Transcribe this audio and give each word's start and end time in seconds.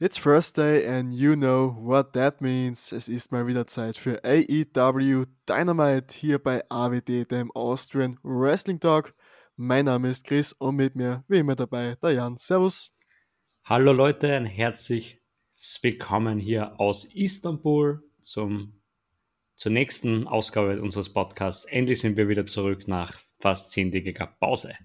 It's 0.00 0.16
Thursday 0.16 0.86
and 0.86 1.12
you 1.12 1.34
know 1.34 1.74
what 1.76 2.12
that 2.12 2.40
means. 2.40 2.92
Es 2.92 3.08
ist 3.08 3.32
mal 3.32 3.48
wieder 3.48 3.66
Zeit 3.66 3.96
für 3.96 4.22
AEW 4.22 5.24
Dynamite 5.48 6.14
hier 6.14 6.38
bei 6.38 6.62
AWD, 6.68 7.28
dem 7.28 7.50
Austrian 7.50 8.16
Wrestling 8.22 8.78
Talk. 8.78 9.12
Mein 9.56 9.86
Name 9.86 10.10
ist 10.10 10.24
Chris 10.24 10.52
und 10.52 10.76
mit 10.76 10.94
mir 10.94 11.24
wie 11.26 11.38
immer 11.38 11.56
dabei 11.56 11.96
der 12.00 12.12
Jan. 12.12 12.36
Servus. 12.38 12.92
Hallo 13.64 13.92
Leute, 13.92 14.32
ein 14.32 14.46
herzlich 14.46 15.20
willkommen 15.82 16.38
hier 16.38 16.78
aus 16.78 17.04
Istanbul 17.12 18.00
zum, 18.20 18.80
zur 19.56 19.72
nächsten 19.72 20.28
Ausgabe 20.28 20.80
unseres 20.80 21.12
Podcasts. 21.12 21.64
Endlich 21.64 22.00
sind 22.00 22.16
wir 22.16 22.28
wieder 22.28 22.46
zurück 22.46 22.86
nach 22.86 23.18
fast 23.40 23.72
zehntägiger 23.72 24.28
Pause. 24.38 24.76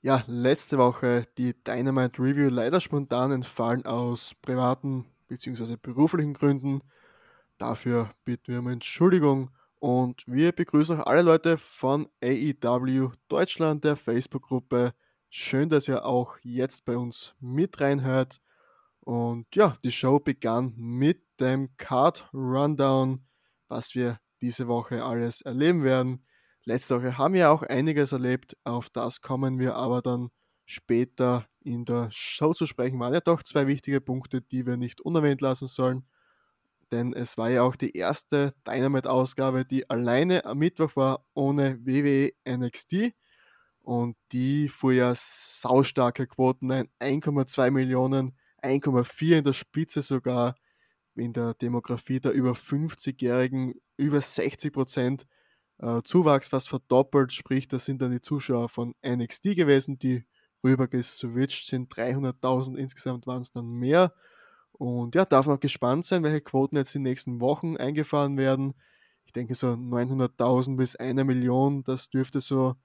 Ja, 0.00 0.22
letzte 0.28 0.78
Woche 0.78 1.24
die 1.38 1.54
Dynamite 1.64 2.22
Review 2.22 2.50
leider 2.50 2.80
spontan 2.80 3.32
entfallen 3.32 3.84
aus 3.84 4.32
privaten 4.42 5.06
bzw. 5.26 5.74
beruflichen 5.76 6.34
Gründen. 6.34 6.82
Dafür 7.58 8.12
bitten 8.24 8.52
wir 8.52 8.60
um 8.60 8.68
Entschuldigung 8.68 9.50
und 9.80 10.22
wir 10.28 10.52
begrüßen 10.52 11.00
auch 11.00 11.06
alle 11.06 11.22
Leute 11.22 11.58
von 11.58 12.08
AEW 12.22 13.10
Deutschland, 13.26 13.82
der 13.82 13.96
Facebook-Gruppe. 13.96 14.94
Schön, 15.30 15.68
dass 15.68 15.88
ihr 15.88 16.04
auch 16.04 16.36
jetzt 16.44 16.84
bei 16.84 16.96
uns 16.96 17.34
mit 17.40 17.80
reinhört. 17.80 18.40
Und 19.00 19.46
ja, 19.56 19.78
die 19.82 19.90
Show 19.90 20.20
begann 20.20 20.74
mit 20.76 21.24
dem 21.40 21.76
Card 21.76 22.30
Rundown, 22.32 23.26
was 23.66 23.96
wir 23.96 24.20
diese 24.40 24.68
Woche 24.68 25.04
alles 25.04 25.40
erleben 25.40 25.82
werden. 25.82 26.24
Letzte 26.68 27.00
Woche 27.00 27.16
haben 27.16 27.32
wir 27.32 27.50
auch 27.50 27.62
einiges 27.62 28.12
erlebt, 28.12 28.54
auf 28.62 28.90
das 28.90 29.22
kommen 29.22 29.58
wir 29.58 29.74
aber 29.76 30.02
dann 30.02 30.28
später 30.66 31.46
in 31.60 31.86
der 31.86 32.10
Show 32.12 32.52
zu 32.52 32.66
sprechen. 32.66 33.00
Waren 33.00 33.14
ja 33.14 33.20
doch 33.20 33.42
zwei 33.42 33.66
wichtige 33.66 34.02
Punkte, 34.02 34.42
die 34.42 34.66
wir 34.66 34.76
nicht 34.76 35.00
unerwähnt 35.00 35.40
lassen 35.40 35.66
sollen. 35.66 36.04
Denn 36.92 37.14
es 37.14 37.38
war 37.38 37.48
ja 37.48 37.62
auch 37.62 37.74
die 37.74 37.96
erste 37.96 38.52
Dynamite-Ausgabe, 38.66 39.64
die 39.64 39.88
alleine 39.88 40.44
am 40.44 40.58
Mittwoch 40.58 40.94
war, 40.94 41.24
ohne 41.32 41.78
WWE 41.86 42.32
NXT. 42.46 43.14
Und 43.80 44.18
die 44.32 44.68
fuhr 44.68 44.92
ja 44.92 45.14
saustarke 45.16 46.26
Quoten 46.26 46.70
ein. 46.70 46.90
1,2 47.00 47.70
Millionen, 47.70 48.36
1,4 48.62 49.38
in 49.38 49.44
der 49.44 49.54
Spitze 49.54 50.02
sogar. 50.02 50.54
In 51.14 51.32
der 51.32 51.54
Demografie 51.54 52.20
der 52.20 52.32
über 52.32 52.52
50-Jährigen 52.52 53.72
über 53.96 54.20
60 54.20 54.70
Prozent 54.70 55.26
äh, 55.78 56.02
Zuwachs 56.04 56.48
fast 56.48 56.68
verdoppelt, 56.68 57.32
sprich, 57.32 57.68
das 57.68 57.84
sind 57.84 58.02
dann 58.02 58.12
die 58.12 58.20
Zuschauer 58.20 58.68
von 58.68 58.94
NXT 59.06 59.56
gewesen, 59.56 59.98
die 59.98 60.24
rüber 60.64 60.88
geswitcht 60.88 61.66
sind. 61.66 61.92
300.000 61.92 62.76
insgesamt 62.76 63.26
waren 63.26 63.42
es 63.42 63.52
dann 63.52 63.66
mehr. 63.66 64.12
Und 64.72 65.14
ja, 65.14 65.24
darf 65.24 65.46
noch 65.46 65.60
gespannt 65.60 66.04
sein, 66.04 66.22
welche 66.22 66.40
Quoten 66.40 66.76
jetzt 66.76 66.94
in 66.94 67.02
den 67.02 67.10
nächsten 67.10 67.40
Wochen 67.40 67.76
eingefahren 67.76 68.36
werden. 68.36 68.74
Ich 69.24 69.32
denke 69.32 69.54
so 69.54 69.68
900.000 69.68 70.76
bis 70.76 70.96
eine 70.96 71.24
Million, 71.24 71.84
das 71.84 72.10
dürfte 72.10 72.40
so 72.40 72.76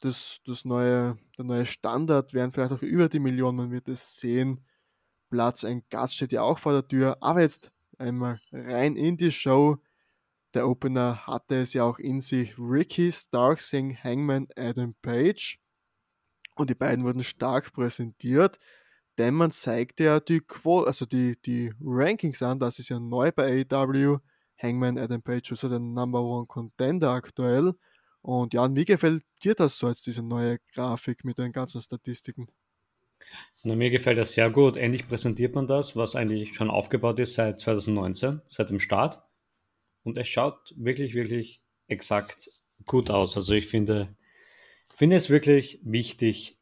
das, 0.00 0.38
das 0.46 0.64
neue, 0.64 1.16
der 1.38 1.44
neue 1.44 1.66
Standard 1.66 2.34
werden, 2.34 2.52
vielleicht 2.52 2.72
auch 2.72 2.82
über 2.82 3.08
die 3.08 3.18
Million, 3.18 3.56
man 3.56 3.70
wird 3.70 3.88
es 3.88 4.16
sehen. 4.16 4.64
Platz 5.30 5.64
ein 5.64 5.82
Gast 5.90 6.14
steht 6.14 6.32
ja 6.32 6.42
auch 6.42 6.58
vor 6.58 6.72
der 6.72 6.86
Tür, 6.86 7.16
aber 7.20 7.40
jetzt 7.40 7.72
einmal 7.98 8.40
rein 8.52 8.96
in 8.96 9.16
die 9.16 9.32
Show. 9.32 9.78
Der 10.56 10.66
Opener 10.66 11.26
hatte 11.26 11.56
es 11.56 11.74
ja 11.74 11.84
auch 11.84 11.98
in 11.98 12.22
sich. 12.22 12.54
Ricky 12.58 13.12
Starks 13.12 13.72
gegen 13.72 13.94
Hangman 14.02 14.48
Adam 14.56 14.94
Page. 15.02 15.58
Und 16.54 16.70
die 16.70 16.74
beiden 16.74 17.04
wurden 17.04 17.22
stark 17.22 17.74
präsentiert, 17.74 18.58
denn 19.18 19.34
man 19.34 19.50
zeigte 19.50 20.04
ja 20.04 20.18
die 20.18 20.40
Quo 20.40 20.80
also 20.80 21.04
die, 21.04 21.36
die 21.44 21.74
Rankings 21.78 22.40
an. 22.40 22.58
Das 22.58 22.78
ist 22.78 22.88
ja 22.88 22.98
neu 22.98 23.32
bei 23.32 23.66
AEW. 23.70 24.16
Hangman 24.56 24.96
Adam 24.96 25.20
Page 25.20 25.52
ist 25.52 25.62
ja 25.62 25.68
der 25.68 25.78
Number 25.78 26.22
One 26.22 26.46
Contender 26.46 27.10
aktuell. 27.10 27.74
Und 28.22 28.54
ja, 28.54 28.74
wie 28.74 28.86
gefällt 28.86 29.24
dir 29.44 29.54
das 29.54 29.76
so 29.76 29.88
jetzt, 29.88 30.06
diese 30.06 30.22
neue 30.22 30.56
Grafik 30.72 31.22
mit 31.22 31.36
den 31.36 31.52
ganzen 31.52 31.82
Statistiken? 31.82 32.48
Na, 33.62 33.76
mir 33.76 33.90
gefällt 33.90 34.16
das 34.16 34.32
sehr 34.32 34.48
gut. 34.48 34.78
Endlich 34.78 35.06
präsentiert 35.06 35.54
man 35.54 35.66
das, 35.66 35.96
was 35.96 36.16
eigentlich 36.16 36.54
schon 36.54 36.70
aufgebaut 36.70 37.18
ist 37.18 37.34
seit 37.34 37.60
2019, 37.60 38.40
seit 38.48 38.70
dem 38.70 38.80
Start. 38.80 39.25
Und 40.06 40.18
es 40.18 40.28
schaut 40.28 40.72
wirklich, 40.76 41.14
wirklich 41.14 41.60
exakt 41.88 42.48
gut 42.86 43.10
aus. 43.10 43.36
Also 43.36 43.54
ich 43.54 43.66
finde, 43.66 44.14
finde 44.94 45.16
es 45.16 45.30
wirklich 45.30 45.80
wichtig, 45.82 46.60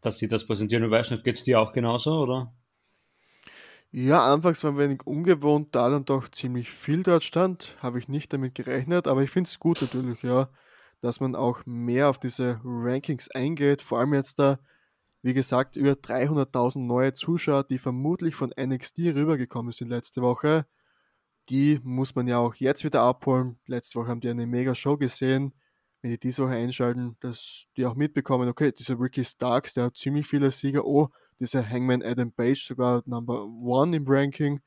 dass 0.00 0.18
sie 0.18 0.28
das 0.28 0.46
präsentieren. 0.46 0.84
Du 0.84 0.90
weißt 0.92 1.10
nicht, 1.10 1.24
geht 1.24 1.38
es 1.38 1.42
dir 1.42 1.60
auch 1.60 1.72
genauso, 1.72 2.12
oder? 2.20 2.54
Ja, 3.90 4.32
anfangs 4.32 4.62
war 4.62 4.70
ein 4.70 4.78
wenig 4.78 5.04
ungewohnt, 5.06 5.74
da 5.74 5.90
dann 5.90 6.04
doch 6.04 6.28
ziemlich 6.28 6.70
viel 6.70 7.02
dort 7.02 7.24
stand. 7.24 7.76
Habe 7.80 7.98
ich 7.98 8.08
nicht 8.08 8.32
damit 8.32 8.54
gerechnet, 8.54 9.08
aber 9.08 9.24
ich 9.24 9.30
finde 9.30 9.48
es 9.48 9.58
gut 9.58 9.82
natürlich, 9.82 10.22
ja, 10.22 10.48
dass 11.00 11.18
man 11.18 11.34
auch 11.34 11.66
mehr 11.66 12.08
auf 12.08 12.20
diese 12.20 12.60
Rankings 12.62 13.28
eingeht. 13.28 13.82
Vor 13.82 13.98
allem 13.98 14.14
jetzt 14.14 14.38
da, 14.38 14.60
wie 15.22 15.34
gesagt, 15.34 15.74
über 15.74 15.94
300.000 15.94 16.78
neue 16.86 17.12
Zuschauer, 17.12 17.64
die 17.64 17.78
vermutlich 17.78 18.36
von 18.36 18.54
NXT 18.56 18.98
rübergekommen 19.16 19.72
sind 19.72 19.88
letzte 19.88 20.22
Woche 20.22 20.64
die 21.48 21.80
muss 21.82 22.14
man 22.14 22.26
ja 22.26 22.38
auch 22.38 22.54
jetzt 22.54 22.84
wieder 22.84 23.02
abholen. 23.02 23.58
Letzte 23.66 23.98
Woche 23.98 24.08
haben 24.08 24.20
die 24.20 24.28
eine 24.28 24.46
mega 24.46 24.74
Show 24.74 24.96
gesehen. 24.96 25.52
Wenn 26.02 26.10
die 26.10 26.18
diese 26.18 26.44
Woche 26.44 26.52
einschalten, 26.52 27.16
dass 27.20 27.66
die 27.76 27.86
auch 27.86 27.94
mitbekommen, 27.94 28.48
okay, 28.48 28.72
dieser 28.72 28.98
Ricky 29.00 29.24
Starks, 29.24 29.74
der 29.74 29.84
hat 29.84 29.96
ziemlich 29.96 30.26
viele 30.26 30.50
Sieger. 30.50 30.84
Oh, 30.84 31.08
dieser 31.40 31.68
Hangman 31.68 32.02
Adam 32.02 32.32
Page, 32.32 32.66
sogar 32.66 33.02
Number 33.06 33.44
One 33.44 33.96
im 33.96 34.04
Ranking. 34.06 34.60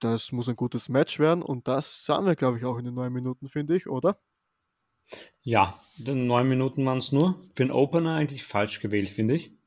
Das 0.00 0.32
muss 0.32 0.48
ein 0.48 0.56
gutes 0.56 0.88
Match 0.88 1.18
werden 1.18 1.42
und 1.42 1.66
das 1.66 2.04
sahen 2.04 2.24
wir, 2.24 2.36
glaube 2.36 2.58
ich, 2.58 2.64
auch 2.64 2.78
in 2.78 2.84
den 2.84 2.94
neun 2.94 3.12
Minuten, 3.12 3.48
finde 3.48 3.76
ich, 3.76 3.88
oder? 3.88 4.20
Ja, 5.42 5.78
den 5.96 6.26
neun 6.26 6.48
Minuten 6.48 6.84
waren 6.84 6.98
es 6.98 7.12
nur. 7.12 7.42
Für 7.54 7.64
den 7.64 7.70
Opener 7.70 8.14
eigentlich 8.14 8.44
falsch 8.44 8.80
gewählt, 8.80 9.08
finde 9.08 9.36
ich 9.36 9.57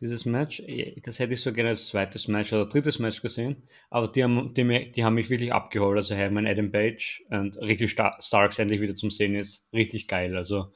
dieses 0.00 0.24
Match. 0.24 0.62
Das 1.02 1.18
hätte 1.18 1.34
ich 1.34 1.42
so 1.42 1.52
gerne 1.52 1.70
als 1.70 1.88
zweites 1.88 2.26
Match 2.28 2.52
oder 2.52 2.66
drittes 2.66 2.98
Match 2.98 3.20
gesehen. 3.20 3.62
Aber 3.90 4.08
die 4.08 4.24
haben, 4.24 4.54
die, 4.54 4.92
die 4.92 5.04
haben 5.04 5.14
mich 5.14 5.30
wirklich 5.30 5.52
abgeholt. 5.52 5.96
Also 5.96 6.14
Hermann 6.14 6.46
Adam 6.46 6.72
Page 6.72 7.22
und 7.28 7.56
Ricky 7.58 7.86
Starks 7.86 8.58
endlich 8.58 8.80
wieder 8.80 8.96
zum 8.96 9.10
Sehen 9.10 9.34
ist 9.34 9.68
richtig 9.72 10.08
geil. 10.08 10.36
Also 10.36 10.72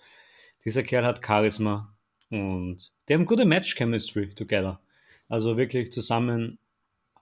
dieser 0.65 0.83
Kerl 0.83 1.05
hat 1.05 1.25
Charisma 1.25 1.97
und 2.31 2.93
die 3.09 3.15
haben 3.15 3.27
gute 3.27 3.45
Match-Chemistry 3.45 4.31
together. 4.31 4.81
Also 5.29 5.57
wirklich 5.57 5.93
zusammen, 5.93 6.59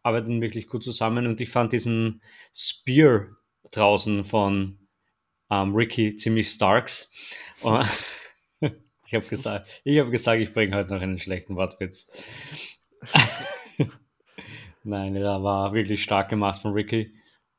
arbeiten 0.02 0.40
wirklich 0.40 0.66
gut 0.66 0.82
zusammen 0.82 1.26
und 1.26 1.40
ich 1.40 1.50
fand 1.50 1.72
diesen 1.72 2.20
Spear 2.52 3.28
draußen 3.70 4.24
von 4.24 4.78
ähm, 5.50 5.74
Ricky 5.74 6.16
ziemlich 6.16 6.48
Starks. 6.48 7.10
Ich 9.12 9.16
habe 9.16 9.26
gesagt, 9.26 9.68
ich 9.84 9.98
habe 9.98 10.10
gesagt, 10.10 10.40
ich 10.40 10.54
bringe 10.54 10.74
heute 10.74 10.94
noch 10.94 11.02
einen 11.02 11.18
schlechten 11.18 11.54
Wortwitz. 11.54 12.06
Nein, 14.84 15.12
der 15.12 15.42
war 15.42 15.74
wirklich 15.74 16.02
stark 16.02 16.30
gemacht 16.30 16.62
von 16.62 16.72
Ricky. 16.72 17.12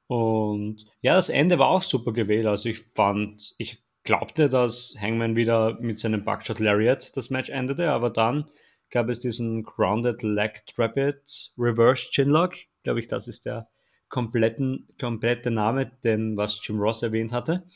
Und 0.07 0.83
ja, 1.01 1.13
das 1.13 1.29
Ende 1.29 1.59
war 1.59 1.67
auch 1.67 1.83
super 1.83 2.11
gewählt. 2.11 2.47
Also 2.47 2.69
ich 2.69 2.79
fand, 2.79 3.53
ich 3.59 3.83
glaubte, 4.03 4.49
dass 4.49 4.95
Hangman 4.99 5.35
wieder 5.35 5.79
mit 5.79 5.99
seinem 5.99 6.25
Buckshot 6.25 6.57
Lariat 6.57 7.15
das 7.15 7.29
Match 7.29 7.51
endete, 7.51 7.91
aber 7.91 8.09
dann 8.09 8.49
gab 8.89 9.07
es 9.09 9.19
diesen 9.19 9.61
Grounded 9.61 10.23
Leg 10.23 10.65
Trapid 10.65 11.51
Reverse 11.55 12.09
Chinlock. 12.09 12.55
Glaube 12.81 12.99
ich, 12.99 13.05
das 13.05 13.27
ist 13.27 13.45
der 13.45 13.69
kompletten, 14.09 14.87
komplette 14.99 15.51
Name, 15.51 15.85
den 16.03 16.35
was 16.35 16.59
Jim 16.65 16.79
Ross 16.79 17.03
erwähnt 17.03 17.31
hatte. 17.31 17.67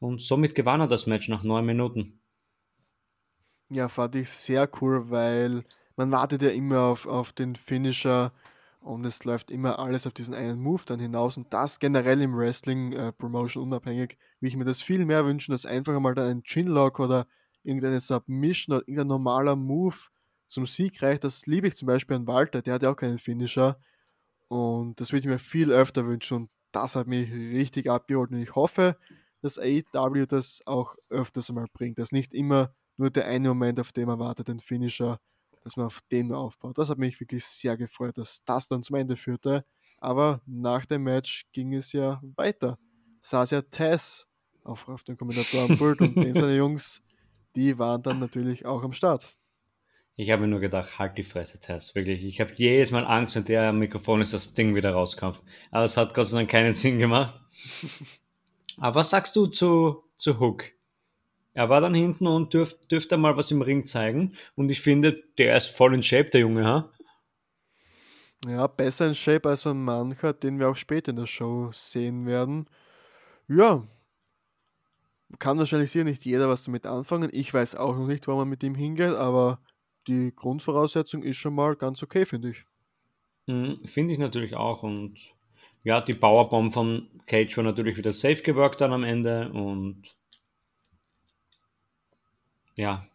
Und 0.00 0.20
somit 0.20 0.54
gewann 0.54 0.82
er 0.82 0.86
das 0.86 1.06
Match 1.06 1.30
nach 1.30 1.44
neun 1.44 1.64
Minuten. 1.64 2.20
Ja, 3.70 3.88
fand 3.88 4.14
ich 4.16 4.28
sehr 4.30 4.68
cool, 4.80 5.10
weil 5.10 5.64
man 5.96 6.10
wartet 6.10 6.42
ja 6.42 6.50
immer 6.50 6.80
auf, 6.82 7.06
auf 7.06 7.32
den 7.32 7.56
Finisher 7.56 8.32
und 8.80 9.04
es 9.06 9.24
läuft 9.24 9.50
immer 9.50 9.78
alles 9.78 10.06
auf 10.06 10.12
diesen 10.12 10.34
einen 10.34 10.60
Move 10.60 10.82
dann 10.86 11.00
hinaus 11.00 11.36
und 11.38 11.52
das 11.52 11.78
generell 11.78 12.20
im 12.20 12.36
Wrestling 12.36 12.92
äh, 12.92 13.12
Promotion 13.12 13.62
unabhängig, 13.64 14.18
wie 14.40 14.48
ich 14.48 14.56
mir 14.56 14.64
das 14.66 14.82
viel 14.82 15.04
mehr 15.06 15.24
wünschen, 15.24 15.52
dass 15.52 15.64
einfach 15.66 15.98
mal 15.98 16.14
dann 16.14 16.28
ein 16.28 16.42
Chinlock 16.42 17.00
oder 17.00 17.26
irgendeine 17.62 18.00
Submission 18.00 18.76
oder 18.76 18.82
irgendein 18.86 19.06
normaler 19.08 19.56
Move 19.56 19.96
zum 20.46 20.66
Sieg 20.66 21.00
reicht. 21.02 21.24
Das 21.24 21.46
liebe 21.46 21.66
ich 21.68 21.76
zum 21.76 21.86
Beispiel 21.86 22.16
an 22.16 22.26
Walter, 22.26 22.60
der 22.60 22.74
hat 22.74 22.82
ja 22.82 22.90
auch 22.92 22.96
keinen 22.96 23.18
Finisher 23.18 23.78
und 24.48 25.00
das 25.00 25.12
würde 25.12 25.20
ich 25.20 25.26
mir 25.26 25.38
viel 25.38 25.72
öfter 25.72 26.06
wünschen 26.06 26.36
und 26.36 26.50
das 26.72 26.96
hat 26.96 27.06
mich 27.06 27.30
richtig 27.32 27.88
abgeholt 27.90 28.30
und 28.30 28.42
ich 28.42 28.54
hoffe, 28.54 28.96
dass 29.42 29.58
AEW 29.58 30.26
das 30.26 30.62
auch 30.66 30.96
öfters 31.10 31.48
einmal 31.50 31.66
bringt, 31.72 31.98
dass 31.98 32.12
nicht 32.12 32.34
immer 32.34 32.74
nur 32.96 33.10
der 33.10 33.26
eine 33.26 33.48
Moment, 33.48 33.80
auf 33.80 33.92
dem 33.92 34.06
man 34.06 34.18
wartet, 34.18 34.48
den 34.48 34.60
Finisher, 34.60 35.18
dass 35.62 35.76
man 35.76 35.86
auf 35.86 36.00
den 36.10 36.32
aufbaut. 36.32 36.78
Das 36.78 36.90
hat 36.90 36.98
mich 36.98 37.18
wirklich 37.20 37.44
sehr 37.44 37.76
gefreut, 37.76 38.18
dass 38.18 38.44
das 38.44 38.68
dann 38.68 38.82
zum 38.82 38.96
Ende 38.96 39.16
führte. 39.16 39.64
Aber 39.98 40.42
nach 40.46 40.84
dem 40.84 41.04
Match 41.04 41.44
ging 41.52 41.74
es 41.74 41.92
ja 41.92 42.20
weiter. 42.36 42.78
Saß 43.22 43.50
ja 43.52 43.62
Tess 43.62 44.26
auf, 44.62 44.88
auf 44.88 45.02
dem 45.04 45.16
Kommentatorenpult 45.16 46.00
und 46.00 46.16
den 46.16 46.34
seine 46.34 46.56
Jungs, 46.56 47.02
die 47.56 47.78
waren 47.78 48.02
dann 48.02 48.18
natürlich 48.18 48.66
auch 48.66 48.82
am 48.82 48.92
Start. 48.92 49.36
Ich 50.16 50.30
habe 50.30 50.42
mir 50.42 50.48
nur 50.48 50.60
gedacht, 50.60 50.98
halt 50.98 51.18
die 51.18 51.24
Fresse, 51.24 51.58
Tess, 51.58 51.94
wirklich. 51.94 52.24
Ich 52.24 52.40
habe 52.40 52.52
jedes 52.54 52.92
Mal 52.92 53.04
Angst, 53.04 53.34
wenn 53.34 53.44
der 53.44 53.70
am 53.70 53.80
Mikrofon 53.80 54.20
ist, 54.20 54.32
das 54.32 54.54
Ding 54.54 54.74
wieder 54.74 54.92
rauskommt. 54.92 55.40
Aber 55.72 55.84
es 55.84 55.96
hat 55.96 56.14
Gott 56.14 56.26
sei 56.26 56.38
Dank 56.38 56.50
keinen 56.50 56.74
Sinn 56.74 56.98
gemacht. 56.98 57.40
Aber 58.76 58.96
was 58.96 59.10
sagst 59.10 59.34
du 59.34 59.46
zu, 59.46 60.04
zu 60.16 60.38
Hook? 60.38 60.64
Er 61.54 61.68
war 61.68 61.80
dann 61.80 61.94
hinten 61.94 62.26
und 62.26 62.52
dürf, 62.52 62.74
dürfte 62.88 63.16
mal 63.16 63.36
was 63.36 63.50
im 63.50 63.62
Ring 63.62 63.86
zeigen. 63.86 64.32
Und 64.56 64.70
ich 64.70 64.80
finde, 64.80 65.22
der 65.38 65.56
ist 65.56 65.68
voll 65.68 65.94
in 65.94 66.02
Shape, 66.02 66.30
der 66.30 66.40
Junge, 66.40 66.64
ha? 66.64 66.90
Ja, 68.46 68.66
besser 68.66 69.06
in 69.06 69.14
Shape 69.14 69.48
als 69.48 69.66
ein 69.66 69.82
mancher, 69.82 70.32
den 70.32 70.58
wir 70.58 70.68
auch 70.68 70.76
später 70.76 71.10
in 71.10 71.16
der 71.16 71.26
Show 71.26 71.70
sehen 71.72 72.26
werden. 72.26 72.68
Ja, 73.48 73.86
kann 75.38 75.58
wahrscheinlich 75.58 75.90
sicher 75.90 76.04
nicht 76.04 76.24
jeder 76.24 76.48
was 76.48 76.64
damit 76.64 76.86
anfangen. 76.86 77.30
Ich 77.32 77.52
weiß 77.52 77.76
auch 77.76 77.96
noch 77.96 78.06
nicht, 78.06 78.28
wo 78.28 78.36
man 78.36 78.48
mit 78.48 78.62
ihm 78.62 78.74
hingeht, 78.74 79.14
aber 79.14 79.60
die 80.06 80.32
Grundvoraussetzung 80.34 81.22
ist 81.22 81.38
schon 81.38 81.54
mal 81.54 81.76
ganz 81.76 82.02
okay, 82.02 82.26
finde 82.26 82.50
ich. 82.50 82.64
Mhm, 83.46 83.80
finde 83.84 84.12
ich 84.12 84.18
natürlich 84.18 84.54
auch. 84.54 84.82
Und 84.82 85.18
ja, 85.82 86.00
die 86.00 86.14
Powerbomb 86.14 86.72
von 86.72 87.08
Cage 87.26 87.56
war 87.56 87.64
natürlich 87.64 87.96
wieder 87.96 88.12
safe 88.12 88.42
gewirkt 88.42 88.80
dann 88.80 88.92
am 88.92 89.04
Ende 89.04 89.50
und 89.52 90.02
ja, 92.74 93.06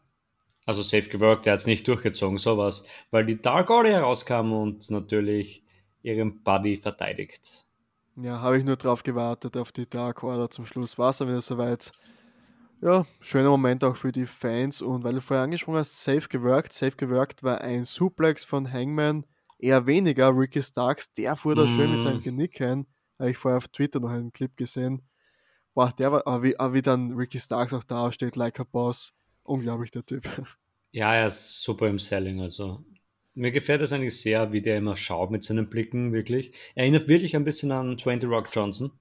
also 0.65 0.83
safe 0.83 1.09
gewirkt, 1.09 1.45
der 1.45 1.53
hat 1.53 1.61
es 1.61 1.65
nicht 1.65 1.87
durchgezogen, 1.87 2.37
sowas, 2.37 2.83
weil 3.11 3.25
die 3.25 3.41
Dark 3.41 3.69
Order 3.69 3.89
herauskam 3.89 4.53
und 4.53 4.89
natürlich 4.91 5.63
ihren 6.03 6.43
Buddy 6.43 6.77
verteidigt. 6.77 7.65
Ja, 8.15 8.41
habe 8.41 8.57
ich 8.57 8.65
nur 8.65 8.75
drauf 8.75 9.03
gewartet, 9.03 9.55
auf 9.57 9.71
die 9.71 9.89
Dark 9.89 10.23
Order. 10.23 10.49
Zum 10.49 10.65
Schluss 10.65 10.97
war 10.97 11.11
es 11.11 11.17
dann 11.17 11.29
wieder 11.29 11.41
soweit. 11.41 11.91
Ja, 12.81 13.05
schöner 13.19 13.49
Moment 13.49 13.83
auch 13.83 13.95
für 13.95 14.11
die 14.11 14.25
Fans 14.25 14.81
und 14.81 15.03
weil 15.03 15.15
du 15.15 15.21
vorher 15.21 15.43
angesprochen 15.43 15.79
hast, 15.79 16.03
safe 16.03 16.27
gewirkt. 16.29 16.71
Safe 16.71 16.95
gewirkt 16.95 17.43
war 17.43 17.61
ein 17.61 17.83
Suplex 17.83 18.43
von 18.43 18.71
Hangman, 18.71 19.25
eher 19.57 19.85
weniger. 19.85 20.29
Ricky 20.29 20.61
Starks, 20.61 21.13
der 21.13 21.35
fuhr 21.35 21.55
da 21.55 21.63
mm. 21.63 21.67
schön 21.67 21.91
mit 21.91 22.01
seinem 22.01 22.17
mhm. 22.17 22.23
Genick 22.23 22.57
hin. 22.57 22.87
Habe 23.17 23.31
ich 23.31 23.37
vorher 23.37 23.57
auf 23.57 23.67
Twitter 23.67 23.99
noch 23.99 24.11
einen 24.11 24.31
Clip 24.31 24.55
gesehen. 24.55 25.01
Boah, 25.73 25.91
der 25.97 26.11
war, 26.11 26.27
aber 26.27 26.43
wie, 26.43 26.59
aber 26.59 26.73
wie 26.73 26.81
dann 26.81 27.13
Ricky 27.13 27.39
Starks 27.39 27.73
auch 27.73 27.83
da 27.83 28.11
steht, 28.11 28.35
like 28.35 28.59
a 28.59 28.63
boss. 28.63 29.13
Unglaublich, 29.49 29.91
der 29.91 30.05
Typ. 30.05 30.23
Ja, 30.91 31.13
er 31.13 31.27
ist 31.27 31.61
super 31.61 31.87
im 31.87 31.99
Selling, 31.99 32.41
also. 32.41 32.83
Mir 33.35 33.51
gefällt 33.51 33.81
es 33.81 33.93
eigentlich 33.93 34.19
sehr, 34.19 34.51
wie 34.51 34.63
der 34.63 34.79
immer 34.79 34.95
schaut 34.95 35.29
mit 35.29 35.43
seinen 35.43 35.69
Blicken, 35.69 36.13
wirklich. 36.13 36.51
Er 36.73 36.81
erinnert 36.81 37.07
wirklich 37.07 37.35
ein 37.35 37.43
bisschen 37.43 37.71
an 37.71 37.95
20 37.95 38.27
Rock 38.27 38.49
Johnson. 38.51 38.91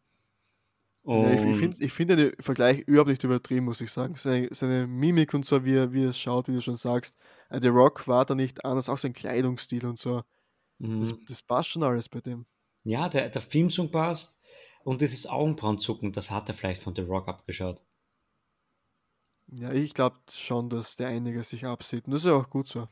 Ja, 1.04 1.30
ich, 1.30 1.42
ich 1.42 1.56
finde 1.56 1.76
ich 1.82 1.92
find 1.94 2.10
den 2.10 2.32
Vergleich 2.40 2.80
überhaupt 2.80 3.08
nicht 3.08 3.24
übertrieben, 3.24 3.64
muss 3.64 3.80
ich 3.80 3.90
sagen. 3.90 4.16
Seine, 4.16 4.48
seine 4.50 4.86
Mimik 4.86 5.32
und 5.32 5.46
so, 5.46 5.64
wie 5.64 5.76
er, 5.76 5.90
wie 5.94 6.04
er 6.04 6.12
schaut, 6.12 6.46
wie 6.46 6.52
du 6.52 6.60
schon 6.60 6.76
sagst. 6.76 7.16
Äh, 7.48 7.60
The 7.62 7.68
Rock 7.68 8.06
war 8.06 8.26
da 8.26 8.34
nicht 8.34 8.62
anders, 8.66 8.90
auch 8.90 8.98
sein 8.98 9.14
Kleidungsstil 9.14 9.86
und 9.86 9.98
so. 9.98 10.20
Mhm. 10.76 10.98
Das, 10.98 11.14
das, 11.26 11.42
passt 11.42 11.70
schon 11.70 11.84
alles 11.84 12.10
bei 12.10 12.20
dem. 12.20 12.44
Ja, 12.84 13.08
der, 13.08 13.30
der 13.30 13.40
Filmsong 13.40 13.90
passt. 13.90 14.36
Und 14.84 15.00
dieses 15.00 15.26
Augenbrauenzucken, 15.26 16.12
das 16.12 16.30
hat 16.30 16.48
er 16.48 16.54
vielleicht 16.54 16.82
von 16.82 16.94
The 16.94 17.00
Rock 17.00 17.28
abgeschaut. 17.28 17.80
Ja, 19.52 19.72
ich 19.72 19.94
glaube 19.94 20.16
schon, 20.30 20.68
dass 20.68 20.96
der 20.96 21.08
einige 21.08 21.42
sich 21.42 21.64
absieht. 21.64 22.06
Und 22.06 22.12
das 22.12 22.24
ist 22.24 22.30
ja 22.30 22.36
auch 22.36 22.50
gut 22.50 22.68
so. 22.68 22.86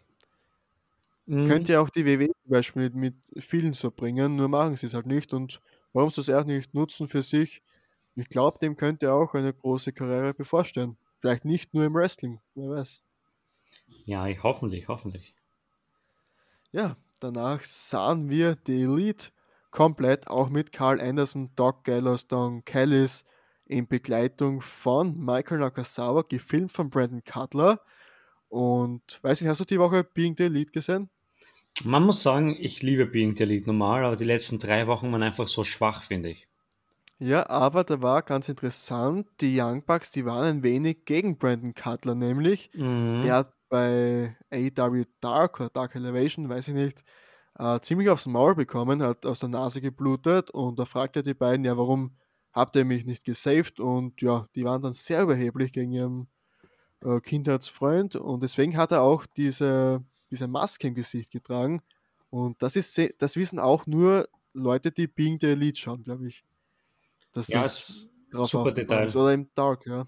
Mhm. 1.26 1.46
Könnte 1.46 1.72
ja 1.72 1.80
auch 1.80 1.90
die 1.90 2.06
WWE 2.06 2.28
zum 2.28 2.50
Beispiel 2.50 2.90
mit, 2.90 3.16
vielen 3.38 3.72
so 3.72 3.90
bringen, 3.90 4.36
nur 4.36 4.48
machen 4.48 4.76
sie 4.76 4.86
es 4.86 4.94
halt 4.94 5.06
nicht. 5.06 5.34
Und 5.34 5.60
warum 5.92 6.10
sie 6.10 6.16
das 6.16 6.28
erst 6.28 6.46
nicht 6.46 6.72
nutzen 6.72 7.08
für 7.08 7.22
sich? 7.22 7.62
Ich 8.14 8.28
glaube, 8.28 8.58
dem 8.60 8.76
könnte 8.76 9.12
auch 9.12 9.34
eine 9.34 9.52
große 9.52 9.92
Karriere 9.92 10.32
bevorstehen. 10.32 10.96
Vielleicht 11.20 11.44
nicht 11.44 11.74
nur 11.74 11.84
im 11.84 11.94
Wrestling, 11.94 12.40
wer 12.54 12.70
weiß. 12.70 13.02
Ja, 14.04 14.26
ich, 14.26 14.42
hoffentlich, 14.42 14.88
hoffentlich. 14.88 15.34
Ja, 16.72 16.96
danach 17.20 17.62
sahen 17.64 18.28
wir 18.30 18.56
die 18.56 18.82
Elite 18.82 19.30
komplett, 19.70 20.28
auch 20.28 20.48
mit 20.48 20.72
Carl 20.72 21.00
Anderson, 21.00 21.50
Doc 21.56 21.84
Gallows, 21.84 22.28
Don 22.28 22.64
Callis, 22.64 23.24
in 23.66 23.86
Begleitung 23.86 24.60
von 24.60 25.18
Michael 25.18 25.58
Nakasawa, 25.58 26.22
gefilmt 26.28 26.72
von 26.72 26.90
Brandon 26.90 27.22
Cutler. 27.24 27.80
Und 28.48 29.18
weiß 29.22 29.40
nicht, 29.40 29.50
hast 29.50 29.60
du 29.60 29.64
die 29.64 29.78
Woche 29.78 30.04
Being 30.04 30.34
the 30.36 30.44
Elite 30.44 30.70
gesehen? 30.70 31.10
Man 31.84 32.04
muss 32.04 32.22
sagen, 32.22 32.56
ich 32.58 32.82
liebe 32.82 33.06
Being 33.06 33.36
the 33.36 33.42
Elite 33.42 33.66
normal, 33.66 34.04
aber 34.04 34.16
die 34.16 34.24
letzten 34.24 34.58
drei 34.58 34.86
Wochen 34.86 35.12
waren 35.12 35.22
einfach 35.22 35.48
so 35.48 35.64
schwach, 35.64 36.02
finde 36.02 36.30
ich. 36.30 36.46
Ja, 37.18 37.48
aber 37.48 37.84
da 37.84 38.00
war 38.02 38.22
ganz 38.22 38.48
interessant, 38.48 39.26
die 39.40 39.58
Young 39.58 39.84
Bucks, 39.84 40.10
die 40.10 40.26
waren 40.26 40.44
ein 40.44 40.62
wenig 40.62 41.04
gegen 41.06 41.38
Brandon 41.38 41.74
Cutler, 41.74 42.14
nämlich. 42.14 42.70
Mhm. 42.74 43.22
Er 43.24 43.36
hat 43.36 43.52
bei 43.68 44.36
AEW 44.50 45.04
Dark 45.20 45.58
oder 45.58 45.70
Dark 45.70 45.94
Elevation, 45.94 46.48
weiß 46.48 46.68
ich 46.68 46.74
nicht, 46.74 47.04
äh, 47.58 47.80
ziemlich 47.80 48.10
aufs 48.10 48.26
Maul 48.26 48.54
bekommen, 48.54 49.02
hat 49.02 49.24
aus 49.24 49.40
der 49.40 49.48
Nase 49.48 49.80
geblutet 49.80 50.50
und 50.50 50.78
da 50.78 50.84
fragt 50.84 51.16
er 51.16 51.22
die 51.22 51.34
beiden, 51.34 51.64
ja, 51.64 51.76
warum 51.76 52.16
habt 52.56 52.74
ihr 52.74 52.84
mich 52.84 53.06
nicht 53.06 53.24
gesaved? 53.24 53.78
Und 53.78 54.20
ja, 54.20 54.48
die 54.56 54.64
waren 54.64 54.82
dann 54.82 54.92
sehr 54.92 55.22
überheblich 55.22 55.72
gegen 55.72 55.92
ihren 55.92 56.28
äh, 57.04 57.20
Kindheitsfreund 57.20 58.16
und 58.16 58.42
deswegen 58.42 58.76
hat 58.76 58.90
er 58.90 59.02
auch 59.02 59.26
diese, 59.26 60.02
diese 60.30 60.48
Maske 60.48 60.88
im 60.88 60.94
Gesicht 60.94 61.30
getragen. 61.30 61.82
Und 62.30 62.60
das 62.60 62.74
ist 62.74 63.00
das 63.18 63.36
wissen 63.36 63.60
auch 63.60 63.86
nur 63.86 64.28
Leute, 64.52 64.90
die 64.90 65.06
Being 65.06 65.38
the 65.40 65.48
Elite 65.48 65.78
schauen, 65.78 66.02
glaube 66.02 66.26
ich 66.26 66.44
dass 67.36 67.48
ja, 67.48 67.62
das 67.62 68.08
drauf 68.30 68.50
super 68.50 68.72
Detail. 68.72 69.06
ist. 69.06 69.16
Oder 69.16 69.34
im 69.34 69.48
Dark, 69.54 69.86
ja. 69.86 70.06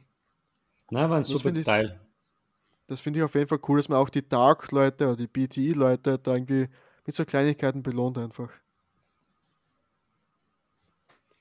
Nein, 0.90 1.10
war 1.10 1.18
ein 1.18 1.22
das 1.22 1.28
super 1.28 1.52
Detail. 1.52 1.84
Ich, 1.84 2.86
das 2.86 3.00
finde 3.02 3.18
ich 3.18 3.24
auf 3.24 3.34
jeden 3.34 3.48
Fall 3.48 3.60
cool, 3.68 3.76
dass 3.78 3.90
man 3.90 3.98
auch 3.98 4.08
die 4.08 4.26
Dark-Leute 4.26 5.08
oder 5.08 5.16
die 5.16 5.26
BTI-Leute 5.26 6.18
da 6.18 6.34
irgendwie 6.34 6.68
mit 7.04 7.14
so 7.14 7.26
Kleinigkeiten 7.26 7.82
belohnt 7.82 8.16
einfach. 8.16 8.50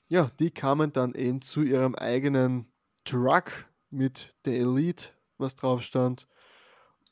Ja, 0.08 0.30
die 0.38 0.50
kamen 0.50 0.92
dann 0.92 1.14
eben 1.14 1.42
zu 1.42 1.62
ihrem 1.62 1.94
eigenen 1.94 2.66
Truck 3.04 3.66
mit 3.90 4.34
der 4.46 4.54
Elite, 4.54 5.10
was 5.36 5.54
drauf 5.54 5.82
stand. 5.82 6.26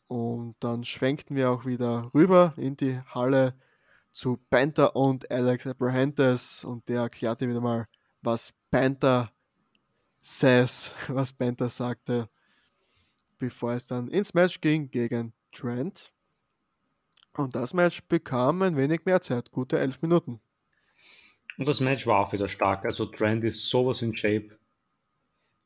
Und 0.08 0.56
dann 0.60 0.84
schwenkten 0.84 1.36
wir 1.36 1.50
auch 1.50 1.66
wieder 1.66 2.10
rüber 2.14 2.54
in 2.56 2.76
die 2.76 2.98
Halle 3.14 3.54
zu 4.12 4.38
Panther 4.48 4.96
und 4.96 5.30
Alex 5.30 5.66
Abrahantes 5.66 6.64
und 6.64 6.88
der 6.88 7.02
erklärte 7.02 7.46
wieder 7.48 7.60
mal, 7.60 7.86
was 8.22 8.54
Panther 8.70 9.30
says, 10.22 10.90
was 11.08 11.34
Panther 11.34 11.68
sagte, 11.68 12.30
bevor 13.38 13.74
es 13.74 13.88
dann 13.88 14.08
ins 14.08 14.32
Match 14.32 14.60
ging 14.62 14.90
gegen 14.90 15.34
Trent. 15.52 16.12
Und 17.34 17.54
das 17.54 17.74
Match 17.74 18.02
bekam 18.08 18.62
ein 18.62 18.76
wenig 18.78 19.04
mehr 19.04 19.20
Zeit, 19.20 19.50
gute 19.50 19.78
elf 19.78 20.00
Minuten. 20.00 20.40
Und 21.58 21.68
das 21.68 21.80
Match 21.80 22.06
war 22.06 22.20
auch 22.20 22.32
wieder 22.32 22.48
stark. 22.48 22.84
Also 22.84 23.06
Trent 23.06 23.44
ist 23.44 23.68
sowas 23.68 24.02
in 24.02 24.16
Shape. 24.16 24.58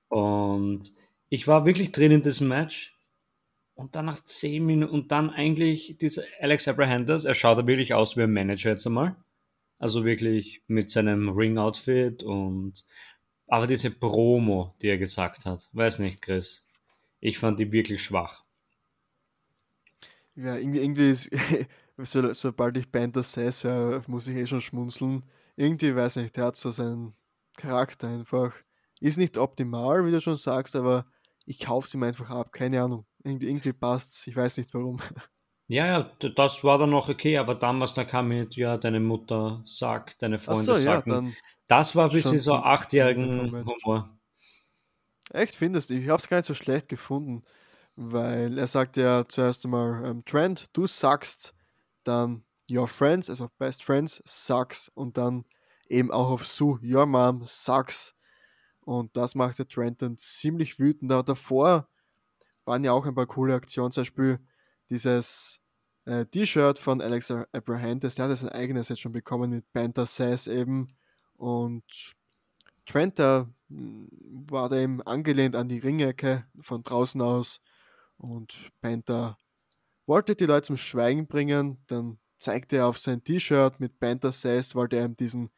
Und 0.08 0.92
ich 1.28 1.46
war 1.46 1.64
wirklich 1.64 1.92
drin 1.92 2.12
in 2.12 2.22
diesem 2.22 2.48
Match. 2.48 2.96
Und 3.74 3.96
dann 3.96 4.06
nach 4.06 4.22
zehn 4.24 4.66
Minuten, 4.66 4.92
und 4.92 5.10
dann 5.10 5.30
eigentlich 5.30 5.96
dieser 5.98 6.22
Alex 6.38 6.68
Abrahantes, 6.68 7.24
er 7.24 7.34
schaut 7.34 7.66
wirklich 7.66 7.94
aus 7.94 8.16
wie 8.16 8.22
ein 8.22 8.32
Manager 8.32 8.70
jetzt 8.70 8.86
einmal. 8.86 9.16
Also 9.78 10.04
wirklich 10.04 10.62
mit 10.66 10.90
seinem 10.90 11.30
Ring-Outfit 11.30 12.22
und 12.22 12.84
aber 13.50 13.66
diese 13.66 13.90
Promo, 13.90 14.74
die 14.80 14.88
er 14.88 14.98
gesagt 14.98 15.44
hat, 15.44 15.68
weiß 15.72 15.98
nicht, 15.98 16.22
Chris. 16.22 16.64
Ich 17.18 17.38
fand 17.38 17.58
die 17.58 17.72
wirklich 17.72 18.02
schwach. 18.02 18.44
Ja, 20.36 20.56
irgendwie, 20.56 20.78
irgendwie 20.78 21.10
ist, 21.10 21.30
so, 21.98 22.32
sobald 22.32 22.76
ich 22.76 22.92
Panther 22.92 23.24
sehe, 23.24 24.02
muss 24.06 24.28
ich 24.28 24.36
eh 24.36 24.46
schon 24.46 24.60
schmunzeln. 24.60 25.24
Irgendwie, 25.56 25.94
weiß 25.94 26.16
nicht, 26.16 26.36
der 26.36 26.46
hat 26.46 26.56
so 26.56 26.72
seinen 26.72 27.14
Charakter 27.56 28.08
einfach. 28.08 28.54
Ist 29.00 29.18
nicht 29.18 29.38
optimal, 29.38 30.04
wie 30.06 30.10
du 30.10 30.20
schon 30.20 30.36
sagst, 30.36 30.76
aber 30.76 31.06
ich 31.46 31.58
kaufe 31.58 31.86
es 31.86 31.94
ihm 31.94 32.02
einfach 32.02 32.30
ab, 32.30 32.52
keine 32.52 32.82
Ahnung. 32.82 33.06
Irgendwie, 33.24 33.48
irgendwie 33.48 33.72
passt 33.72 34.14
es, 34.14 34.26
ich 34.26 34.36
weiß 34.36 34.56
nicht 34.58 34.72
warum. 34.74 35.00
Ja, 35.72 35.86
ja, 35.86 36.10
das 36.34 36.64
war 36.64 36.78
dann 36.78 36.90
noch 36.90 37.08
okay, 37.08 37.38
aber 37.38 37.54
dann, 37.54 37.80
was 37.80 37.94
da 37.94 38.04
kam 38.04 38.26
mit, 38.26 38.56
ja, 38.56 38.76
deine 38.76 38.98
Mutter 38.98 39.62
sagt, 39.64 40.20
deine 40.20 40.40
Freunde 40.40 40.64
so, 40.64 40.76
sagen, 40.76 41.28
ja, 41.28 41.32
das 41.68 41.94
war 41.94 42.06
ein 42.06 42.12
bisschen 42.12 42.40
so 42.40 42.54
achtjährigen 42.54 43.52
Humor. 43.64 44.18
Echt, 45.32 45.54
findest 45.54 45.90
du? 45.90 45.94
Ich 45.94 46.08
habe 46.08 46.18
es 46.18 46.28
gar 46.28 46.38
nicht 46.38 46.46
so 46.46 46.54
schlecht 46.54 46.88
gefunden, 46.88 47.44
weil 47.94 48.58
er 48.58 48.66
sagt 48.66 48.96
ja 48.96 49.28
zuerst 49.28 49.64
einmal, 49.64 50.04
ähm, 50.04 50.24
Trent, 50.24 50.70
du 50.72 50.88
sagst, 50.88 51.54
dann 52.02 52.42
your 52.70 52.88
friends, 52.88 53.28
also 53.28 53.50
best 53.58 53.82
friends, 53.82 54.22
sucks 54.24 54.90
und 54.94 55.16
dann 55.16 55.44
eben 55.88 56.10
auch 56.10 56.30
auf 56.30 56.46
Sue, 56.46 56.78
your 56.82 57.06
mom 57.06 57.44
sucks. 57.46 58.14
Und 58.80 59.16
das 59.16 59.34
macht 59.34 59.58
der 59.58 59.68
Trent 59.68 60.02
dann 60.02 60.16
ziemlich 60.18 60.78
wütend. 60.78 61.12
Aber 61.12 61.22
davor 61.22 61.88
waren 62.64 62.84
ja 62.84 62.92
auch 62.92 63.06
ein 63.06 63.14
paar 63.14 63.26
coole 63.26 63.54
Aktionen, 63.54 63.92
zum 63.92 64.02
Beispiel 64.02 64.38
dieses 64.88 65.60
äh, 66.04 66.26
T-Shirt 66.26 66.78
von 66.78 67.00
Alex 67.00 67.30
Abrahantes, 67.30 68.14
der 68.14 68.28
hat 68.28 68.38
sein 68.38 68.48
eigenes 68.50 68.88
jetzt 68.88 69.00
schon 69.00 69.12
bekommen 69.12 69.50
mit 69.50 69.72
Panther 69.72 70.06
Sass 70.06 70.46
eben. 70.46 70.88
Und 71.36 71.84
Trenta 72.86 73.48
hm, 73.68 74.08
war 74.50 74.68
da 74.68 74.76
eben 74.76 75.02
angelehnt 75.02 75.56
an 75.56 75.68
die 75.68 75.78
Ringecke 75.78 76.44
von 76.60 76.82
draußen 76.82 77.20
aus. 77.20 77.60
Und 78.16 78.70
Panther 78.80 79.38
wollte 80.06 80.34
die 80.34 80.46
Leute 80.46 80.66
zum 80.66 80.76
Schweigen 80.76 81.26
bringen, 81.26 81.78
dann 81.86 82.18
zeigte 82.40 82.76
er 82.76 82.86
auf 82.86 82.98
sein 82.98 83.22
T-Shirt 83.22 83.78
mit 83.78 84.00
Panther 84.00 84.32
Says, 84.32 84.74
wollte 84.74 84.96
er 84.96 85.04
ihm 85.04 85.16
diesen 85.16 85.50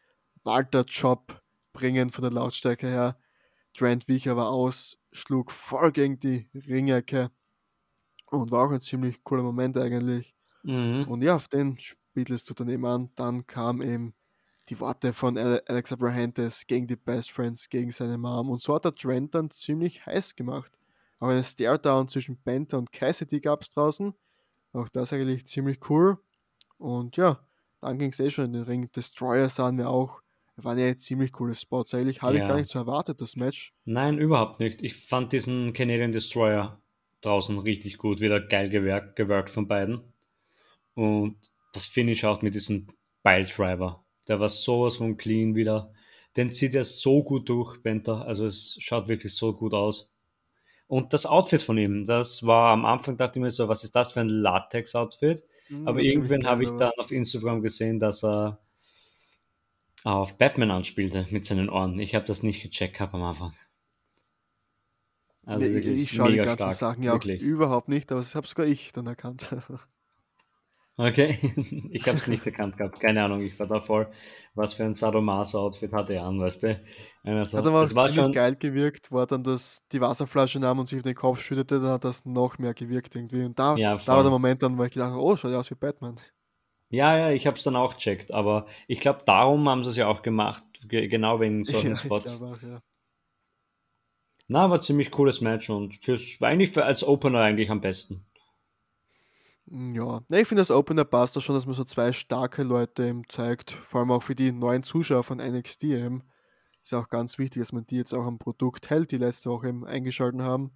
Walter-Job 0.44 1.40
bringen 1.72 2.10
von 2.10 2.22
der 2.22 2.32
Lautstärke 2.32 2.86
her. 2.86 3.16
Trent 3.74 4.08
wich 4.08 4.28
aber 4.28 4.50
aus, 4.50 4.98
schlug 5.12 5.50
voll 5.50 5.92
gegen 5.92 6.18
die 6.18 6.48
Ringecke 6.54 7.30
und 8.30 8.50
war 8.50 8.66
auch 8.66 8.72
ein 8.72 8.80
ziemlich 8.80 9.22
cooler 9.24 9.42
Moment 9.42 9.78
eigentlich. 9.78 10.34
Mhm. 10.64 11.06
Und 11.08 11.22
ja, 11.22 11.36
auf 11.36 11.48
den 11.48 11.78
spiegelst 11.78 12.50
du 12.50 12.54
dann 12.54 12.68
eben 12.68 12.84
an. 12.84 13.10
Dann 13.14 13.46
kam 13.46 13.80
eben 13.80 14.14
die 14.68 14.78
Worte 14.78 15.12
von 15.12 15.38
Alex 15.38 15.92
Abrahantes 15.92 16.66
gegen 16.66 16.86
die 16.86 16.96
Best 16.96 17.30
Friends, 17.30 17.68
gegen 17.68 17.90
seine 17.90 18.18
Mom. 18.18 18.50
Und 18.50 18.60
so 18.60 18.74
hat 18.74 18.84
der 18.84 18.94
Trent 18.94 19.34
dann 19.34 19.50
ziemlich 19.50 20.04
heiß 20.04 20.34
gemacht. 20.34 20.72
Auch 21.18 21.28
eine 21.28 21.44
Stare-Down 21.44 22.08
zwischen 22.08 22.36
Penta 22.42 22.76
und 22.76 22.92
Cassidy 22.92 23.40
gab 23.40 23.62
es 23.62 23.70
draußen. 23.70 24.12
Auch 24.72 24.88
das 24.88 25.12
eigentlich 25.12 25.46
ziemlich 25.46 25.78
cool. 25.88 26.18
Und 26.82 27.16
ja, 27.16 27.38
dann 27.80 27.96
ging 27.98 28.10
es 28.10 28.18
eh 28.18 28.30
schon 28.30 28.46
in 28.46 28.52
den 28.54 28.62
Ring. 28.64 28.90
Destroyer 28.90 29.48
sahen 29.48 29.78
wir 29.78 29.88
auch. 29.88 30.20
Waren 30.56 30.78
ja 30.78 30.96
ziemlich 30.96 31.32
coole 31.32 31.54
Spots. 31.54 31.94
Eigentlich 31.94 32.22
habe 32.22 32.36
ja. 32.36 32.42
ich 32.42 32.48
gar 32.48 32.56
nicht 32.56 32.68
so 32.68 32.78
erwartet, 32.80 33.20
das 33.20 33.36
Match. 33.36 33.72
Nein, 33.84 34.18
überhaupt 34.18 34.58
nicht. 34.58 34.82
Ich 34.82 34.96
fand 34.96 35.32
diesen 35.32 35.72
Canadian 35.72 36.12
Destroyer 36.12 36.80
draußen 37.20 37.56
richtig 37.60 37.98
gut. 37.98 38.20
Wieder 38.20 38.40
geil 38.40 38.68
gewerkt, 38.68 39.14
geworkt 39.14 39.50
von 39.50 39.68
beiden. 39.68 40.00
Und 40.94 41.36
das 41.72 41.86
Finish 41.86 42.24
auch 42.24 42.42
mit 42.42 42.54
diesem 42.54 42.88
Driver. 43.24 44.04
Der 44.26 44.40
war 44.40 44.48
sowas 44.48 44.96
von 44.96 45.16
clean 45.16 45.54
wieder. 45.54 45.92
Den 46.36 46.50
zieht 46.50 46.74
er 46.74 46.84
so 46.84 47.22
gut 47.22 47.48
durch, 47.48 47.80
Benter. 47.80 48.26
Also 48.26 48.46
es 48.46 48.76
schaut 48.80 49.06
wirklich 49.06 49.34
so 49.34 49.54
gut 49.54 49.72
aus. 49.72 50.10
Und 50.88 51.12
das 51.12 51.26
Outfit 51.26 51.62
von 51.62 51.78
ihm, 51.78 52.04
das 52.04 52.44
war 52.44 52.72
am 52.72 52.84
Anfang, 52.84 53.16
dachte 53.16 53.38
ich 53.38 53.42
mir 53.42 53.50
so, 53.52 53.68
was 53.68 53.84
ist 53.84 53.94
das 53.94 54.12
für 54.12 54.20
ein 54.20 54.28
Latex-Outfit? 54.28 55.44
Mhm, 55.72 55.88
aber 55.88 56.00
irgendwann 56.00 56.46
habe 56.46 56.64
ich 56.64 56.70
dann 56.72 56.92
auf 56.98 57.10
Instagram 57.10 57.62
gesehen, 57.62 57.98
dass 57.98 58.22
er 58.22 58.58
auf 60.04 60.36
Batman 60.36 60.70
anspielte 60.70 61.26
mit 61.30 61.44
seinen 61.44 61.68
Ohren. 61.68 61.98
Ich 61.98 62.14
habe 62.14 62.26
das 62.26 62.42
nicht 62.42 62.62
gecheckt 62.62 62.94
gehabt 62.94 63.14
am 63.14 63.22
Anfang. 63.22 63.54
Also 65.44 65.66
ich, 65.66 65.86
ich 65.86 66.12
schaue 66.12 66.30
die 66.30 66.36
ganzen 66.36 66.56
stark. 66.56 66.74
Sachen 66.74 67.02
ja 67.02 67.12
wirklich. 67.14 67.40
überhaupt 67.40 67.88
nicht, 67.88 68.12
aber 68.12 68.20
das 68.20 68.34
habe 68.34 68.46
sogar 68.46 68.66
ich 68.66 68.92
dann 68.92 69.06
erkannt. 69.06 69.54
Okay, 71.02 71.36
ich 71.90 72.06
habe 72.06 72.16
es 72.16 72.28
nicht 72.28 72.46
erkannt 72.46 72.76
gehabt. 72.76 73.00
Keine 73.00 73.24
Ahnung, 73.24 73.40
ich 73.40 73.58
war 73.58 73.66
da 73.66 73.80
voll. 73.80 74.06
Was 74.54 74.74
für 74.74 74.84
ein 74.84 74.94
Sadomaso-Outfit 74.94 75.92
hatte 75.92 76.14
er 76.14 76.24
an, 76.24 76.38
weißt 76.38 76.62
du? 76.62 76.80
Also, 77.24 77.58
hat 77.58 77.66
aber 77.66 77.80
das 77.80 77.94
war 77.96 78.12
schon 78.12 78.30
geil 78.30 78.54
gewirkt, 78.54 79.10
wo 79.10 79.18
er 79.18 79.26
dann 79.26 79.42
das, 79.42 79.82
die 79.90 80.00
Wasserflasche 80.00 80.60
nahm 80.60 80.78
und 80.78 80.86
sich 80.86 80.98
auf 80.98 81.02
den 81.02 81.16
Kopf 81.16 81.42
schüttete, 81.42 81.80
dann 81.80 81.90
hat 81.90 82.04
das 82.04 82.24
noch 82.24 82.58
mehr 82.58 82.72
gewirkt 82.72 83.16
irgendwie. 83.16 83.44
Und 83.44 83.58
da, 83.58 83.74
ja, 83.76 83.96
da 83.96 84.14
war 84.14 84.22
der 84.22 84.30
Moment 84.30 84.62
dann, 84.62 84.78
wo 84.78 84.84
ich 84.84 84.92
gedacht 84.92 85.10
habe, 85.10 85.22
oh, 85.22 85.36
schaut 85.36 85.50
ja 85.50 85.58
aus 85.58 85.70
wie 85.72 85.74
Batman. 85.74 86.16
Ja, 86.90 87.16
ja, 87.16 87.30
ich 87.30 87.48
habe 87.48 87.56
es 87.56 87.64
dann 87.64 87.74
auch 87.74 87.94
checkt, 87.94 88.32
aber 88.32 88.66
ich 88.86 89.00
glaube, 89.00 89.22
darum 89.26 89.68
haben 89.68 89.82
sie 89.82 89.90
es 89.90 89.96
ja 89.96 90.06
auch 90.06 90.22
gemacht, 90.22 90.62
genau 90.86 91.40
wegen 91.40 91.64
solchen 91.64 91.90
ja, 91.90 91.96
Spots. 91.96 92.40
Auch, 92.40 92.62
ja. 92.62 92.80
Na, 94.46 94.70
war 94.70 94.80
ziemlich 94.80 95.10
cooles 95.10 95.40
Match 95.40 95.68
und 95.68 95.98
fürs, 96.04 96.40
war 96.40 96.50
eigentlich 96.50 96.70
für, 96.70 96.84
als 96.84 97.02
Opener 97.02 97.40
eigentlich 97.40 97.70
am 97.70 97.80
besten. 97.80 98.24
Ja, 99.74 100.20
ich 100.28 100.46
finde, 100.46 100.60
das 100.60 100.70
Opener 100.70 101.06
passt 101.06 101.34
da 101.34 101.40
schon, 101.40 101.54
dass 101.54 101.64
man 101.64 101.74
so 101.74 101.84
zwei 101.84 102.12
starke 102.12 102.62
Leute 102.62 103.06
eben 103.06 103.26
zeigt, 103.30 103.70
vor 103.70 104.00
allem 104.00 104.10
auch 104.10 104.22
für 104.22 104.34
die 104.34 104.52
neuen 104.52 104.82
Zuschauer 104.82 105.24
von 105.24 105.38
NXT 105.38 105.84
eben. 105.84 106.24
Ist 106.82 106.92
auch 106.92 107.08
ganz 107.08 107.38
wichtig, 107.38 107.62
dass 107.62 107.72
man 107.72 107.86
die 107.86 107.96
jetzt 107.96 108.12
auch 108.12 108.26
am 108.26 108.38
Produkt 108.38 108.90
hält, 108.90 109.12
die 109.12 109.16
letzte 109.16 109.48
Woche 109.48 109.68
eben 109.68 109.86
eingeschalten 109.86 110.42
haben. 110.42 110.72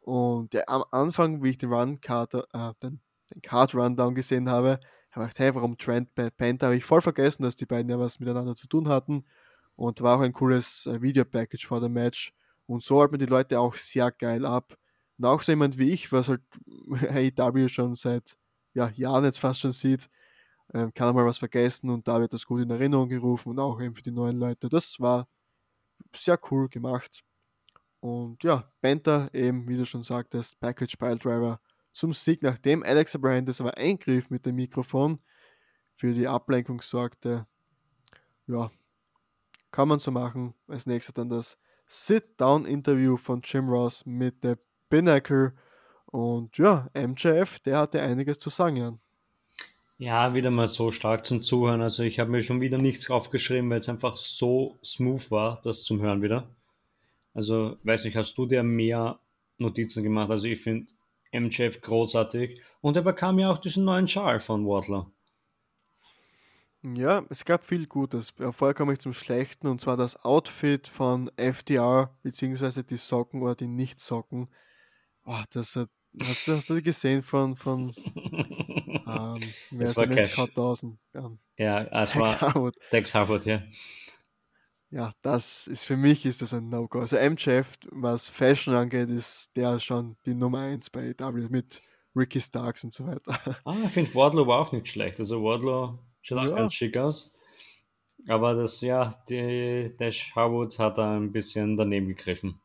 Und 0.00 0.54
ja, 0.54 0.62
am 0.66 0.82
Anfang, 0.92 1.42
wie 1.42 1.50
ich 1.50 1.58
den 1.58 1.74
Run 1.74 2.00
Card, 2.00 2.32
äh, 2.32 2.72
den, 2.82 3.00
den 3.34 3.42
Card 3.42 3.74
Rundown 3.74 4.14
gesehen 4.14 4.48
habe, 4.48 4.80
habe 5.10 5.26
ich 5.26 5.34
gedacht, 5.34 5.38
hey, 5.38 5.54
warum 5.54 5.76
Trent 5.76 6.14
Panther? 6.14 6.68
Habe 6.68 6.76
ich 6.76 6.86
voll 6.86 7.02
vergessen, 7.02 7.42
dass 7.42 7.56
die 7.56 7.66
beiden 7.66 7.90
ja 7.90 7.98
was 7.98 8.18
miteinander 8.18 8.56
zu 8.56 8.66
tun 8.66 8.88
hatten. 8.88 9.26
Und 9.76 10.00
war 10.00 10.16
auch 10.16 10.22
ein 10.22 10.32
cooles 10.32 10.86
äh, 10.86 11.02
Video-Package 11.02 11.66
vor 11.66 11.82
dem 11.82 11.92
Match. 11.92 12.32
Und 12.64 12.82
so 12.82 12.98
halten 12.98 13.18
die 13.18 13.26
Leute 13.26 13.60
auch 13.60 13.74
sehr 13.74 14.10
geil 14.10 14.46
ab. 14.46 14.78
Und 15.18 15.24
auch 15.24 15.40
so 15.42 15.52
jemand 15.52 15.78
wie 15.78 15.90
ich, 15.90 16.10
was 16.12 16.28
halt 16.28 16.42
AEW 17.38 17.68
schon 17.68 17.94
seit 17.94 18.36
ja, 18.74 18.90
Jahren 18.90 19.24
jetzt 19.24 19.38
fast 19.38 19.60
schon 19.60 19.72
sieht, 19.72 20.08
äh, 20.68 20.90
kann 20.92 21.08
er 21.08 21.12
mal 21.12 21.26
was 21.26 21.38
vergessen 21.38 21.90
und 21.90 22.08
da 22.08 22.20
wird 22.20 22.32
das 22.32 22.46
gut 22.46 22.62
in 22.62 22.70
Erinnerung 22.70 23.08
gerufen 23.08 23.50
und 23.50 23.58
auch 23.58 23.80
eben 23.80 23.94
für 23.94 24.02
die 24.02 24.10
neuen 24.10 24.38
Leute. 24.38 24.68
Das 24.68 24.98
war 25.00 25.28
sehr 26.14 26.38
cool 26.50 26.68
gemacht. 26.68 27.22
Und 28.00 28.42
ja, 28.42 28.70
Penta 28.80 29.28
eben, 29.32 29.68
wie 29.68 29.76
du 29.76 29.86
schon 29.86 30.02
sagtest, 30.02 30.58
Package 30.58 30.96
Pile 30.96 31.18
Driver 31.18 31.60
zum 31.92 32.12
Sieg, 32.12 32.42
nachdem 32.42 32.82
Alexa 32.82 33.18
Brand 33.18 33.48
das 33.48 33.60
aber 33.60 33.76
eingriff 33.76 34.30
mit 34.30 34.46
dem 34.46 34.56
Mikrofon, 34.56 35.20
für 35.94 36.12
die 36.12 36.26
Ablenkung 36.26 36.80
sorgte. 36.80 37.46
Ja, 38.46 38.70
kann 39.70 39.88
man 39.88 39.98
so 39.98 40.10
machen. 40.10 40.54
Als 40.66 40.86
nächstes 40.86 41.14
dann 41.14 41.28
das 41.28 41.58
Sit-Down-Interview 41.86 43.16
von 43.16 43.40
Jim 43.42 43.68
Ross 43.68 44.04
mit 44.04 44.42
der 44.42 44.58
Pinnacle. 44.92 45.54
Und 46.04 46.58
ja, 46.58 46.90
MJF, 46.94 47.60
der 47.60 47.78
hatte 47.78 48.02
einiges 48.02 48.38
zu 48.38 48.50
sagen, 48.50 48.76
Jan. 48.76 49.00
Ja, 49.96 50.34
wieder 50.34 50.50
mal 50.50 50.68
so 50.68 50.90
stark 50.90 51.24
zum 51.24 51.40
Zuhören. 51.40 51.80
Also 51.80 52.02
ich 52.02 52.18
habe 52.18 52.30
mir 52.30 52.42
schon 52.42 52.60
wieder 52.60 52.76
nichts 52.76 53.08
aufgeschrieben, 53.08 53.70
weil 53.70 53.78
es 53.78 53.88
einfach 53.88 54.18
so 54.18 54.78
smooth 54.84 55.30
war, 55.30 55.62
das 55.64 55.84
zum 55.84 56.02
Hören 56.02 56.20
wieder. 56.20 56.54
Also, 57.32 57.78
weiß 57.84 58.04
nicht, 58.04 58.16
hast 58.16 58.36
du 58.36 58.44
dir 58.44 58.62
mehr 58.62 59.18
Notizen 59.56 60.02
gemacht? 60.02 60.30
Also 60.30 60.46
ich 60.46 60.60
finde 60.60 60.92
MJF 61.32 61.80
großartig. 61.80 62.60
Und 62.82 62.96
er 62.96 63.02
bekam 63.02 63.38
ja 63.38 63.50
auch 63.50 63.58
diesen 63.58 63.86
neuen 63.86 64.08
Schal 64.08 64.40
von 64.40 64.66
Wardler. 64.66 65.10
Ja, 66.82 67.24
es 67.30 67.46
gab 67.46 67.64
viel 67.64 67.86
Gutes. 67.86 68.34
Vorher 68.52 68.74
komme 68.74 68.92
ich 68.92 68.98
zum 68.98 69.14
Schlechten 69.14 69.68
und 69.68 69.80
zwar 69.80 69.96
das 69.96 70.22
Outfit 70.22 70.86
von 70.86 71.30
FDR, 71.36 72.14
beziehungsweise 72.22 72.84
die 72.84 72.98
Socken 72.98 73.40
oder 73.40 73.54
die 73.54 73.68
Nicht-Socken. 73.68 74.48
Oh, 75.24 75.40
das 75.50 75.76
hat, 75.76 75.88
hast, 76.20 76.48
du, 76.48 76.52
hast 76.52 76.70
du 76.70 76.82
gesehen 76.82 77.22
von, 77.22 77.56
von 77.56 77.94
ähm, 79.06 79.40
wer 79.70 79.86
ist 79.86 79.96
denn 79.96 80.12
jetzt 80.12 80.38
1000? 80.38 80.98
Ähm, 81.14 81.38
ja, 81.56 81.82
es 82.02 82.10
Tex 82.10 82.20
war 82.20 82.40
Harwood. 82.40 82.76
Tex 82.90 83.14
Harwood, 83.14 83.44
ja. 83.44 83.62
Ja, 84.90 85.14
das 85.22 85.68
ist 85.68 85.84
für 85.84 85.96
mich 85.96 86.26
ist 86.26 86.42
das 86.42 86.52
ein 86.52 86.68
No-Go. 86.68 87.00
Also 87.00 87.16
MJF, 87.16 87.72
was 87.90 88.28
Fashion 88.28 88.74
angeht, 88.74 89.08
ist 89.08 89.50
der 89.56 89.80
schon 89.80 90.16
die 90.26 90.34
Nummer 90.34 90.60
1 90.60 90.90
bei 90.90 91.14
AW 91.18 91.48
mit 91.48 91.80
Ricky 92.14 92.40
Starks 92.40 92.84
und 92.84 92.92
so 92.92 93.06
weiter. 93.06 93.38
Ah, 93.64 93.76
ich 93.86 93.90
finde 93.90 94.14
Wardlow 94.14 94.46
war 94.46 94.58
auch 94.60 94.72
nicht 94.72 94.88
schlecht. 94.88 95.18
Also 95.18 95.42
Wardlow 95.42 95.98
schaut 96.20 96.38
auch 96.38 96.44
ja. 96.44 96.56
ganz 96.56 96.74
schick 96.74 96.96
aus. 96.96 97.32
Aber 98.28 98.54
das, 98.54 98.82
ja, 98.82 99.14
die 99.28 99.94
Dash 99.98 100.34
Harwood 100.36 100.78
hat 100.78 100.98
da 100.98 101.16
ein 101.16 101.32
bisschen 101.32 101.76
daneben 101.76 102.08
gegriffen. 102.08 102.60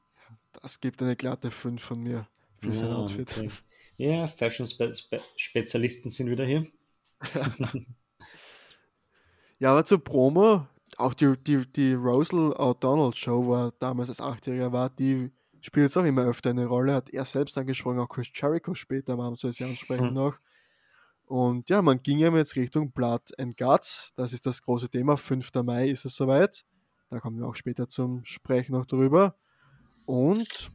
Das 0.61 0.81
gibt 0.81 1.01
eine 1.01 1.15
glatte 1.15 1.49
5 1.49 1.81
von 1.81 2.01
mir 2.01 2.27
für 2.59 2.67
ja, 2.67 2.73
sein 2.73 2.93
Outfit. 2.93 3.37
Okay. 3.37 3.49
Ja, 3.99 4.27
Fashion-Spezialisten 4.27 6.11
sind 6.11 6.29
wieder 6.29 6.45
hier. 6.45 6.67
ja, 9.57 9.71
aber 9.71 9.83
zur 9.85 10.03
Promo, 10.03 10.67
auch 10.97 11.15
die, 11.15 11.33
die, 11.35 11.65
die 11.65 11.93
Rosal 11.93 12.53
O'Donnell 12.53 13.15
Show, 13.15 13.43
wo 13.45 13.55
er 13.55 13.73
damals 13.79 14.09
als 14.09 14.21
Achtjähriger 14.21 14.71
war, 14.71 14.91
die 14.91 15.31
spielt 15.61 15.85
jetzt 15.85 15.97
auch 15.97 16.03
immer 16.03 16.25
öfter 16.25 16.51
eine 16.51 16.67
Rolle, 16.67 16.93
hat 16.93 17.09
er 17.09 17.25
selbst 17.25 17.57
angesprochen, 17.57 17.99
auch 17.99 18.07
Chris 18.07 18.27
Jericho 18.33 18.75
später, 18.75 19.17
warum 19.17 19.35
soll 19.35 19.51
sie 19.51 19.63
ansprechen 19.63 20.09
mhm. 20.09 20.13
noch. 20.13 20.37
Und 21.25 21.69
ja, 21.69 21.81
man 21.81 22.01
ging 22.01 22.19
eben 22.19 22.37
jetzt 22.37 22.55
Richtung 22.55 22.91
Blood 22.91 23.37
and 23.39 23.57
Guts, 23.57 24.13
das 24.15 24.31
ist 24.31 24.45
das 24.45 24.61
große 24.61 24.89
Thema, 24.89 25.17
5. 25.17 25.51
Mai 25.63 25.89
ist 25.89 26.05
es 26.05 26.15
soweit, 26.15 26.65
da 27.09 27.19
kommen 27.19 27.39
wir 27.39 27.47
auch 27.47 27.55
später 27.55 27.89
zum 27.89 28.23
Sprechen 28.25 28.73
noch 28.73 28.85
drüber. 28.85 29.35
Und 30.05 30.71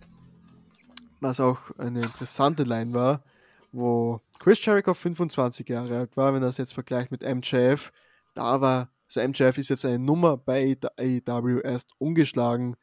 was 1.22 1.40
auch 1.40 1.58
eine 1.78 2.02
interessante 2.02 2.64
Line 2.64 2.92
war, 2.92 3.22
wo 3.70 4.20
Chris 4.38 4.64
Jericho 4.64 4.92
25 4.94 5.68
Jahre 5.68 5.98
alt 5.98 6.16
war, 6.16 6.34
wenn 6.34 6.42
er 6.42 6.46
das 6.46 6.58
jetzt 6.58 6.74
vergleicht 6.74 7.10
mit 7.10 7.22
MJF, 7.22 7.92
da 8.34 8.60
war, 8.60 8.90
also 9.06 9.26
MJF 9.26 9.58
ist 9.58 9.70
jetzt 9.70 9.84
eine 9.84 9.98
Nummer 9.98 10.36
bei 10.36 10.76
AEW 10.98 11.60
erst 11.62 11.90
ungeschlagen, 11.98 12.76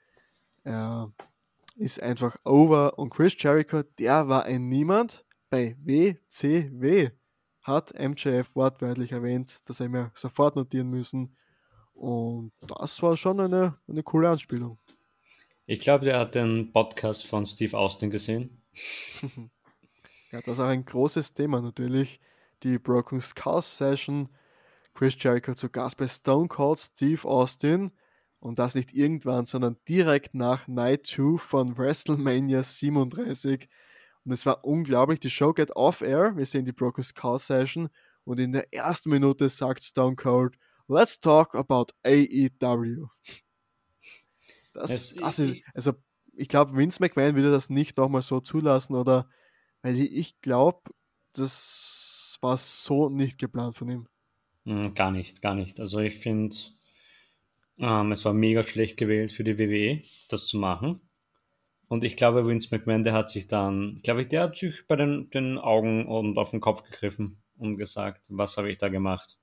er 0.64 1.12
ist 1.76 2.02
einfach 2.02 2.36
over. 2.44 3.00
Und 3.00 3.10
Chris 3.10 3.36
Jericho, 3.38 3.84
der 3.98 4.28
war 4.28 4.44
ein 4.44 4.68
Niemand. 4.68 5.26
Bei 5.50 5.76
WCW, 5.80 7.10
hat 7.64 7.94
MJF 7.98 8.56
wortwörtlich 8.56 9.12
erwähnt, 9.12 9.62
das 9.66 9.80
hätten 9.80 9.94
wir 9.94 10.12
sofort 10.14 10.56
notieren 10.56 10.90
müssen. 10.90 11.36
Und 11.94 12.52
das 12.62 13.02
war 13.02 13.18
schon 13.18 13.40
eine, 13.40 13.78
eine 13.88 14.04
coole 14.04 14.30
Anspielung. 14.30 14.78
Ich 15.72 15.82
glaube, 15.82 16.06
der 16.06 16.18
hat 16.18 16.34
den 16.34 16.72
Podcast 16.72 17.28
von 17.28 17.46
Steve 17.46 17.78
Austin 17.78 18.10
gesehen. 18.10 18.60
ja, 20.32 20.42
das 20.42 20.56
ist 20.56 20.60
auch 20.60 20.66
ein 20.66 20.84
großes 20.84 21.36
Thema 21.36 21.62
natürlich. 21.62 22.20
Die 22.64 22.80
Broken 22.80 23.22
Skull 23.22 23.62
Session. 23.62 24.30
Chris 24.96 25.16
Jericho 25.20 25.54
zu 25.54 25.70
Gast 25.70 25.98
bei 25.98 26.08
Stone 26.08 26.48
Cold 26.48 26.80
Steve 26.80 27.24
Austin. 27.24 27.92
Und 28.40 28.58
das 28.58 28.74
nicht 28.74 28.94
irgendwann, 28.94 29.46
sondern 29.46 29.78
direkt 29.88 30.34
nach 30.34 30.68
Night 30.68 31.06
2 31.06 31.38
von 31.38 31.78
WrestleMania 31.78 32.64
37. 32.64 33.70
Und 34.26 34.32
es 34.32 34.48
war 34.48 34.66
unglaublich. 34.66 35.20
Die 35.20 35.30
Show 35.30 35.54
geht 35.54 35.76
off-air. 35.76 36.36
Wir 36.36 36.48
sehen 36.48 36.66
die 36.66 36.72
Brokers 36.72 37.14
Call 37.14 37.38
Session. 37.38 37.90
Und 38.24 38.40
in 38.40 38.54
der 38.54 38.74
ersten 38.74 39.12
Minute 39.12 39.50
sagt 39.50 39.84
Stone 39.84 40.16
Cold, 40.16 40.56
let's 40.88 41.20
talk 41.20 41.54
about 41.54 41.94
AEW. 42.04 43.10
Das, 44.74 44.92
es, 44.92 45.16
das 45.16 45.40
ist, 45.40 45.58
also 45.74 45.94
ich 46.34 46.48
glaube, 46.48 46.76
Vince 46.76 47.02
McMahon 47.02 47.36
würde 47.36 47.52
das 47.52 47.70
nicht 47.70 47.98
nochmal 47.98 48.22
so 48.22 48.40
zulassen 48.40 48.96
oder, 48.96 49.30
weil 49.82 49.98
ich 49.98 50.40
glaube, 50.42 50.82
das 51.34 52.38
war 52.42 52.58
so 52.58 53.10
nicht 53.10 53.38
geplant 53.38 53.76
von 53.76 53.90
ihm. 53.90 54.08
Hm, 54.66 54.94
gar 54.94 55.12
nicht, 55.12 55.42
gar 55.42 55.56
nicht. 55.56 55.80
Also 55.80 56.00
ich 56.00 56.18
finde, 56.18 56.56
ähm, 57.78 58.12
es 58.12 58.24
war 58.26 58.34
mega 58.34 58.64
schlecht 58.64 58.98
gewählt 58.98 59.32
für 59.32 59.44
die 59.44 59.58
WWE, 59.58 60.02
das 60.30 60.48
zu 60.48 60.58
machen. 60.58 61.02
Und 61.88 62.04
ich 62.04 62.16
glaube, 62.16 62.46
Vince 62.46 62.70
McMahon, 62.72 63.04
der 63.04 63.14
hat 63.14 63.30
sich 63.30 63.48
dann, 63.48 64.00
glaube 64.04 64.22
ich, 64.22 64.28
der 64.28 64.44
hat 64.44 64.58
sich 64.58 64.88
bei 64.88 64.96
den, 64.96 65.30
den 65.32 65.58
Augen 65.58 66.06
und 66.06 66.38
auf 66.38 66.52
den 66.52 66.62
Kopf 66.62 66.84
gegriffen 66.84 67.42
und 67.58 67.78
gesagt, 67.78 68.28
was 68.30 68.58
habe 68.58 68.70
ich 68.70 68.78
da 68.78 68.90
gemacht? 68.90 69.38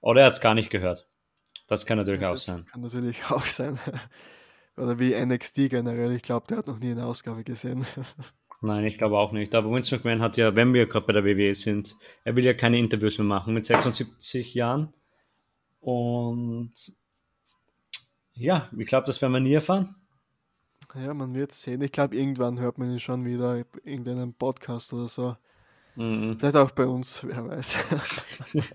Oder 0.00 0.22
er 0.22 0.26
hat 0.26 0.32
es 0.32 0.40
gar 0.40 0.54
nicht 0.54 0.70
gehört. 0.70 1.08
Das 1.66 1.84
kann 1.84 1.98
natürlich 1.98 2.22
ja, 2.22 2.30
auch 2.30 2.36
sein. 2.38 2.64
Kann 2.64 2.80
natürlich 2.80 3.22
auch 3.30 3.44
sein. 3.44 3.78
Oder 4.78 4.98
wie 4.98 5.14
NXT 5.14 5.70
generell. 5.70 6.12
Ich 6.12 6.22
glaube, 6.22 6.46
der 6.48 6.58
hat 6.58 6.66
noch 6.66 6.78
nie 6.78 6.92
eine 6.92 7.04
Ausgabe 7.04 7.44
gesehen. 7.44 7.86
Nein, 8.60 8.84
ich 8.84 8.98
glaube 8.98 9.18
auch 9.18 9.32
nicht. 9.32 9.54
Aber 9.54 9.70
Vince 9.70 9.94
McMahon 9.94 10.20
hat 10.20 10.36
ja, 10.36 10.56
wenn 10.56 10.74
wir 10.74 10.86
gerade 10.86 11.06
bei 11.06 11.12
der 11.12 11.24
WWE 11.24 11.54
sind, 11.54 11.96
er 12.24 12.34
will 12.36 12.44
ja 12.44 12.54
keine 12.54 12.78
Interviews 12.78 13.18
mehr 13.18 13.26
machen 13.26 13.54
mit 13.54 13.64
76 13.66 14.54
Jahren. 14.54 14.92
Und 15.80 16.72
ja, 18.34 18.68
ich 18.76 18.86
glaube, 18.86 19.06
das 19.06 19.20
werden 19.22 19.32
wir 19.32 19.40
nie 19.40 19.54
erfahren. 19.54 19.94
Ja, 20.94 21.14
man 21.14 21.34
wird 21.34 21.52
sehen. 21.52 21.82
Ich 21.82 21.92
glaube, 21.92 22.16
irgendwann 22.16 22.58
hört 22.58 22.78
man 22.78 22.90
ihn 22.90 23.00
schon 23.00 23.24
wieder 23.24 23.58
in 23.58 23.64
irgendeinem 23.84 24.32
Podcast 24.32 24.92
oder 24.92 25.06
so. 25.06 25.36
Mhm. 25.96 26.38
Vielleicht 26.38 26.56
auch 26.56 26.70
bei 26.70 26.86
uns, 26.86 27.22
wer 27.24 27.46
weiß. 27.46 27.78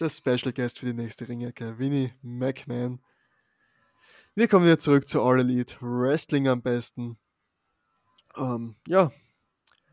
Der 0.00 0.08
Special 0.08 0.52
Guest 0.52 0.78
für 0.78 0.86
die 0.86 0.94
nächste 0.94 1.28
Ringecke, 1.28 1.78
Winnie 1.78 2.12
McMahon. 2.22 3.00
Wir 4.36 4.46
kommen 4.46 4.64
wieder 4.64 4.78
zurück 4.78 5.08
zu 5.08 5.20
All 5.22 5.40
Elite. 5.40 5.76
Wrestling 5.80 6.46
am 6.46 6.62
besten. 6.62 7.18
Ähm, 8.38 8.76
ja, 8.86 9.10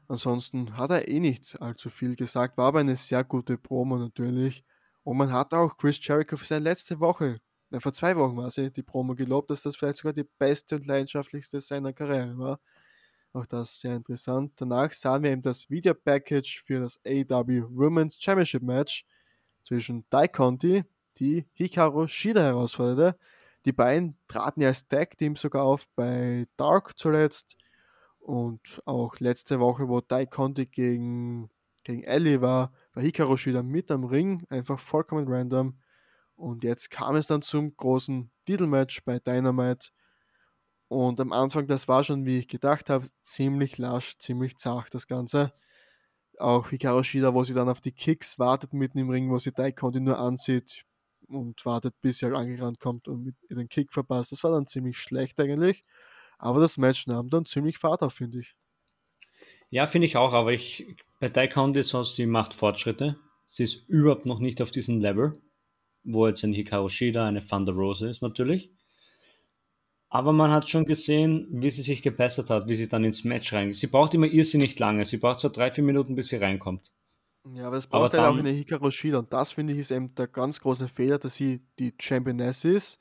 ansonsten 0.07 0.77
hat 0.77 0.91
er 0.91 1.07
eh 1.07 1.19
nicht 1.19 1.59
allzu 1.59 1.89
viel 1.89 2.15
gesagt, 2.15 2.55
war 2.55 2.67
aber 2.67 2.79
eine 2.79 2.97
sehr 2.97 3.23
gute 3.23 3.57
Promo 3.57 3.97
natürlich. 3.97 4.63
Und 5.03 5.17
man 5.17 5.31
hat 5.31 5.55
auch 5.55 5.75
Chris 5.75 5.97
Jericho 6.05 6.37
für 6.37 6.45
seine 6.45 6.65
letzte 6.65 6.99
Woche, 6.99 7.41
na, 7.71 7.79
vor 7.79 7.93
zwei 7.93 8.15
Wochen 8.15 8.37
war 8.37 8.51
sie, 8.51 8.71
die 8.71 8.83
Promo 8.83 9.15
gelobt, 9.15 9.49
dass 9.49 9.63
das 9.63 9.75
vielleicht 9.75 9.97
sogar 9.97 10.13
die 10.13 10.23
beste 10.37 10.75
und 10.75 10.85
leidenschaftlichste 10.85 11.59
seiner 11.59 11.91
Karriere 11.91 12.37
war. 12.37 12.59
Auch 13.33 13.47
das 13.47 13.79
sehr 13.79 13.95
interessant. 13.95 14.53
Danach 14.57 14.93
sahen 14.93 15.23
wir 15.23 15.31
eben 15.31 15.41
das 15.41 15.67
Video-Package 15.67 16.61
für 16.63 16.79
das 16.81 16.99
AW 17.03 17.63
Women's 17.71 18.21
Championship 18.21 18.61
Match 18.61 19.03
zwischen 19.63 20.05
Dai 20.11 20.27
Conti, 20.27 20.83
die 21.17 21.47
Hikaru 21.53 22.07
Shida 22.07 22.41
herausforderte. 22.41 23.17
Die 23.67 23.73
beiden 23.73 24.17
traten 24.29 24.61
ja 24.61 24.69
als 24.69 24.87
Tag-Team 24.87 25.35
sogar 25.35 25.63
auf 25.65 25.89
bei 25.93 26.47
Dark 26.55 26.97
zuletzt. 26.97 27.57
Und 28.17 28.81
auch 28.85 29.19
letzte 29.19 29.59
Woche, 29.59 29.89
wo 29.89 29.99
Dai 29.99 30.25
Conti 30.25 30.67
gegen, 30.67 31.49
gegen 31.83 32.03
Ellie 32.03 32.39
war, 32.39 32.71
war 32.93 33.03
Hikaru 33.03 33.35
Shida 33.35 33.63
mit 33.63 33.91
am 33.91 34.05
Ring, 34.05 34.45
einfach 34.49 34.79
vollkommen 34.79 35.27
random. 35.27 35.77
Und 36.37 36.63
jetzt 36.63 36.89
kam 36.91 37.17
es 37.17 37.27
dann 37.27 37.41
zum 37.41 37.75
großen 37.75 38.31
Titelmatch 38.45 39.03
bei 39.03 39.19
Dynamite. 39.19 39.89
Und 40.87 41.19
am 41.19 41.33
Anfang, 41.33 41.67
das 41.67 41.89
war 41.89 42.05
schon, 42.05 42.25
wie 42.25 42.39
ich 42.39 42.47
gedacht 42.47 42.89
habe, 42.89 43.09
ziemlich 43.21 43.77
lasch, 43.77 44.17
ziemlich 44.17 44.55
zart 44.55 44.93
das 44.93 45.07
Ganze. 45.07 45.51
Auch 46.39 46.69
Hikaru 46.69 47.03
Shida, 47.03 47.33
wo 47.33 47.43
sie 47.43 47.53
dann 47.53 47.67
auf 47.67 47.81
die 47.81 47.91
Kicks 47.91 48.39
wartet 48.39 48.71
mitten 48.71 48.97
im 48.97 49.09
Ring, 49.09 49.29
wo 49.29 49.39
sie 49.39 49.51
Dai 49.51 49.73
Conti 49.73 49.99
nur 49.99 50.19
ansieht 50.19 50.85
und 51.27 51.65
wartet, 51.65 51.95
bis 52.01 52.19
sie 52.19 52.25
angerannt 52.25 52.79
kommt 52.79 53.07
und 53.07 53.23
mit 53.23 53.35
den 53.49 53.69
Kick 53.69 53.91
verpasst. 53.91 54.31
Das 54.31 54.43
war 54.43 54.51
dann 54.51 54.67
ziemlich 54.67 54.97
schlecht 54.97 55.39
eigentlich. 55.39 55.83
Aber 56.37 56.59
das 56.59 56.77
Match 56.77 57.07
nahm 57.07 57.29
dann 57.29 57.45
ziemlich 57.45 57.77
Fahrt 57.77 58.01
auf, 58.01 58.13
finde 58.13 58.39
ich. 58.39 58.55
Ja, 59.69 59.87
finde 59.87 60.07
ich 60.07 60.15
auch, 60.15 60.33
aber 60.33 60.53
ich, 60.53 60.95
bei 61.19 61.29
Daikon 61.29 61.75
ist 61.75 61.89
so, 61.89 62.03
sie 62.03 62.25
macht 62.25 62.53
Fortschritte. 62.53 63.17
Sie 63.45 63.63
ist 63.63 63.87
überhaupt 63.87 64.25
noch 64.25 64.39
nicht 64.39 64.61
auf 64.61 64.71
diesem 64.71 64.99
Level, 64.99 65.41
wo 66.03 66.27
jetzt 66.27 66.43
ein 66.43 66.53
Hikaru 66.53 66.89
Shida, 66.89 67.27
eine 67.27 67.45
Thunder 67.45 67.73
Rose 67.73 68.07
ist 68.07 68.21
natürlich. 68.21 68.71
Aber 70.09 70.31
man 70.31 70.51
hat 70.51 70.69
schon 70.69 70.85
gesehen, 70.85 71.47
wie 71.49 71.69
sie 71.69 71.81
sich 71.81 72.01
gebessert 72.01 72.49
hat, 72.49 72.67
wie 72.67 72.75
sie 72.75 72.87
dann 72.87 73.03
ins 73.03 73.25
Match 73.25 73.51
reingeht. 73.51 73.75
Sie 73.75 73.87
braucht 73.87 74.13
immer 74.13 74.27
irrsinnig 74.27 74.79
lange. 74.79 75.03
Sie 75.03 75.17
braucht 75.17 75.41
so 75.41 75.49
drei, 75.49 75.69
vier 75.69 75.83
Minuten, 75.83 76.15
bis 76.15 76.29
sie 76.29 76.37
reinkommt. 76.37 76.93
Ja, 77.53 77.67
aber 77.67 77.77
es 77.77 77.87
braucht 77.87 78.13
aber 78.13 78.23
halt 78.23 78.35
auch 78.35 78.39
eine 78.39 78.49
Hikaru 78.49 78.91
Shida. 78.91 79.19
Und 79.19 79.31
das, 79.31 79.51
finde 79.51 79.73
ich, 79.73 79.79
ist 79.79 79.91
eben 79.91 80.13
der 80.15 80.27
ganz 80.27 80.59
große 80.59 80.87
Fehler, 80.87 81.17
dass 81.17 81.35
sie 81.35 81.61
die 81.79 81.93
Championess 81.99 82.65
ist 82.65 82.99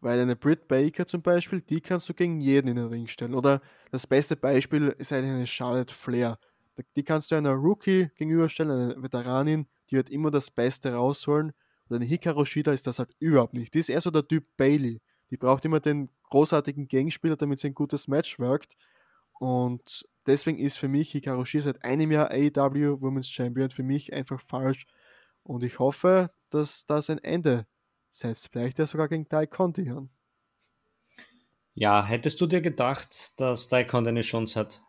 weil 0.00 0.18
eine 0.18 0.36
Britt 0.36 0.66
Baker 0.68 1.06
zum 1.06 1.22
Beispiel, 1.22 1.60
die 1.60 1.80
kannst 1.80 2.08
du 2.08 2.14
gegen 2.14 2.40
jeden 2.40 2.68
in 2.68 2.76
den 2.76 2.86
Ring 2.86 3.06
stellen. 3.06 3.34
Oder 3.34 3.60
das 3.90 4.06
beste 4.06 4.36
Beispiel 4.36 4.94
ist 4.98 5.12
eigentlich 5.12 5.32
eine 5.32 5.46
Charlotte 5.46 5.94
Flair. 5.94 6.38
Die 6.96 7.02
kannst 7.02 7.30
du 7.30 7.34
einer 7.34 7.52
Rookie 7.52 8.08
gegenüberstellen, 8.16 8.70
eine 8.70 9.02
Veteranin, 9.02 9.66
die 9.90 9.96
wird 9.96 10.08
immer 10.08 10.30
das 10.30 10.50
Beste 10.50 10.94
rausholen. 10.94 11.52
Und 11.88 11.96
eine 11.96 12.04
Hikaru 12.06 12.44
Shida 12.44 12.72
ist 12.72 12.86
das 12.86 12.98
halt 12.98 13.10
überhaupt 13.18 13.52
nicht. 13.52 13.74
Die 13.74 13.80
ist 13.80 13.90
eher 13.90 14.00
so 14.00 14.10
der 14.10 14.26
Typ 14.26 14.44
Bailey. 14.56 15.00
Die 15.30 15.36
braucht 15.36 15.64
immer 15.64 15.80
den 15.80 16.08
großartigen 16.30 16.88
Gegenspieler, 16.88 17.36
damit 17.36 17.58
sie 17.58 17.68
ein 17.68 17.74
gutes 17.74 18.08
Match 18.08 18.38
wirkt. 18.38 18.76
Und 19.38 20.06
deswegen 20.26 20.58
ist 20.58 20.76
für 20.76 20.88
mich 20.88 21.10
Hikaru 21.12 21.44
Shida 21.44 21.64
seit 21.64 21.84
einem 21.84 22.10
Jahr 22.10 22.30
AEW 22.30 23.00
Women's 23.00 23.28
Champion 23.28 23.70
für 23.70 23.82
mich 23.82 24.12
einfach 24.12 24.40
falsch. 24.40 24.86
Und 25.42 25.64
ich 25.64 25.78
hoffe, 25.78 26.30
dass 26.50 26.86
das 26.86 27.10
ein 27.10 27.18
Ende 27.18 27.66
setzt. 28.10 28.48
Vielleicht 28.52 28.78
ja 28.78 28.86
sogar 28.86 29.08
gegen 29.08 29.28
Dai 29.28 29.46
Conti 29.46 29.90
an. 29.90 30.10
Ja, 31.74 32.04
hättest 32.04 32.40
du 32.40 32.46
dir 32.46 32.60
gedacht, 32.60 33.40
dass 33.40 33.68
Dai 33.68 33.84
Conti 33.84 34.10
eine 34.10 34.22
Chance 34.22 34.58
hat? 34.58 34.82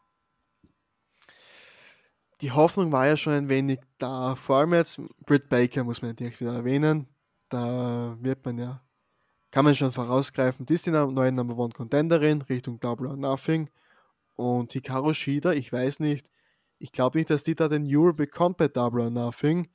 Die 2.42 2.52
Hoffnung 2.52 2.92
war 2.92 3.06
ja 3.06 3.18
schon 3.18 3.34
ein 3.34 3.50
wenig 3.50 3.80
da. 4.00 4.36
Vor 4.36 4.58
allem 4.58 4.74
jetzt 4.74 5.00
Britt 5.26 5.48
Baker 5.48 5.84
muss 5.84 6.02
man 6.02 6.12
natürlich 6.12 6.42
wieder 6.42 6.56
erwähnen. 6.56 7.08
Da 7.50 8.18
wird 8.20 8.44
man 8.46 8.58
ja, 8.58 8.82
kann 9.52 9.66
man 9.66 9.76
schon 9.76 9.92
vorausgreifen, 9.92 10.66
die 10.66 10.74
ist 10.74 10.86
die 10.86 10.92
neue 10.92 11.32
Number 11.32 11.58
One 11.58 11.74
Contenderin 11.74 12.42
Richtung 12.44 12.80
Double 12.80 13.08
or 13.08 13.18
Nothing. 13.18 13.70
Und 14.36 14.74
Hikaru 14.74 15.14
Shida, 15.14 15.54
ich 15.54 15.72
weiß 15.72 16.00
nicht, 16.00 16.30
ich 16.80 16.92
glaube 16.92 17.20
nicht, 17.20 17.30
dass 17.30 17.44
die 17.44 17.56
da 17.56 17.68
den 17.68 17.88
Euro 17.96 18.14
bekommt 18.14 18.58
bei 18.58 18.68
Double 18.68 19.02
or 19.02 19.10
Nothing. 19.10 19.70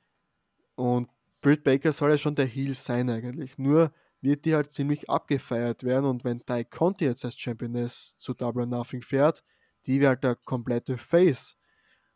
Und 0.75 1.09
Britt 1.41 1.63
Baker 1.63 1.93
soll 1.93 2.11
ja 2.11 2.17
schon 2.17 2.35
der 2.35 2.45
Heel 2.45 2.75
sein 2.75 3.09
eigentlich. 3.09 3.57
Nur 3.57 3.93
wird 4.21 4.45
die 4.45 4.55
halt 4.55 4.71
ziemlich 4.71 5.09
abgefeiert 5.09 5.83
werden 5.83 6.05
und 6.05 6.23
wenn 6.23 6.45
Ty 6.45 6.65
Conti 6.65 7.05
jetzt 7.05 7.23
als 7.23 7.39
Championess 7.39 8.15
zu 8.17 8.33
Double 8.33 8.63
or 8.63 8.67
Nothing 8.67 9.01
fährt, 9.01 9.43
die 9.85 10.01
wäre 10.01 10.09
halt 10.09 10.23
der 10.23 10.35
komplette 10.35 10.97
Face. 10.97 11.55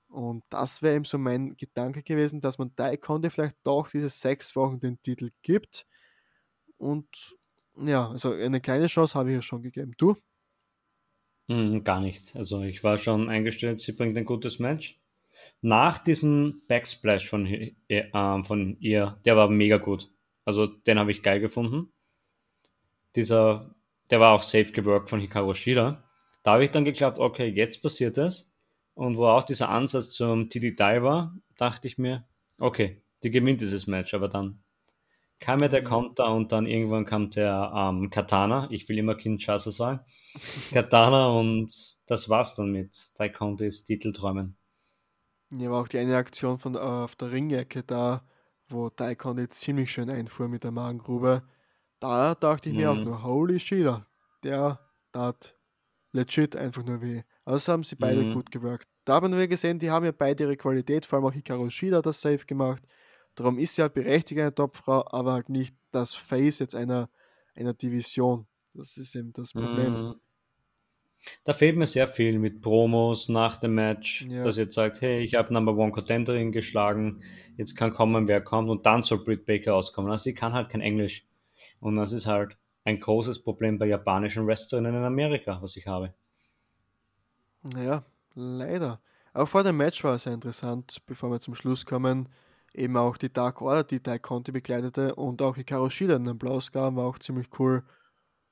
Und 0.07 0.43
das 0.49 0.81
wäre 0.81 0.95
eben 0.95 1.05
so 1.05 1.17
mein 1.17 1.55
Gedanke 1.55 2.03
gewesen, 2.03 2.41
dass 2.41 2.57
man 2.57 2.75
Ty 2.75 2.97
Conti 2.97 3.29
vielleicht 3.29 3.57
doch 3.63 3.89
diese 3.89 4.09
sechs 4.09 4.55
Wochen 4.55 4.79
den 4.79 5.01
Titel 5.01 5.31
gibt. 5.41 5.85
Und 6.77 7.07
ja, 7.77 8.09
also 8.09 8.33
eine 8.33 8.59
kleine 8.59 8.87
Chance 8.87 9.17
habe 9.17 9.29
ich 9.29 9.35
ja 9.35 9.41
schon 9.41 9.61
gegeben. 9.61 9.93
Du? 9.97 10.17
Hm, 11.51 11.83
gar 11.83 11.99
nicht. 11.99 12.33
Also 12.37 12.61
ich 12.61 12.81
war 12.81 12.97
schon 12.97 13.27
eingestellt, 13.27 13.81
sie 13.81 13.91
bringt 13.91 14.17
ein 14.17 14.23
gutes 14.23 14.59
Match 14.59 14.97
nach 15.61 15.97
diesem 15.97 16.61
Backsplash 16.69 17.27
von, 17.27 17.45
äh, 17.45 18.43
von 18.43 18.77
ihr, 18.79 19.19
der 19.25 19.35
war 19.35 19.49
mega 19.49 19.77
gut. 19.77 20.09
Also 20.45 20.65
den 20.65 20.97
habe 20.97 21.11
ich 21.11 21.23
geil 21.23 21.41
gefunden. 21.41 21.91
Dieser, 23.17 23.75
der 24.09 24.21
war 24.21 24.31
auch 24.33 24.43
safe 24.43 24.71
geworkt 24.71 25.09
von 25.09 25.19
Hikaru 25.19 25.53
Shida. 25.53 26.01
Da 26.43 26.53
habe 26.53 26.63
ich 26.63 26.71
dann 26.71 26.85
geglaubt, 26.85 27.19
okay, 27.19 27.47
jetzt 27.47 27.83
passiert 27.83 28.17
es. 28.17 28.49
Und 28.93 29.17
wo 29.17 29.27
auch 29.27 29.43
dieser 29.43 29.69
Ansatz 29.69 30.11
zum 30.11 30.49
TD 30.49 30.71
Die 30.71 31.01
war, 31.03 31.35
dachte 31.57 31.87
ich 31.87 31.97
mir, 31.97 32.25
okay, 32.59 33.01
die 33.23 33.29
gewinnt 33.29 33.59
dieses 33.59 33.87
Match. 33.87 34.13
Aber 34.13 34.29
dann 34.29 34.63
kam 35.41 35.59
ja 35.59 35.67
der 35.67 35.83
Konter 35.83 36.33
und 36.33 36.51
dann 36.51 36.67
irgendwann 36.67 37.05
kam 37.05 37.31
der 37.31 37.73
ähm, 37.75 38.09
Katana. 38.09 38.67
Ich 38.69 38.87
will 38.87 38.97
immer 38.97 39.15
Kinshasa 39.15 39.71
sagen. 39.71 39.99
Katana 40.71 41.27
und 41.27 41.73
das 42.05 42.29
war's 42.29 42.55
dann 42.55 42.71
mit 42.71 42.95
Taekwoндis 43.15 43.83
Titelträumen. 43.83 44.55
Ja, 45.49 45.69
war 45.71 45.81
auch 45.81 45.87
die 45.87 45.97
eine 45.97 46.15
Aktion 46.15 46.59
von, 46.59 46.75
äh, 46.75 46.77
auf 46.77 47.15
der 47.15 47.31
Ringecke 47.31 47.83
da, 47.83 48.23
wo 48.69 48.89
jetzt 49.37 49.59
ziemlich 49.59 49.91
schön 49.91 50.09
einfuhr 50.09 50.47
mit 50.47 50.63
der 50.63 50.71
Magengrube. 50.71 51.43
Da 51.99 52.35
dachte 52.35 52.69
ich 52.69 52.75
mhm. 52.75 52.81
mir 52.81 52.91
auch 52.91 52.95
mhm. 52.95 53.03
nur, 53.03 53.23
holy 53.23 53.59
shit, 53.59 53.85
der, 54.43 54.79
hat 55.13 55.57
legit 56.13 56.55
einfach 56.55 56.83
nur 56.83 57.01
weh. 57.01 57.23
Also 57.45 57.73
haben 57.73 57.83
sie 57.83 57.95
beide 57.95 58.23
mhm. 58.23 58.35
gut 58.35 58.51
gewirkt. 58.51 58.87
Da 59.05 59.15
haben 59.15 59.35
wir 59.35 59.47
gesehen, 59.47 59.79
die 59.79 59.89
haben 59.89 60.05
ja 60.05 60.11
beide 60.11 60.43
ihre 60.43 60.55
Qualität, 60.55 61.05
vor 61.05 61.17
allem 61.17 61.25
auch 61.25 61.33
Hikaru 61.33 61.69
Shida 61.69 62.01
das 62.01 62.21
safe 62.21 62.45
gemacht. 62.45 62.83
Darum 63.35 63.57
ist 63.57 63.75
sie 63.75 63.81
halt 63.81 63.93
berechtigt 63.93 64.39
eine 64.41 64.53
Topfrau, 64.53 65.05
aber 65.09 65.33
halt 65.33 65.49
nicht 65.49 65.75
das 65.91 66.13
Face 66.13 66.59
jetzt 66.59 66.75
einer, 66.75 67.09
einer 67.55 67.73
Division. 67.73 68.47
Das 68.73 68.97
ist 68.97 69.15
eben 69.15 69.33
das 69.33 69.53
Problem. 69.53 69.93
Mhm. 70.07 70.15
Da 71.43 71.53
fehlt 71.53 71.77
mir 71.77 71.85
sehr 71.85 72.07
viel 72.07 72.39
mit 72.39 72.61
Promos 72.61 73.29
nach 73.29 73.57
dem 73.57 73.75
Match, 73.75 74.23
Ja. 74.23 74.43
dass 74.43 74.57
jetzt 74.57 74.73
sagt, 74.73 75.01
hey, 75.01 75.19
ich 75.23 75.35
habe 75.35 75.53
Number 75.53 75.75
One 75.75 75.91
Contenderin 75.91 76.51
geschlagen, 76.51 77.21
jetzt 77.57 77.75
kann 77.75 77.93
kommen, 77.93 78.27
wer 78.27 78.41
kommt 78.41 78.69
und 78.69 78.85
dann 78.85 79.03
soll 79.03 79.23
Britt 79.23 79.45
Baker 79.45 79.73
rauskommen. 79.73 80.11
Also 80.11 80.23
sie 80.23 80.33
kann 80.33 80.53
halt 80.53 80.69
kein 80.69 80.81
Englisch. 80.81 81.27
Und 81.79 81.95
das 81.95 82.11
ist 82.11 82.25
halt 82.25 82.57
ein 82.85 82.99
großes 82.99 83.43
Problem 83.43 83.77
bei 83.77 83.85
japanischen 83.85 84.47
Wrestlerinnen 84.47 84.95
in 84.95 85.03
Amerika, 85.03 85.61
was 85.61 85.75
ich 85.75 85.85
habe. 85.85 86.13
Naja, 87.61 88.03
leider. 88.33 88.99
Auch 89.33 89.47
vor 89.47 89.63
dem 89.63 89.77
Match 89.77 90.03
war 90.03 90.15
es 90.15 90.23
sehr 90.23 90.33
interessant, 90.33 90.97
bevor 91.05 91.29
wir 91.29 91.39
zum 91.39 91.55
Schluss 91.55 91.85
kommen. 91.85 92.29
Eben 92.73 92.95
auch 92.97 93.17
die 93.17 93.31
Dark 93.31 93.61
Order, 93.61 93.83
die 93.83 93.99
Tai 93.99 94.19
Conti 94.19 94.51
begleitete 94.51 95.15
und 95.15 95.41
auch 95.41 95.55
Hikaru 95.55 95.89
Shida 95.89 96.15
einen 96.15 96.29
Applaus 96.29 96.71
gab, 96.71 96.95
war 96.95 97.05
auch 97.05 97.19
ziemlich 97.19 97.47
cool. 97.59 97.83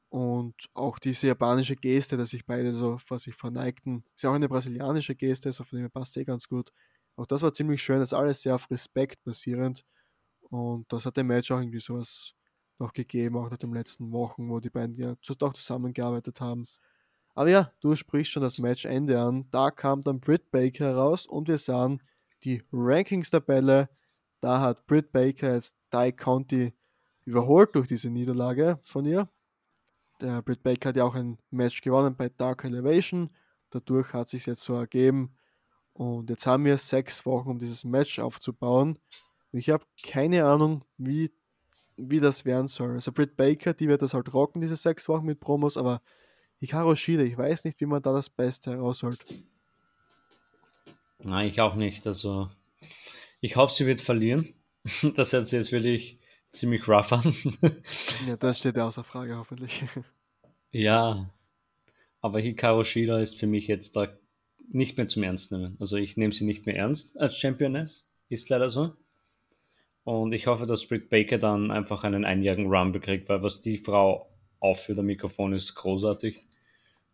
Und 0.10 0.56
auch 0.74 1.00
diese 1.00 1.28
japanische 1.28 1.76
Geste, 1.76 2.18
dass 2.18 2.32
sich 2.32 2.46
beide 2.46 2.76
so 2.76 2.98
vor 2.98 3.20
sich 3.20 3.36
verneigten, 3.36 4.04
ist 4.16 4.24
ja 4.24 4.32
auch 4.32 4.36
eine 4.36 4.50
brasilianische 4.50 5.16
Geste, 5.16 5.54
so 5.54 5.64
von 5.64 5.80
dem 5.80 5.92
passt 5.92 6.18
eh 6.18 6.24
ganz 6.24 6.48
gut. 6.48 6.72
Auch 7.16 7.28
das 7.28 7.42
war 7.42 7.54
ziemlich 7.54 7.82
schön, 7.84 8.00
das 8.00 8.14
alles 8.14 8.42
sehr 8.42 8.56
auf 8.56 8.70
Respekt 8.72 9.24
basierend. 9.24 9.86
Und 10.50 10.92
das 10.92 11.06
hat 11.06 11.18
dem 11.18 11.28
Match 11.28 11.52
auch 11.52 11.60
irgendwie 11.60 11.80
sowas 11.80 12.34
noch 12.80 12.94
gegeben, 12.94 13.38
auch 13.38 13.50
nach 13.52 13.58
den 13.58 13.74
letzten 13.74 14.12
Wochen, 14.12 14.50
wo 14.50 14.60
die 14.60 14.70
beiden 14.70 14.96
ja 14.96 15.16
doch 15.38 15.54
zusammengearbeitet 15.54 16.42
haben. 16.42 16.66
Aber 17.36 17.50
ja, 17.50 17.72
du 17.82 17.96
sprichst 17.96 18.32
schon 18.32 18.44
das 18.44 18.58
Matchende 18.58 19.20
an. 19.22 19.48
Da 19.52 19.72
kam 19.72 20.04
dann 20.04 20.20
Britt 20.20 20.50
Baker 20.52 20.86
heraus 20.86 21.26
und 21.26 21.48
wir 21.48 21.58
sahen 21.58 22.02
die 22.44 22.64
Rankings-Tabelle. 22.72 23.90
Da 24.42 24.62
hat 24.62 24.88
Britt 24.88 25.12
Baker 25.12 25.56
jetzt 25.56 25.76
Ty 25.92 26.12
Conti 26.14 26.74
überholt 27.26 27.76
durch 27.76 27.88
diese 27.88 28.10
Niederlage 28.10 28.80
von 28.84 29.06
ihr. 29.06 29.30
Der 30.22 30.42
Britt 30.42 30.64
Baker 30.64 30.90
hat 30.90 30.98
ja 30.98 31.04
auch 31.04 31.16
ein 31.16 31.38
Match 31.50 31.82
gewonnen 31.82 32.16
bei 32.16 32.30
Dark 32.30 32.64
Elevation. 32.64 33.30
Dadurch 33.70 34.14
hat 34.14 34.30
sich 34.30 34.46
jetzt 34.46 34.64
so 34.64 34.74
ergeben. 34.74 35.36
Und 35.94 36.30
jetzt 36.30 36.48
haben 36.48 36.66
wir 36.66 36.78
sechs 36.78 37.26
Wochen, 37.26 37.50
um 37.50 37.60
dieses 37.60 37.84
Match 37.84 38.20
aufzubauen. 38.20 38.98
Und 39.52 39.60
ich 39.60 39.70
habe 39.70 39.86
keine 40.04 40.46
Ahnung, 40.46 40.84
wie, 40.98 41.32
wie 41.98 42.20
das 42.20 42.46
werden 42.46 42.68
soll. 42.68 42.92
Also 42.92 43.12
Britt 43.12 43.36
Baker, 43.36 43.74
die 43.74 43.88
wird 43.88 44.02
das 44.02 44.14
halt 44.14 44.34
rocken, 44.34 44.62
diese 44.62 44.76
sechs 44.76 45.08
Wochen 45.10 45.26
mit 45.26 45.40
Promos, 45.40 45.78
aber 45.78 46.02
Hikaru 46.60 46.96
Shida, 46.96 47.24
ich 47.24 47.38
weiß 47.38 47.64
nicht, 47.66 47.80
wie 47.80 47.86
man 47.86 48.02
da 48.02 48.12
das 48.14 48.30
Beste 48.30 48.72
herausholt. 48.72 49.24
Nein, 51.24 51.48
ich 51.48 51.60
auch 51.62 51.76
nicht. 51.76 52.06
Also 52.08 52.50
ich 53.42 53.56
hoffe, 53.56 53.74
sie 53.74 53.86
wird 53.86 54.02
verlieren. 54.02 54.54
Das 55.16 55.34
hört 55.34 55.46
sich 55.46 55.58
jetzt 55.58 55.72
wirklich 55.72 56.20
ziemlich 56.52 56.88
rough 56.88 57.12
an. 57.12 57.36
Ja, 58.28 58.38
das 58.38 58.60
steht 58.60 58.78
ja 58.78 58.88
außer 58.88 59.04
Frage, 59.04 59.38
hoffentlich. 59.38 59.84
ja, 60.72 61.30
aber 62.22 62.40
Hikaru 62.40 62.84
Shida 62.84 63.20
ist 63.20 63.38
für 63.38 63.48
mich 63.48 63.68
jetzt 63.68 63.96
da 63.96 64.08
nicht 64.72 64.98
mehr 64.98 65.08
zum 65.08 65.24
Ernst 65.24 65.52
nehmen. 65.52 65.78
Also 65.80 65.98
ich 65.98 66.18
nehme 66.18 66.34
sie 66.34 66.46
nicht 66.46 66.66
mehr 66.66 66.76
ernst 66.76 67.20
als 67.20 67.38
Championess. 67.38 68.10
Ist 68.30 68.50
leider 68.50 68.70
so. 68.70 68.94
Und 70.04 70.32
ich 70.34 70.48
hoffe, 70.48 70.66
dass 70.66 70.88
Britt 70.88 71.10
Baker 71.10 71.38
dann 71.38 71.72
einfach 71.72 72.04
einen 72.04 72.26
einjährigen 72.26 72.68
Run 72.68 72.92
bekriegt, 72.92 73.30
weil 73.30 73.44
was 73.44 73.62
die 73.62 73.78
Frau 73.78 74.30
aufführt 74.60 75.00
am 75.00 75.06
Mikrofon 75.06 75.54
ist 75.54 75.76
großartig. 75.76 76.46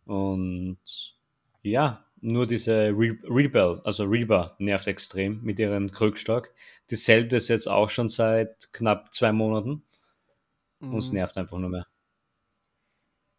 Und 0.04 0.78
ja, 1.62 2.05
nur 2.20 2.46
diese 2.46 2.72
Re 2.96 3.16
Rebel, 3.24 3.80
also 3.84 4.04
Reba, 4.04 4.56
nervt 4.58 4.86
extrem 4.88 5.42
mit 5.42 5.58
ihren 5.58 5.90
Krückstock. 5.92 6.50
Die 6.90 6.96
zählt 6.96 7.32
es 7.32 7.48
jetzt 7.48 7.68
auch 7.68 7.90
schon 7.90 8.08
seit 8.08 8.72
knapp 8.72 9.12
zwei 9.14 9.32
Monaten. 9.32 9.82
Und 10.90 10.98
es 10.98 11.12
Mhm. 11.12 11.12
nervt 11.12 11.36
einfach 11.38 11.58
nur 11.58 11.70
mehr. 11.70 11.86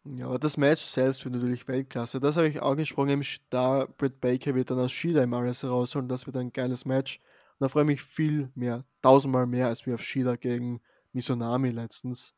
Ja, 0.04 0.26
aber 0.26 0.38
das 0.38 0.56
Match 0.56 0.82
selbst 0.82 1.24
wird 1.24 1.34
natürlich 1.34 1.68
Weltklasse. 1.68 2.20
Das 2.20 2.36
habe 2.36 2.48
ich 2.48 2.60
auch 2.60 2.76
gesprochen. 2.76 3.10
Eben 3.10 3.22
da 3.50 3.84
Britt 3.98 4.20
Baker 4.20 4.54
wird 4.54 4.70
dann 4.70 4.78
aus 4.78 4.92
Shida 4.92 5.22
im 5.22 5.34
alles 5.34 5.62
herausholen. 5.62 6.08
Das 6.08 6.26
wird 6.26 6.36
ein 6.36 6.52
geiles 6.52 6.84
Match. 6.84 7.18
Und 7.58 7.64
da 7.64 7.68
freue 7.68 7.82
ich 7.82 7.86
mich 7.88 8.02
viel 8.02 8.50
mehr, 8.54 8.84
tausendmal 9.02 9.46
mehr, 9.46 9.66
als 9.66 9.84
wir 9.86 9.94
auf 9.96 10.02
Shida 10.02 10.36
gegen 10.36 10.80
Misunami 11.12 11.70
letztens. 11.70 12.34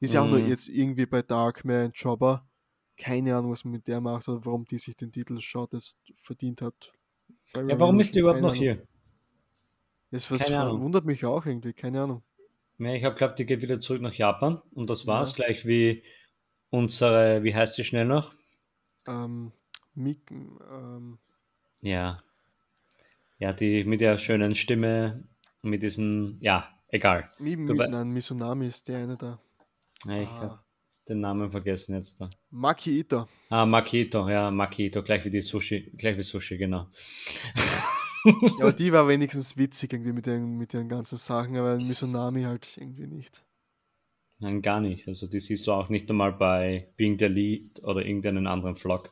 Die 0.00 0.06
ist 0.06 0.14
ja 0.14 0.22
auch 0.22 0.28
nur 0.28 0.40
Mhm. 0.40 0.46
jetzt 0.46 0.68
irgendwie 0.68 1.06
bei 1.06 1.22
Dark 1.22 1.64
mehr 1.64 1.82
ein 1.82 1.92
Jobber. 1.94 2.48
Keine 3.00 3.34
Ahnung, 3.34 3.52
was 3.52 3.64
man 3.64 3.72
mit 3.72 3.86
der 3.88 4.00
macht 4.00 4.28
oder 4.28 4.44
warum 4.44 4.66
die 4.66 4.78
sich 4.78 4.94
den 4.94 5.10
Titel 5.10 5.40
Shot 5.40 5.72
jetzt 5.72 5.96
verdient 6.14 6.60
hat. 6.60 6.92
Bei 7.54 7.62
Ja, 7.62 7.80
warum 7.80 7.98
ist 7.98 8.14
die 8.14 8.18
überhaupt 8.20 8.42
noch 8.42 8.50
Ahnung. 8.50 8.62
hier? 8.62 8.86
Das 10.10 10.30
was 10.30 10.50
wundert 10.50 11.04
mich 11.06 11.24
auch 11.24 11.46
irgendwie. 11.46 11.72
Keine 11.72 12.02
Ahnung. 12.02 12.22
Ja, 12.78 12.92
ich 12.94 13.04
habe 13.04 13.14
glaubt, 13.14 13.38
die 13.38 13.46
geht 13.46 13.62
wieder 13.62 13.80
zurück 13.80 14.02
nach 14.02 14.12
Japan 14.14 14.60
und 14.72 14.90
das 14.90 15.06
war's. 15.06 15.36
Ja. 15.36 15.44
Gleich 15.46 15.66
wie 15.66 16.02
unsere, 16.70 17.42
wie 17.42 17.54
heißt 17.54 17.74
sie 17.76 17.84
schnell 17.84 18.04
noch? 18.06 18.34
Ähm, 19.06 19.52
Mik, 19.94 20.30
ähm, 20.30 21.18
Ja. 21.80 22.22
Ja, 23.38 23.52
die 23.54 23.84
mit 23.84 24.00
der 24.02 24.18
schönen 24.18 24.54
Stimme, 24.54 25.24
mit 25.62 25.82
diesen, 25.82 26.38
ja, 26.42 26.68
egal. 26.88 27.30
Mi, 27.38 27.56
Mi, 27.56 27.72
nein, 27.74 28.10
Misunami 28.10 28.66
ist 28.66 28.86
der 28.88 28.98
eine 28.98 29.16
da. 29.16 29.40
Ja, 30.04 30.20
ich 30.20 30.28
Ah. 30.28 30.62
Den 31.10 31.20
Namen 31.20 31.50
vergessen 31.50 31.94
jetzt 31.94 32.20
da. 32.20 32.30
Maki 32.50 33.00
Ito. 33.00 33.26
Ah, 33.50 33.66
Makito, 33.66 34.28
ja, 34.28 34.50
Makito, 34.50 35.02
gleich 35.02 35.24
wie 35.24 35.30
die 35.30 35.40
Sushi, 35.40 35.92
gleich 35.96 36.16
wie 36.16 36.22
Sushi, 36.22 36.56
genau. 36.56 36.86
Ja, 38.22 38.32
aber 38.60 38.72
die 38.74 38.92
war 38.92 39.08
wenigstens 39.08 39.56
witzig 39.56 39.94
irgendwie 39.94 40.12
mit 40.12 40.26
den, 40.26 40.58
mit 40.58 40.74
den 40.74 40.90
ganzen 40.90 41.16
Sachen, 41.16 41.56
aber 41.56 41.78
Misunami 41.78 42.42
halt 42.42 42.76
irgendwie 42.76 43.06
nicht. 43.06 43.42
Nein, 44.40 44.60
gar 44.60 44.80
nicht. 44.80 45.08
Also 45.08 45.26
die 45.26 45.40
siehst 45.40 45.66
du 45.66 45.72
auch 45.72 45.88
nicht 45.88 46.10
einmal 46.10 46.32
bei 46.32 46.92
Being 46.98 47.18
the 47.18 47.24
Lead 47.26 47.82
oder 47.82 48.04
irgendeinen 48.04 48.46
anderen 48.46 48.76
Vlog. 48.76 49.10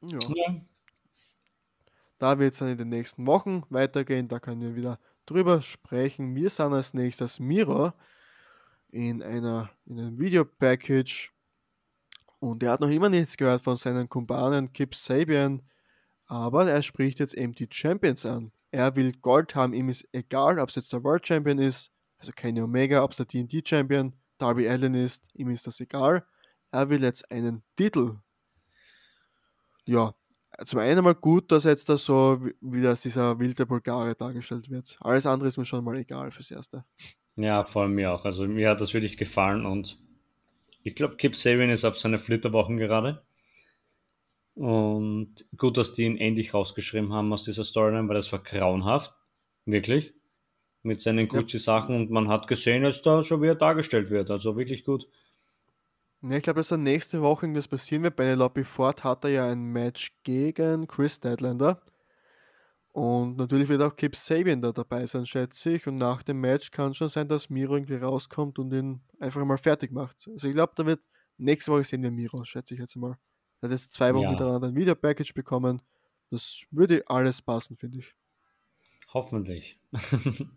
Ja. 0.00 0.18
Ja. 0.34 0.60
Da 2.18 2.38
wird 2.38 2.54
es 2.54 2.60
dann 2.60 2.68
in 2.68 2.78
den 2.78 2.88
nächsten 2.88 3.26
Wochen 3.26 3.64
weitergehen, 3.68 4.28
da 4.28 4.40
können 4.40 4.62
wir 4.62 4.74
wieder 4.74 4.98
drüber 5.26 5.60
sprechen. 5.60 6.34
Wir 6.34 6.48
sind 6.48 6.72
als 6.72 6.94
nächstes 6.94 7.38
Miro 7.38 7.92
in, 8.92 9.22
einer, 9.22 9.70
in 9.86 9.98
einem 9.98 10.18
Videopackage 10.18 11.30
und 12.38 12.62
er 12.62 12.72
hat 12.72 12.80
noch 12.80 12.90
immer 12.90 13.08
nichts 13.08 13.36
gehört 13.36 13.62
von 13.62 13.76
seinen 13.76 14.08
Kumpanen 14.08 14.72
Kip 14.72 14.94
Sabian, 14.94 15.62
aber 16.26 16.70
er 16.70 16.82
spricht 16.82 17.18
jetzt 17.18 17.34
eben 17.34 17.54
die 17.54 17.68
Champions 17.70 18.24
an. 18.26 18.52
Er 18.70 18.94
will 18.96 19.12
Gold 19.12 19.54
haben, 19.54 19.72
ihm 19.74 19.88
ist 19.88 20.06
egal, 20.12 20.58
ob 20.58 20.68
es 20.68 20.76
jetzt 20.76 20.92
der 20.92 21.02
World 21.04 21.26
Champion 21.26 21.58
ist, 21.58 21.90
also 22.18 22.32
keine 22.34 22.62
Omega, 22.64 23.02
ob 23.02 23.10
es 23.10 23.16
der 23.18 23.26
TNT 23.26 23.66
Champion, 23.66 24.14
Darby 24.38 24.68
Allen 24.68 24.94
ist, 24.94 25.22
ihm 25.34 25.50
ist 25.50 25.66
das 25.66 25.80
egal. 25.80 26.24
Er 26.70 26.88
will 26.88 27.02
jetzt 27.02 27.30
einen 27.30 27.62
Titel. 27.76 28.18
Ja, 29.84 30.14
zum 30.64 30.78
einen 30.80 31.02
mal 31.04 31.14
gut, 31.14 31.50
dass 31.50 31.64
jetzt 31.64 31.88
da 31.88 31.96
so 31.96 32.38
wie- 32.44 32.54
wie 32.60 32.82
das 32.82 33.02
dieser 33.02 33.38
wilde 33.38 33.66
Bulgare 33.66 34.14
dargestellt 34.14 34.70
wird. 34.70 34.96
Alles 35.00 35.26
andere 35.26 35.48
ist 35.48 35.58
mir 35.58 35.64
schon 35.64 35.84
mal 35.84 35.96
egal 35.96 36.30
fürs 36.30 36.50
Erste. 36.50 36.84
Ja, 37.36 37.64
vor 37.64 37.82
allem 37.82 37.94
mir 37.94 38.12
auch. 38.12 38.24
Also 38.24 38.46
mir 38.46 38.70
hat 38.70 38.80
das 38.80 38.94
wirklich 38.94 39.16
gefallen 39.16 39.64
und 39.64 39.98
ich 40.82 40.94
glaube, 40.94 41.16
Kip 41.16 41.36
Sabian 41.36 41.70
ist 41.70 41.84
auf 41.84 41.98
seine 41.98 42.18
Flitterwochen 42.18 42.76
gerade. 42.76 43.22
Und 44.54 45.46
gut, 45.56 45.78
dass 45.78 45.94
die 45.94 46.04
ihn 46.04 46.18
endlich 46.18 46.52
rausgeschrieben 46.52 47.12
haben 47.12 47.32
aus 47.32 47.44
dieser 47.44 47.64
Storyline, 47.64 48.08
weil 48.08 48.16
das 48.16 48.32
war 48.32 48.42
grauenhaft. 48.42 49.14
Wirklich. 49.64 50.12
Mit 50.82 51.00
seinen 51.00 51.28
Gucci-Sachen 51.28 51.94
und 51.94 52.10
man 52.10 52.28
hat 52.28 52.48
gesehen, 52.48 52.82
dass 52.82 53.02
da 53.02 53.22
schon 53.22 53.40
wieder 53.40 53.54
dargestellt 53.54 54.10
wird. 54.10 54.30
Also 54.30 54.56
wirklich 54.56 54.84
gut. 54.84 55.08
Ja, 56.22 56.36
ich 56.36 56.42
glaube, 56.42 56.60
dass 56.60 56.68
dann 56.68 56.82
nächste 56.82 57.22
Woche 57.22 57.46
irgendwas 57.46 57.68
passieren 57.68 58.02
wird. 58.02 58.16
Bei 58.16 58.34
Lobby 58.34 58.64
Ford 58.64 59.04
hat 59.04 59.24
er 59.24 59.30
ja 59.30 59.50
ein 59.50 59.72
Match 59.72 60.12
gegen 60.24 60.86
Chris 60.86 61.20
Deadlander. 61.20 61.80
Und 62.92 63.36
natürlich 63.38 63.68
wird 63.68 63.82
auch 63.82 63.96
Kip 63.96 64.14
Sabian 64.16 64.60
da 64.60 64.70
dabei 64.72 65.06
sein, 65.06 65.24
schätze 65.26 65.72
ich. 65.72 65.86
Und 65.86 65.96
nach 65.98 66.22
dem 66.22 66.40
Match 66.40 66.70
kann 66.70 66.92
schon 66.94 67.08
sein, 67.08 67.26
dass 67.28 67.48
Miro 67.48 67.74
irgendwie 67.74 67.94
rauskommt 67.96 68.58
und 68.58 68.72
ihn 68.72 69.00
einfach 69.18 69.42
mal 69.44 69.56
fertig 69.58 69.90
macht. 69.92 70.28
Also 70.28 70.48
ich 70.48 70.54
glaube, 70.54 70.74
da 70.76 70.84
wird 70.84 71.00
nächste 71.38 71.72
Woche 71.72 71.84
sehen 71.84 72.02
wir 72.02 72.10
Miro, 72.10 72.44
schätze 72.44 72.74
ich 72.74 72.80
jetzt 72.80 72.96
mal. 72.96 73.16
Er 73.62 73.68
hat 73.68 73.70
jetzt 73.72 73.92
zwei 73.92 74.12
Wochen 74.14 74.24
Ja. 74.24 74.30
miteinander 74.30 74.68
ein 74.68 74.76
Videopackage 74.76 75.32
bekommen. 75.34 75.80
Das 76.30 76.64
würde 76.70 77.02
alles 77.06 77.40
passen, 77.40 77.76
finde 77.76 77.98
ich. 78.00 78.14
Hoffentlich. 79.14 79.78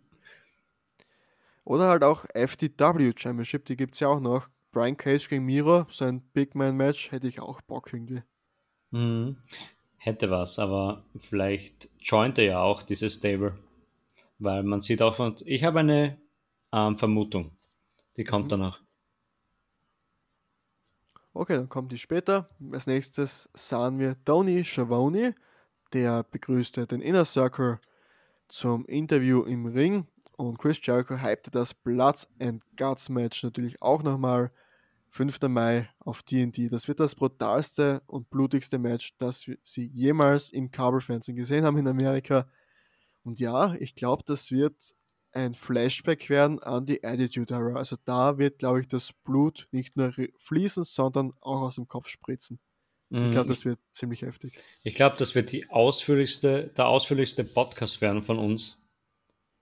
Oder 1.64 1.88
halt 1.88 2.04
auch 2.04 2.24
FTW 2.34 3.12
Championship, 3.16 3.64
die 3.66 3.76
gibt 3.76 3.94
es 3.94 4.00
ja 4.00 4.08
auch 4.08 4.20
noch. 4.20 4.48
Brian 4.72 4.96
Cage 4.96 5.28
gegen 5.28 5.44
Miro, 5.44 5.86
so 5.90 6.04
ein 6.04 6.20
Big 6.32 6.54
Man 6.54 6.76
Match, 6.76 7.10
hätte 7.10 7.28
ich 7.28 7.40
auch 7.40 7.60
Bock 7.62 7.92
irgendwie. 7.92 8.22
Mhm. 8.90 9.36
Hätte 9.98 10.30
was, 10.30 10.58
aber 10.58 11.02
vielleicht 11.16 11.88
joint 12.00 12.38
er 12.38 12.44
ja 12.44 12.60
auch 12.60 12.82
dieses 12.82 13.14
Stable. 13.14 13.58
Weil 14.38 14.62
man 14.62 14.80
sieht 14.80 15.02
auch 15.02 15.14
von. 15.14 15.36
Ich 15.44 15.64
habe 15.64 15.80
eine 15.80 16.18
ähm, 16.72 16.96
Vermutung. 16.96 17.52
Die 18.16 18.24
kommt 18.24 18.46
Mhm. 18.46 18.50
danach. 18.50 18.80
Okay, 21.32 21.54
dann 21.56 21.68
kommt 21.68 21.92
die 21.92 21.98
später. 21.98 22.48
Als 22.72 22.86
nächstes 22.86 23.48
sahen 23.54 23.98
wir 23.98 24.16
Tony 24.24 24.64
Schiavone, 24.64 25.34
der 25.92 26.24
begrüßte 26.24 26.86
den 26.86 27.00
Inner 27.02 27.24
Circle 27.24 27.78
zum 28.48 28.86
Interview 28.86 29.42
im 29.42 29.66
Ring 29.66 30.06
und 30.36 30.58
Chris 30.58 30.78
Jericho 30.82 31.16
hypte 31.16 31.50
das 31.50 31.74
Bloods 31.74 32.28
and 32.40 32.62
Guts 32.76 33.08
Match 33.08 33.42
natürlich 33.42 33.80
auch 33.82 34.02
nochmal. 34.02 34.50
5. 35.16 35.40
Mai 35.48 35.88
auf 35.98 36.22
TNT. 36.22 36.70
Das 36.70 36.88
wird 36.88 37.00
das 37.00 37.14
brutalste 37.14 38.02
und 38.06 38.28
blutigste 38.28 38.78
Match, 38.78 39.14
das 39.16 39.50
sie 39.62 39.86
jemals 39.86 40.50
im 40.50 40.70
Kabelfernsehen 40.70 41.36
gesehen 41.36 41.64
haben 41.64 41.78
in 41.78 41.88
Amerika. 41.88 42.46
Und 43.24 43.40
ja, 43.40 43.74
ich 43.80 43.94
glaube, 43.94 44.22
das 44.26 44.50
wird 44.50 44.74
ein 45.32 45.54
Flashback 45.54 46.28
werden 46.28 46.62
an 46.62 46.84
die 46.84 47.02
Attitude 47.02 47.54
Era. 47.54 47.74
Also 47.76 47.96
da 48.04 48.36
wird, 48.38 48.58
glaube 48.58 48.80
ich, 48.80 48.88
das 48.88 49.12
Blut 49.24 49.68
nicht 49.70 49.96
nur 49.96 50.12
fließen, 50.38 50.84
sondern 50.84 51.32
auch 51.40 51.62
aus 51.62 51.76
dem 51.76 51.88
Kopf 51.88 52.08
spritzen. 52.08 52.58
Ich 53.08 53.30
glaube, 53.30 53.46
mhm. 53.46 53.50
das 53.50 53.64
wird 53.64 53.78
ziemlich 53.92 54.22
heftig. 54.22 54.58
Ich 54.82 54.94
glaube, 54.94 55.16
das 55.16 55.34
wird 55.34 55.52
die 55.52 55.70
ausführlichste, 55.70 56.72
der 56.76 56.88
ausführlichste 56.88 57.44
Podcast 57.44 58.00
werden 58.00 58.22
von 58.22 58.38
uns. 58.38 58.82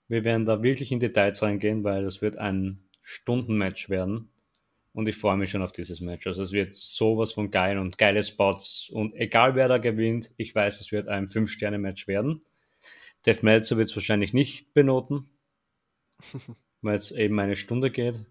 Wir 0.09 0.25
werden 0.25 0.47
da 0.47 0.63
wirklich 0.63 0.91
in 0.91 0.99
Details 0.99 1.43
reingehen, 1.43 1.85
weil 1.85 2.03
das 2.05 2.23
wird 2.23 2.39
ein 2.39 2.89
Stundenmatch 3.03 3.91
werden. 3.91 4.31
Und 4.95 5.09
ich 5.09 5.17
freue 5.17 5.37
mich 5.37 5.51
schon 5.51 5.63
auf 5.63 5.73
dieses 5.73 6.01
Match. 6.01 6.25
Also 6.29 6.45
es 6.45 6.53
wird 6.53 6.73
sowas 6.73 7.33
von 7.33 7.51
geil 7.51 7.79
und 7.79 7.99
geile 7.99 8.23
Spots. 8.23 8.89
Und 8.89 9.13
egal 9.17 9.57
wer 9.57 9.67
da 9.67 9.79
gewinnt, 9.79 10.31
ich 10.37 10.55
weiß, 10.55 10.81
es 10.81 10.93
wird 10.93 11.09
ein 11.09 11.27
5-Sterne-Match 11.27 12.07
werden. 12.07 12.41
Dave 13.25 13.41
Meltzer 13.43 13.77
wird 13.77 13.89
es 13.89 13.97
wahrscheinlich 13.97 14.33
nicht 14.33 14.73
benoten, 14.73 15.29
weil 16.81 16.95
es 16.95 17.11
eben 17.11 17.41
eine 17.41 17.57
Stunde 17.57 17.91
geht. 17.91 18.25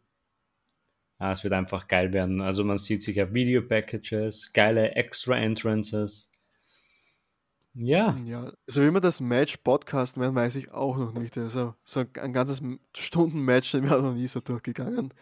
Ja, 1.19 1.33
es 1.33 1.43
wird 1.43 1.53
einfach 1.53 1.89
geil 1.89 2.13
werden. 2.13 2.39
Also 2.39 2.63
man 2.63 2.77
sieht 2.77 3.03
sich 3.03 3.17
ja 3.17 3.33
Video-Packages, 3.33 4.53
geile 4.53 4.91
Extra-Entrances. 4.91 6.31
Ja. 7.73 8.17
Ja, 8.23 8.53
also 8.67 8.81
wie 8.83 8.91
wir 8.91 9.01
das 9.01 9.19
Match 9.19 9.57
podcasten 9.57 10.21
werden, 10.21 10.35
weiß 10.35 10.55
ich 10.55 10.71
auch 10.71 10.97
noch 10.97 11.13
nicht. 11.13 11.37
Also 11.37 11.75
so 11.83 12.05
ein 12.21 12.31
ganzes 12.31 12.61
Stunden-Match 12.95 13.69
sind 13.71 13.89
wir 13.89 14.01
noch 14.01 14.13
nie 14.13 14.27
so 14.27 14.39
durchgegangen. 14.39 15.13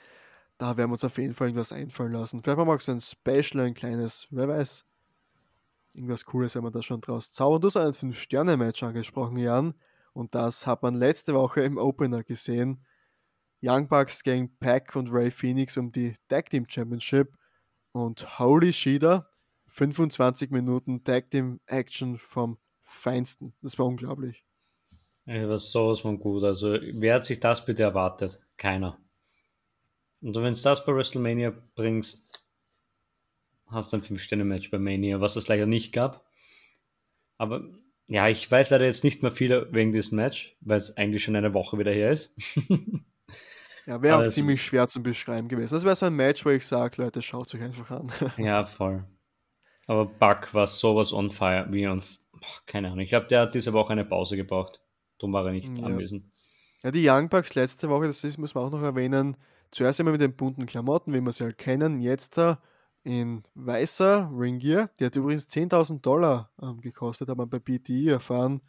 Da 0.62 0.78
werden 0.78 0.92
wir 0.92 0.94
uns 0.94 1.04
auf 1.04 1.18
jeden 1.18 1.34
Fall 1.34 1.48
irgendwas 1.48 1.72
einfallen 1.72 2.14
lassen. 2.14 2.44
Vielleicht 2.44 2.56
machen 2.56 2.70
wir 2.70 2.76
auch 2.76 2.80
so 2.80 2.92
ein 2.92 3.02
Special, 3.02 3.66
ein 3.66 3.74
kleines, 3.74 4.28
wer 4.30 4.48
weiß. 4.48 4.86
Irgendwas 5.96 6.24
Cooles, 6.24 6.54
wenn 6.54 6.62
man 6.62 6.72
da 6.72 6.84
schon 6.84 7.02
draus 7.02 7.32
zaubern. 7.32 7.62
Du 7.62 7.68
hast 7.68 7.78
ein 7.78 7.94
5-Sterne-Match 7.94 8.84
angesprochen, 8.84 9.38
Jan. 9.38 9.74
Und 10.14 10.36
das 10.36 10.68
hat 10.68 10.84
man 10.84 10.94
letzte 10.94 11.34
Woche 11.34 11.62
im 11.62 11.80
Opener 11.80 12.24
gesehen. 12.24 12.86
Young 13.64 13.88
Bucks 13.88 14.22
gegen 14.22 14.56
Pack 14.60 14.96
und 14.96 15.12
Ray 15.12 15.32
Phoenix 15.32 15.78
um 15.78 15.92
die 15.92 16.14
Tag 16.30 16.52
Team 16.52 16.68
Championship. 16.70 17.36
Und 17.92 18.38
holy 18.38 18.72
Shida, 18.72 19.32
25 19.70 20.52
Minuten 20.52 21.04
Tag 21.04 21.32
Team 21.32 21.60
Action 21.66 22.20
vom 22.20 22.60
Feinsten. 22.84 23.56
Das 23.64 23.80
war 23.80 23.88
unglaublich. 23.88 24.46
Das 25.26 25.50
war 25.50 25.58
sowas 25.58 26.02
von 26.02 26.20
gut. 26.20 26.44
Also, 26.44 26.78
wer 26.94 27.16
hat 27.16 27.26
sich 27.26 27.40
das 27.40 27.66
bitte 27.66 27.82
erwartet? 27.82 28.40
Keiner. 28.58 29.00
Und 30.22 30.36
wenn 30.36 30.54
du 30.54 30.62
das 30.62 30.86
bei 30.86 30.94
WrestleMania 30.94 31.54
bringst, 31.76 32.44
hast 33.68 33.92
du 33.92 33.98
ein 33.98 34.04
5-Sterne-Match 34.04 34.70
bei 34.70 34.80
Mania, 34.80 35.22
was 35.22 35.36
es 35.36 35.48
leider 35.48 35.66
nicht 35.66 35.94
gab. 35.94 36.26
Aber 37.38 37.64
ja, 38.08 38.28
ich 38.28 38.50
weiß 38.50 38.70
leider 38.70 38.86
jetzt 38.86 39.04
nicht 39.04 39.24
mehr 39.24 39.32
viel 39.32 39.68
wegen 39.72 39.94
diesem 39.94 40.18
Match, 40.18 40.56
weil 40.62 40.78
es 40.78 40.96
eigentlich 40.98 41.24
schon 41.24 41.36
eine 41.36 41.54
Woche 41.54 41.80
wieder 41.80 41.92
her 41.92 42.12
ist. 42.12 42.36
Ja, 43.88 44.02
wäre 44.02 44.16
auch 44.16 44.20
also, 44.20 44.32
ziemlich 44.32 44.64
schwer 44.64 44.88
zu 44.88 45.02
beschreiben 45.02 45.48
gewesen. 45.48 45.74
Das 45.74 45.84
wäre 45.84 45.96
so 45.96 46.06
ein 46.06 46.16
Match, 46.16 46.46
wo 46.46 46.50
ich 46.50 46.66
sage, 46.66 47.02
Leute, 47.02 47.22
schaut 47.22 47.48
es 47.48 47.56
euch 47.56 47.64
einfach 47.64 47.90
an. 47.90 48.12
ja, 48.38 48.64
voll. 48.64 49.04
Aber 49.88 50.06
Buck 50.06 50.54
war 50.54 50.68
sowas 50.68 51.12
on 51.12 51.32
fire, 51.32 51.66
wie 51.72 51.88
on, 51.88 52.04
keine 52.68 52.88
Ahnung. 52.88 53.00
Ich 53.00 53.10
glaube, 53.10 53.28
der 53.28 53.42
hat 53.42 53.56
diese 53.56 53.74
Woche 53.74 53.92
eine 53.92 54.06
Pause 54.06 54.38
gebraucht. 54.38 54.80
Darum 55.18 55.34
war 55.34 55.46
er 55.46 55.52
nicht 55.52 55.76
ja. 55.76 55.86
anwesend. 55.86 56.26
Ja, 56.84 56.92
die 56.92 57.08
Young 57.08 57.30
Bucks 57.30 57.56
letzte 57.56 57.90
Woche, 57.90 58.08
das 58.08 58.24
ist, 58.24 58.38
muss 58.38 58.54
man 58.54 58.66
auch 58.66 58.72
noch 58.72 58.84
erwähnen, 58.84 59.36
zuerst 59.72 60.00
immer 60.00 60.12
mit 60.12 60.22
den 60.22 60.36
bunten 60.36 60.66
Klamotten, 60.66 61.14
wie 61.14 61.22
wir 61.22 61.32
sie 61.32 61.44
halt 61.44 61.58
kennen, 61.58 62.02
jetzt 62.02 62.40
in 63.04 63.44
weißer 63.56 64.30
Ringgear. 64.32 64.90
Die 65.00 65.06
hat 65.06 65.16
übrigens 65.16 65.48
10.000 65.48 66.02
Dollar 66.02 66.52
ähm, 66.62 66.82
gekostet, 66.82 67.30
hat 67.30 67.38
man 67.38 67.50
bei 67.50 67.60
BTI 67.60 68.10
erfahren. 68.10 68.62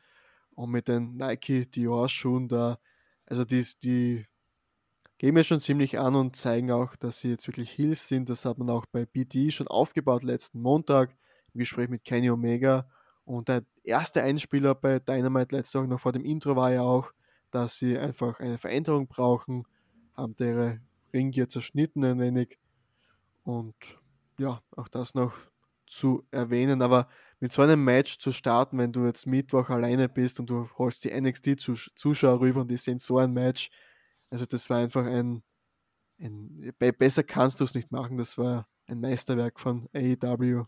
Und 0.55 0.71
mit 0.71 0.89
den 0.89 1.17
Nike 1.17 1.67
Dior 1.71 2.09
Schuhen 2.09 2.49
da, 2.49 2.79
also 3.27 3.45
die, 3.45 3.65
die 3.83 4.27
gehen 5.19 5.35
mir 5.35 5.45
schon 5.45 5.61
ziemlich 5.61 5.99
an 5.99 6.15
und 6.15 6.37
zeigen 6.37 6.71
auch, 6.71 6.97
dass 6.97 7.21
sie 7.21 7.31
jetzt 7.31 7.47
wirklich 7.47 7.77
Heels 7.79 8.09
sind. 8.09 8.29
Das 8.29 8.45
hat 8.45 8.59
man 8.59 8.69
auch 8.71 8.87
bei 8.87 9.07
BD 9.07 9.51
schon 9.51 9.69
aufgebaut 9.69 10.23
letzten 10.23 10.61
Montag 10.61 11.17
im 11.55 11.61
Gespräch 11.61 11.89
mit 11.89 12.05
Kenny 12.05 12.31
Omega. 12.31 12.87
Und 13.25 13.49
der 13.49 13.63
erste 13.85 14.23
Einspieler 14.23 14.75
bei 14.75 14.99
Dynamite 14.99 15.57
letzte 15.57 15.79
Woche 15.79 15.89
noch 15.89 16.01
vor 16.01 16.13
dem 16.13 16.25
Intro 16.25 16.57
war 16.57 16.73
ja 16.73 16.83
auch, 16.83 17.13
dass 17.51 17.77
sie 17.77 17.99
einfach 17.99 18.41
eine 18.41 18.59
Veränderung 18.59 19.07
brauchen, 19.07 19.65
haben 20.15 20.35
ihre 20.39 20.81
Ringier 21.13 21.49
zerschnitten 21.49 22.05
ein 22.05 22.19
wenig. 22.19 22.59
Und 23.45 23.75
ja, 24.39 24.63
auch 24.77 24.89
das 24.89 25.15
noch 25.15 25.33
zu 25.87 26.27
erwähnen. 26.31 26.83
Aber 26.83 27.09
mit 27.41 27.53
so 27.53 27.63
einem 27.63 27.85
Match 27.85 28.19
zu 28.19 28.33
starten, 28.33 28.79
wenn 28.79 28.93
du 28.93 29.05
jetzt 29.05 29.27
Mittwoch 29.27 29.69
alleine 29.69 30.09
bist 30.09 30.41
und 30.41 30.49
du 30.49 30.69
holst 30.79 31.05
die 31.05 31.11
NXT-Zuschauer 31.21 32.41
rüber 32.41 32.63
und 32.63 32.71
die 32.71 32.77
sehen 32.77 32.99
so 32.99 33.19
ein 33.19 33.33
Match, 33.33 33.71
also 34.31 34.47
das 34.47 34.71
war 34.71 34.79
einfach 34.79 35.05
ein, 35.05 35.43
ein 36.19 36.73
besser 36.79 37.23
kannst 37.23 37.61
du 37.61 37.65
es 37.65 37.75
nicht 37.75 37.91
machen. 37.91 38.17
Das 38.17 38.39
war 38.39 38.67
ein 38.87 39.01
Meisterwerk 39.01 39.61
von 39.61 39.89
AEW. 39.95 40.65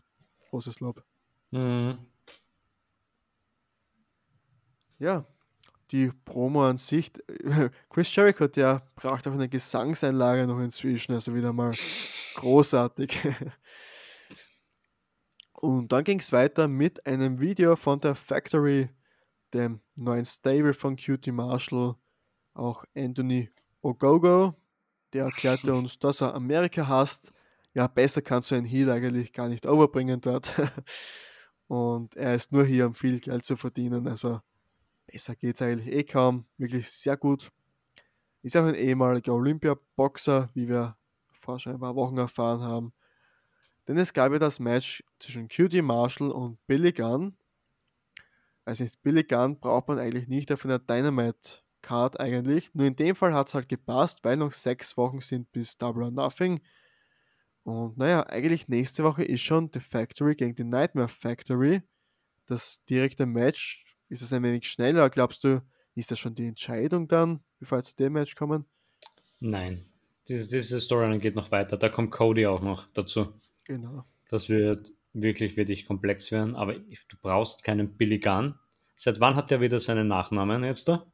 Großes 0.49 0.79
Lob. 0.79 1.03
Mhm. 1.51 1.97
Ja, 4.99 5.25
die 5.91 6.11
Promo 6.25 6.67
an 6.67 6.77
sich. 6.77 7.11
Chris 7.89 8.15
Jericho, 8.15 8.47
der 8.47 8.81
braucht 8.95 9.27
auch 9.27 9.33
eine 9.33 9.49
Gesangseinlage 9.49 10.47
noch 10.47 10.59
inzwischen, 10.59 11.13
also 11.13 11.33
wieder 11.35 11.53
mal 11.53 11.71
großartig. 12.35 13.19
Und 15.53 15.91
dann 15.91 16.03
ging 16.03 16.19
es 16.19 16.31
weiter 16.31 16.67
mit 16.67 17.05
einem 17.05 17.39
Video 17.39 17.75
von 17.75 17.99
der 17.99 18.15
Factory, 18.15 18.89
dem 19.53 19.79
neuen 19.95 20.25
Stable 20.25 20.73
von 20.73 20.95
Cutie 20.95 21.31
Marshall, 21.31 21.95
auch 22.53 22.83
Anthony 22.95 23.49
Ogogo, 23.81 24.53
der 25.13 25.25
erklärte 25.25 25.73
uns, 25.73 25.97
dass 25.97 26.21
er 26.21 26.35
Amerika 26.35 26.87
hasst. 26.87 27.31
Ja, 27.73 27.87
besser 27.87 28.21
kannst 28.21 28.51
du 28.51 28.55
einen 28.55 28.65
Heal 28.65 28.89
eigentlich 28.89 29.33
gar 29.33 29.47
nicht 29.47 29.65
overbringen 29.65 30.21
dort. 30.21 30.53
Und 31.67 32.15
er 32.15 32.35
ist 32.35 32.51
nur 32.51 32.65
hier, 32.65 32.87
um 32.87 32.95
viel 32.95 33.19
Geld 33.19 33.43
zu 33.43 33.57
verdienen. 33.57 34.07
Also 34.07 34.41
besser 35.15 35.35
geht 35.37 35.55
es 35.55 35.61
eigentlich 35.61 35.95
eh 35.95 36.03
kaum. 36.03 36.45
Wirklich 36.57 36.91
sehr 36.91 37.15
gut. 37.15 37.49
Ist 38.41 38.57
auch 38.57 38.65
ein 38.65 38.75
ehemaliger 38.75 39.33
Olympia-Boxer, 39.33 40.49
wie 40.53 40.67
wir 40.67 40.97
vor 41.31 41.57
schon 41.57 41.75
ein 41.75 41.79
paar 41.79 41.95
Wochen 41.95 42.17
erfahren 42.17 42.61
haben. 42.61 42.93
Denn 43.87 43.97
es 43.97 44.11
gab 44.11 44.33
ja 44.33 44.39
das 44.39 44.59
Match 44.59 45.05
zwischen 45.19 45.47
QT 45.47 45.81
Marshall 45.81 46.31
und 46.31 46.57
Billy 46.67 46.91
Gunn. 46.91 47.37
Also 48.65 48.83
nicht, 48.83 49.01
Billy 49.03 49.23
Gunn 49.23 49.57
braucht 49.57 49.87
man 49.87 49.99
eigentlich 49.99 50.27
nicht 50.27 50.51
auf 50.51 50.65
einer 50.65 50.79
Dynamite 50.79 51.59
Card 51.81 52.19
eigentlich. 52.19 52.73
Nur 52.73 52.87
in 52.87 52.97
dem 52.97 53.15
Fall 53.15 53.33
hat 53.33 53.47
es 53.47 53.53
halt 53.53 53.69
gepasst, 53.69 54.19
weil 54.23 54.35
noch 54.35 54.51
sechs 54.51 54.97
Wochen 54.97 55.21
sind 55.21 55.49
bis 55.53 55.77
Double 55.77 56.03
or 56.03 56.11
Nothing. 56.11 56.59
Und 57.63 57.97
naja, 57.97 58.27
eigentlich 58.27 58.67
nächste 58.67 59.05
Woche 59.05 59.23
ist 59.23 59.43
schon 59.43 59.69
The 59.73 59.79
Factory 59.79 60.35
gegen 60.35 60.55
die 60.55 60.65
Nightmare 60.65 61.07
Factory. 61.07 61.83
Das 62.47 62.83
direkte 62.89 63.25
Match 63.25 63.84
ist 64.09 64.21
es 64.21 64.33
ein 64.33 64.43
wenig 64.43 64.67
schneller. 64.67 65.09
Glaubst 65.09 65.43
du, 65.43 65.61
ist 65.95 66.11
das 66.11 66.19
schon 66.19 66.35
die 66.35 66.47
Entscheidung 66.47 67.07
dann, 67.07 67.41
bevor 67.59 67.79
wir 67.79 67.83
zu 67.83 67.95
dem 67.95 68.13
Match 68.13 68.35
kommen? 68.35 68.65
Nein. 69.39 69.85
Diese, 70.27 70.47
diese 70.49 70.79
Storyline 70.79 71.19
geht 71.19 71.35
noch 71.35 71.51
weiter. 71.51 71.77
Da 71.77 71.89
kommt 71.89 72.11
Cody 72.11 72.47
auch 72.47 72.61
noch 72.61 72.87
dazu. 72.93 73.33
Genau. 73.65 74.05
Das 74.29 74.49
wird 74.49 74.91
wirklich, 75.13 75.55
wirklich 75.55 75.85
komplex 75.85 76.31
werden. 76.31 76.55
Aber 76.55 76.73
du 76.73 77.17
brauchst 77.21 77.63
keinen 77.63 77.95
Billy 77.95 78.19
Gunn. 78.19 78.55
Seit 78.95 79.19
wann 79.19 79.35
hat 79.35 79.51
der 79.51 79.61
wieder 79.61 79.79
seinen 79.79 80.07
Nachnamen 80.07 80.63
jetzt 80.63 80.87
da? 80.87 81.05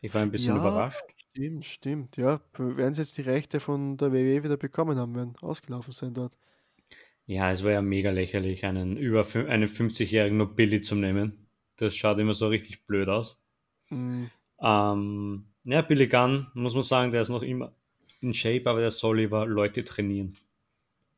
Ich 0.00 0.12
war 0.14 0.22
ein 0.22 0.30
bisschen 0.30 0.56
ja, 0.56 0.60
überrascht. 0.60 1.02
Stimmt, 1.30 1.64
stimmt. 1.64 2.16
Ja, 2.16 2.40
werden 2.58 2.94
sie 2.94 3.02
jetzt 3.02 3.16
die 3.16 3.22
Rechte 3.22 3.60
von 3.60 3.96
der 3.96 4.12
WWE 4.12 4.44
wieder 4.44 4.56
bekommen 4.56 4.98
haben, 4.98 5.14
werden 5.14 5.34
ausgelaufen 5.40 5.92
sein 5.92 6.14
dort. 6.14 6.36
Ja, 7.26 7.50
es 7.50 7.64
war 7.64 7.72
ja 7.72 7.80
mega 7.80 8.10
lächerlich, 8.10 8.64
einen 8.64 8.96
über 8.96 9.24
einen 9.34 9.66
50-jährigen 9.66 10.36
nur 10.36 10.54
Billy 10.54 10.80
zu 10.80 10.94
nehmen. 10.94 11.43
Das 11.76 11.94
schaut 11.96 12.18
immer 12.18 12.34
so 12.34 12.48
richtig 12.48 12.86
blöd 12.86 13.08
aus. 13.08 13.44
Mhm. 13.90 14.30
Ähm, 14.60 15.46
ja, 15.64 15.82
Billy 15.82 16.06
Gunn, 16.06 16.48
muss 16.54 16.74
man 16.74 16.82
sagen, 16.82 17.10
der 17.10 17.22
ist 17.22 17.28
noch 17.28 17.42
immer 17.42 17.72
in 18.20 18.34
Shape, 18.34 18.68
aber 18.68 18.80
der 18.80 18.90
soll 18.90 19.18
lieber 19.18 19.46
Leute 19.46 19.84
trainieren. 19.84 20.36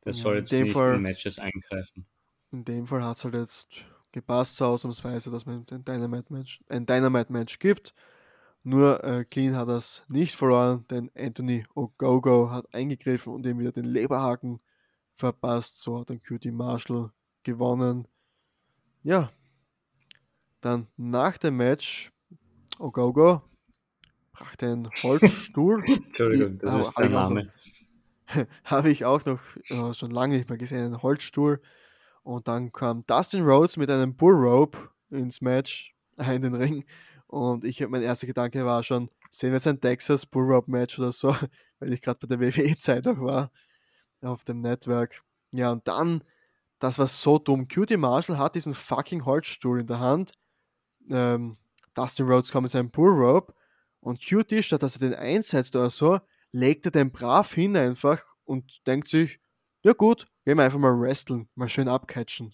Der 0.05 0.13
ja, 0.13 0.19
soll 0.19 0.37
jetzt 0.37 0.51
nicht 0.51 0.73
Fall, 0.73 0.95
in 0.95 1.01
Matches 1.01 1.39
eingreifen. 1.39 2.05
In 2.51 2.65
dem 2.65 2.87
Fall 2.87 3.03
hat 3.03 3.17
es 3.17 3.23
halt 3.23 3.35
jetzt 3.35 3.85
gepasst, 4.11 4.57
so 4.57 4.65
ausnahmsweise, 4.65 5.31
dass 5.31 5.45
man 5.45 5.65
ein 5.69 5.85
Dynamite-Match 5.85 6.63
Dynamite 6.69 7.57
gibt. 7.59 7.93
Nur 8.63 9.03
äh, 9.03 9.23
Clean 9.23 9.55
hat 9.55 9.69
das 9.69 10.03
nicht 10.09 10.35
verloren, 10.35 10.85
denn 10.89 11.09
Anthony 11.15 11.65
Ogogo 11.73 12.51
hat 12.51 12.73
eingegriffen 12.73 13.33
und 13.33 13.45
ihm 13.45 13.59
wieder 13.59 13.71
den 13.71 13.85
Leberhaken 13.85 14.59
verpasst. 15.13 15.81
So 15.81 15.99
hat 15.99 16.09
dann 16.09 16.21
QT 16.21 16.45
Marshall 16.51 17.11
gewonnen. 17.43 18.07
Ja, 19.03 19.31
dann 20.61 20.87
nach 20.97 21.37
dem 21.37 21.57
Match 21.57 22.11
Ogogo 22.79 23.41
brachte 24.31 24.67
einen 24.67 24.89
Holzstuhl. 25.03 25.83
Entschuldigung, 25.87 26.59
das 26.59 26.87
ist 26.87 26.97
der 26.97 27.09
Name. 27.09 27.51
habe 28.63 28.89
ich 28.89 29.05
auch 29.05 29.25
noch 29.25 29.39
äh, 29.69 29.93
schon 29.93 30.11
lange 30.11 30.37
nicht 30.37 30.49
mehr 30.49 30.57
gesehen, 30.57 30.85
einen 30.85 31.01
Holzstuhl. 31.01 31.61
Und 32.23 32.47
dann 32.47 32.71
kam 32.71 33.01
Dustin 33.01 33.43
Rhodes 33.43 33.77
mit 33.77 33.89
einem 33.89 34.15
Bull 34.15 34.35
Rope 34.35 34.77
ins 35.09 35.41
Match, 35.41 35.95
in 36.17 36.41
den 36.41 36.55
Ring. 36.55 36.85
Und 37.27 37.63
ich 37.63 37.85
mein 37.87 38.03
erster 38.03 38.27
Gedanke 38.27 38.65
war 38.65 38.83
schon, 38.83 39.09
sehen 39.31 39.51
wir 39.51 39.55
jetzt 39.55 39.67
ein 39.67 39.81
Texas 39.81 40.25
Bull 40.25 40.45
Rope 40.45 40.69
Match 40.69 40.97
oder 40.99 41.11
so, 41.11 41.35
weil 41.79 41.93
ich 41.93 42.01
gerade 42.01 42.19
bei 42.25 42.35
der 42.35 42.39
WWE-Zeit 42.39 43.05
noch 43.05 43.19
war, 43.19 43.51
auf 44.21 44.43
dem 44.43 44.61
Network. 44.61 45.23
Ja, 45.51 45.71
und 45.71 45.87
dann, 45.87 46.23
das 46.79 46.99
war 46.99 47.07
so 47.07 47.39
dumm. 47.39 47.67
Cutie 47.67 47.97
Marshall 47.97 48.37
hat 48.37 48.55
diesen 48.55 48.75
fucking 48.75 49.25
Holzstuhl 49.25 49.79
in 49.79 49.87
der 49.87 49.99
Hand. 49.99 50.33
Ähm, 51.11 51.57
Dustin 51.93 52.27
Rhodes 52.27 52.51
kommt 52.51 52.63
mit 52.63 52.71
seinem 52.71 52.89
Bull 52.89 53.43
und 53.99 54.25
Cutie, 54.25 54.63
statt 54.63 54.83
dass 54.83 54.95
er 54.95 55.09
den 55.09 55.15
einsetzt 55.15 55.75
oder 55.75 55.89
so, 55.89 56.19
legt 56.51 56.85
er 56.85 56.91
den 56.91 57.09
brav 57.09 57.53
hin 57.53 57.75
einfach 57.75 58.23
und 58.45 58.85
denkt 58.87 59.07
sich, 59.07 59.39
ja 59.83 59.93
gut, 59.93 60.27
gehen 60.45 60.57
wir 60.57 60.63
einfach 60.63 60.79
mal 60.79 60.99
wresteln, 60.99 61.49
mal 61.55 61.69
schön 61.69 61.87
abcatchen. 61.87 62.53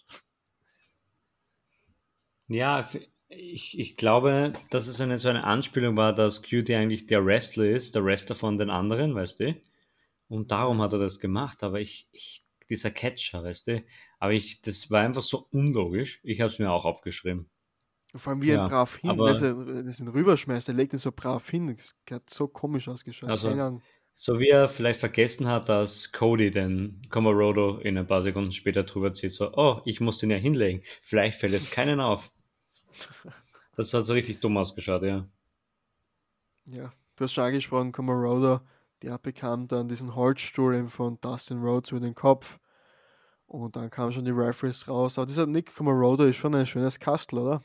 Ja, 2.47 2.87
ich, 3.29 3.77
ich 3.79 3.97
glaube, 3.97 4.53
dass 4.69 4.87
es 4.87 5.01
eine 5.01 5.17
so 5.17 5.29
eine 5.29 5.43
Anspielung 5.43 5.95
war, 5.95 6.13
dass 6.13 6.43
Cutie 6.43 6.75
eigentlich 6.75 7.07
der 7.07 7.25
Wrestler 7.25 7.65
ist, 7.65 7.95
der 7.95 8.05
Wrestler 8.05 8.35
von 8.35 8.57
den 8.57 8.69
anderen, 8.69 9.15
weißt 9.15 9.39
du? 9.39 9.55
Und 10.27 10.51
darum 10.51 10.81
hat 10.81 10.93
er 10.93 10.99
das 10.99 11.19
gemacht, 11.19 11.63
aber 11.63 11.79
ich, 11.79 12.07
ich 12.11 12.45
dieser 12.69 12.91
Catcher, 12.91 13.43
weißt 13.43 13.67
du? 13.67 13.83
Aber 14.19 14.33
ich, 14.33 14.61
das 14.61 14.89
war 14.89 15.01
einfach 15.01 15.21
so 15.21 15.47
unlogisch. 15.51 16.19
Ich 16.23 16.41
habe 16.41 16.51
es 16.51 16.59
mir 16.59 16.71
auch 16.71 16.85
aufgeschrieben. 16.85 17.49
Vor 18.15 18.31
allem 18.31 18.41
wie 18.41 18.49
ja, 18.49 18.63
ein 18.63 18.69
brav 18.69 18.95
hin, 18.97 19.17
dass 19.17 19.41
er 19.41 19.83
das 19.83 20.01
rüberschmeißt, 20.01 20.67
er 20.67 20.75
legt 20.75 20.93
ihn 20.93 20.99
so 20.99 21.11
brav 21.11 21.49
hin. 21.49 21.75
Das 21.75 21.95
hat 22.11 22.29
so 22.29 22.47
komisch 22.47 22.87
ausgeschaut. 22.87 23.29
Also, 23.29 23.81
so 24.13 24.39
wie 24.39 24.49
er 24.49 24.69
vielleicht 24.69 24.99
vergessen 24.99 25.47
hat, 25.47 25.69
dass 25.69 26.11
Cody 26.11 26.51
den 26.51 27.01
Komorodo 27.09 27.79
in 27.79 27.97
ein 27.97 28.05
paar 28.05 28.21
Sekunden 28.21 28.51
später 28.51 28.83
drüber 28.83 29.13
zieht, 29.13 29.33
so, 29.33 29.51
oh, 29.53 29.81
ich 29.85 29.99
muss 29.99 30.19
den 30.19 30.29
ja 30.29 30.37
hinlegen. 30.37 30.83
Vielleicht 31.01 31.39
fällt 31.39 31.53
es 31.53 31.71
keinen 31.71 31.99
auf. 31.99 32.31
Das 33.75 33.91
hat 33.91 34.03
so 34.03 34.13
richtig 34.13 34.39
dumm 34.39 34.55
ausgeschaut, 34.57 35.01
ja. 35.01 35.27
Ja, 36.65 36.93
du 37.15 37.23
hast 37.23 37.33
schon 37.33 37.45
angesprochen, 37.45 37.91
Komorodo, 37.91 38.59
der 39.01 39.17
bekam 39.17 39.67
dann 39.67 39.87
diesen 39.87 40.13
Holzstuhl 40.13 40.87
von 40.89 41.19
Dustin 41.21 41.57
Rhodes 41.57 41.89
über 41.89 41.99
den 41.99 42.13
Kopf. 42.13 42.59
Und 43.47 43.75
dann 43.75 43.89
kamen 43.89 44.13
schon 44.13 44.25
die 44.25 44.31
Referees 44.31 44.87
raus. 44.87 45.17
Aber 45.17 45.25
dieser 45.25 45.47
Nick 45.47 45.75
Komorodo 45.75 46.25
ist 46.25 46.35
schon 46.35 46.53
ein 46.53 46.67
schönes 46.67 46.99
Kastel, 46.99 47.39
oder? 47.39 47.63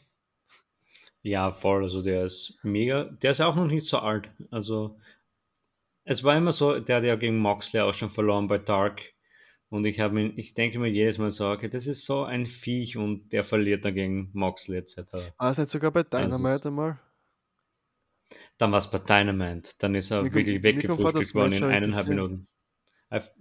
Ja, 1.22 1.50
voll. 1.50 1.82
Also 1.82 2.02
der 2.02 2.24
ist 2.24 2.58
mega. 2.62 3.04
Der 3.04 3.32
ist 3.32 3.40
auch 3.40 3.56
noch 3.56 3.66
nicht 3.66 3.86
so 3.86 3.98
alt. 3.98 4.30
Also 4.50 4.98
es 6.04 6.24
war 6.24 6.36
immer 6.36 6.52
so, 6.52 6.78
der 6.78 6.96
hat 6.96 7.04
ja 7.04 7.16
gegen 7.16 7.38
Moxley 7.38 7.80
auch 7.80 7.94
schon 7.94 8.10
verloren 8.10 8.48
bei 8.48 8.58
Dark. 8.58 9.02
Und 9.70 9.84
ich 9.84 10.00
habe 10.00 10.14
mir, 10.14 10.32
ich 10.38 10.54
denke 10.54 10.78
mir 10.78 10.88
jedes 10.88 11.18
Mal 11.18 11.30
so, 11.30 11.50
okay, 11.50 11.68
das 11.68 11.86
ist 11.86 12.06
so 12.06 12.24
ein 12.24 12.46
Viech 12.46 12.96
und 12.96 13.30
der 13.32 13.44
verliert 13.44 13.84
dann 13.84 13.94
gegen 13.94 14.30
Moxley 14.32 14.78
etc. 14.78 15.00
Ah, 15.36 15.50
ist 15.50 15.58
nicht 15.58 15.68
sogar 15.68 15.90
bei 15.90 16.04
Dynamite 16.04 16.48
also, 16.48 16.68
einmal? 16.68 16.98
Dann 18.56 18.72
war 18.72 18.78
es 18.78 18.90
bei 18.90 18.98
Dynamite. 18.98 19.72
Dann 19.78 19.94
ist 19.94 20.10
er 20.10 20.22
Nico, 20.22 20.36
wirklich 20.36 20.62
weggefrühstückt 20.62 21.34
worden 21.34 21.52
in 21.52 21.64
eineinhalb 21.64 22.08
Minuten. 22.08 22.48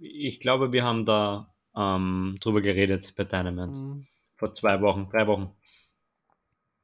Ich 0.00 0.40
glaube, 0.40 0.72
wir 0.72 0.84
haben 0.84 1.06
da 1.06 1.54
ähm, 1.74 2.36
drüber 2.40 2.60
geredet 2.60 3.14
bei 3.16 3.24
Dynamite. 3.24 3.78
Mhm. 3.78 4.06
Vor 4.34 4.52
zwei 4.52 4.80
Wochen, 4.82 5.08
drei 5.10 5.26
Wochen. 5.26 5.54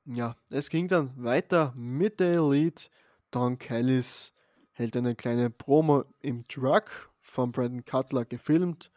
Ja, 0.06 0.36
es 0.50 0.68
ging 0.68 0.86
dann 0.86 1.12
weiter 1.16 1.72
mit 1.74 2.20
der 2.20 2.34
Elite. 2.34 2.90
Don 3.30 3.58
Callis 3.58 4.34
hält 4.72 4.96
eine 4.96 5.14
kleine 5.14 5.48
Promo 5.48 6.04
im 6.20 6.44
Truck 6.46 7.10
von 7.22 7.52
Brandon 7.52 7.84
Cutler 7.86 8.26
gefilmt. 8.26 8.90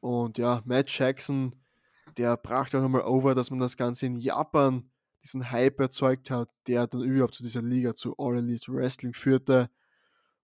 Und 0.00 0.38
ja, 0.38 0.60
Matt 0.64 0.90
Jackson, 0.90 1.54
der 2.16 2.36
brachte 2.36 2.78
auch 2.78 2.82
nochmal 2.82 3.02
over, 3.02 3.36
dass 3.36 3.50
man 3.50 3.60
das 3.60 3.76
Ganze 3.76 4.06
in 4.06 4.16
Japan, 4.16 4.90
diesen 5.22 5.52
Hype 5.52 5.78
erzeugt 5.78 6.30
hat, 6.30 6.50
der 6.66 6.88
dann 6.88 7.02
überhaupt 7.02 7.36
zu 7.36 7.44
dieser 7.44 7.62
Liga, 7.62 7.94
zu 7.94 8.16
All 8.18 8.38
Elite 8.38 8.72
Wrestling 8.72 9.14
führte. 9.14 9.70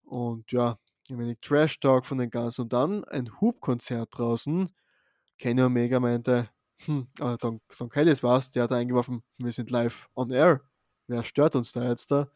Und 0.05 0.53
ja, 0.53 0.79
ein 1.11 1.19
wenig 1.19 1.39
Trash 1.41 1.81
Talk 1.81 2.07
von 2.07 2.19
den 2.19 2.31
Ganzen. 2.31 2.63
Und 2.63 2.73
dann 2.73 3.03
ein 3.05 3.41
Hub-Konzert 3.41 4.17
draußen. 4.17 4.73
Kenny 5.39 5.63
Omega 5.63 5.99
meinte, 5.99 6.51
hm, 6.85 7.09
äh, 7.21 7.37
Don, 7.39 7.61
Don 7.79 7.89
Callis 7.89 8.23
war 8.23 8.39
es, 8.39 8.51
der 8.51 8.65
hat 8.65 8.73
eingeworfen, 8.73 9.23
wir 9.39 9.53
sind 9.53 9.71
live 9.71 10.09
on 10.15 10.31
air. 10.31 10.63
Wer 11.07 11.25
stört 11.25 11.57
uns 11.57 11.73
da 11.73 11.89
jetzt 11.89 12.11
da? 12.11 12.31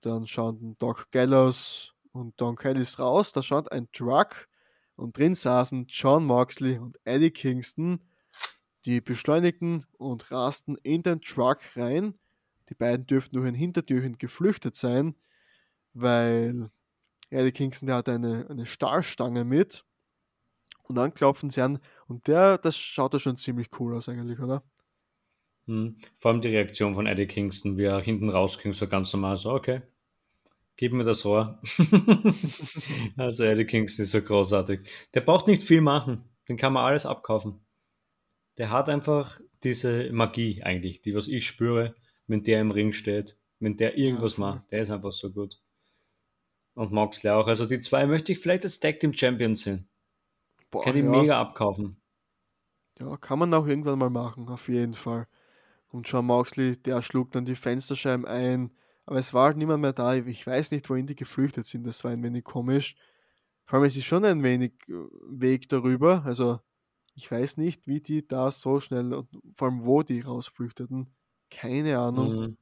Dann 0.00 0.26
schauen 0.26 0.76
Doc 0.78 1.10
Gallows 1.10 1.94
und 2.12 2.40
Don 2.40 2.56
Callis 2.56 2.98
raus. 2.98 3.32
Da 3.32 3.42
schaut 3.42 3.72
ein 3.72 3.90
Truck 3.92 4.48
und 4.96 5.16
drin 5.16 5.34
saßen 5.34 5.86
John 5.88 6.24
Moxley 6.24 6.78
und 6.78 6.98
Eddie 7.04 7.30
Kingston. 7.30 8.00
Die 8.84 9.00
beschleunigten 9.00 9.86
und 9.98 10.30
rasten 10.30 10.76
in 10.82 11.02
den 11.02 11.20
Truck 11.20 11.58
rein. 11.76 12.18
Die 12.68 12.74
beiden 12.74 13.06
dürften 13.06 13.36
durch 13.36 13.48
ein 13.48 13.54
Hintertürchen 13.54 14.16
geflüchtet 14.16 14.76
sein, 14.76 15.16
weil 15.92 16.70
Eddie 17.30 17.52
Kingston 17.52 17.88
der 17.88 17.96
hat 17.96 18.08
eine, 18.08 18.46
eine 18.48 18.66
Stahlstange 18.66 19.44
mit. 19.44 19.84
Und 20.90 20.96
dann 20.96 21.14
klopfen 21.14 21.50
sie 21.50 21.60
an 21.60 21.78
und 22.08 22.26
der, 22.26 22.58
das 22.58 22.76
schaut 22.76 23.12
ja 23.12 23.20
schon 23.20 23.36
ziemlich 23.36 23.68
cool 23.78 23.94
aus 23.94 24.08
eigentlich, 24.08 24.40
oder? 24.40 24.64
Hm. 25.66 25.98
Vor 26.18 26.32
allem 26.32 26.40
die 26.40 26.48
Reaktion 26.48 26.96
von 26.96 27.06
Eddie 27.06 27.28
Kingston, 27.28 27.78
wie 27.78 27.84
er 27.84 28.00
hinten 28.00 28.28
rausging, 28.28 28.72
so 28.72 28.88
ganz 28.88 29.12
normal, 29.12 29.36
so, 29.36 29.52
okay, 29.52 29.82
gib 30.74 30.92
mir 30.92 31.04
das 31.04 31.24
Rohr. 31.24 31.62
also 33.16 33.44
Eddie 33.44 33.66
Kingston 33.66 34.02
ist 34.02 34.10
so 34.10 34.20
großartig. 34.20 34.80
Der 35.14 35.20
braucht 35.20 35.46
nicht 35.46 35.62
viel 35.62 35.80
machen, 35.80 36.24
den 36.48 36.56
kann 36.56 36.72
man 36.72 36.84
alles 36.84 37.06
abkaufen. 37.06 37.60
Der 38.58 38.70
hat 38.70 38.88
einfach 38.88 39.40
diese 39.62 40.10
Magie 40.10 40.60
eigentlich, 40.64 41.02
die 41.02 41.14
was 41.14 41.28
ich 41.28 41.46
spüre, 41.46 41.94
wenn 42.26 42.42
der 42.42 42.60
im 42.60 42.72
Ring 42.72 42.92
steht, 42.92 43.36
wenn 43.60 43.76
der 43.76 43.96
irgendwas 43.96 44.38
ja, 44.38 44.40
macht, 44.40 44.72
der 44.72 44.82
ist 44.82 44.90
einfach 44.90 45.12
so 45.12 45.30
gut. 45.30 45.60
Und 46.74 46.90
Moxley 46.90 47.30
auch. 47.30 47.46
Also 47.46 47.64
die 47.64 47.78
zwei 47.78 48.06
möchte 48.06 48.32
ich 48.32 48.40
vielleicht 48.40 48.64
als 48.64 48.80
Tag 48.80 48.98
Team 48.98 49.14
Champions 49.14 49.62
sehen. 49.62 49.86
Boah, 50.70 50.84
kann 50.84 50.96
ich 50.96 51.04
ja. 51.04 51.10
mega 51.10 51.40
abkaufen. 51.40 52.00
Ja, 52.98 53.16
kann 53.16 53.38
man 53.38 53.52
auch 53.54 53.66
irgendwann 53.66 53.98
mal 53.98 54.10
machen, 54.10 54.48
auf 54.48 54.68
jeden 54.68 54.94
Fall. 54.94 55.26
Und 55.88 56.08
John 56.08 56.26
Moxley, 56.26 56.76
der 56.76 57.02
schlug 57.02 57.32
dann 57.32 57.44
die 57.44 57.56
Fensterscheiben 57.56 58.26
ein, 58.26 58.70
aber 59.06 59.18
es 59.18 59.34
war 59.34 59.46
halt 59.46 59.56
niemand 59.56 59.82
mehr 59.82 59.92
da. 59.92 60.14
Ich 60.14 60.46
weiß 60.46 60.70
nicht, 60.70 60.88
wohin 60.90 61.06
die 61.06 61.16
geflüchtet 61.16 61.66
sind, 61.66 61.84
das 61.86 62.04
war 62.04 62.10
ein 62.10 62.22
wenig 62.22 62.44
komisch. 62.44 62.94
Vor 63.64 63.78
allem, 63.78 63.86
es 63.86 63.96
ist 63.96 64.04
schon 64.04 64.24
ein 64.24 64.42
wenig 64.42 64.72
äh, 64.88 64.92
Weg 65.28 65.68
darüber, 65.68 66.24
also 66.24 66.60
ich 67.14 67.30
weiß 67.30 67.56
nicht, 67.56 67.86
wie 67.86 68.00
die 68.00 68.26
da 68.26 68.50
so 68.50 68.80
schnell 68.80 69.12
und 69.12 69.28
vor 69.54 69.68
allem, 69.68 69.84
wo 69.84 70.02
die 70.02 70.20
rausflüchteten. 70.20 71.14
Keine 71.50 71.98
Ahnung. 71.98 72.34
Mhm. 72.34 72.56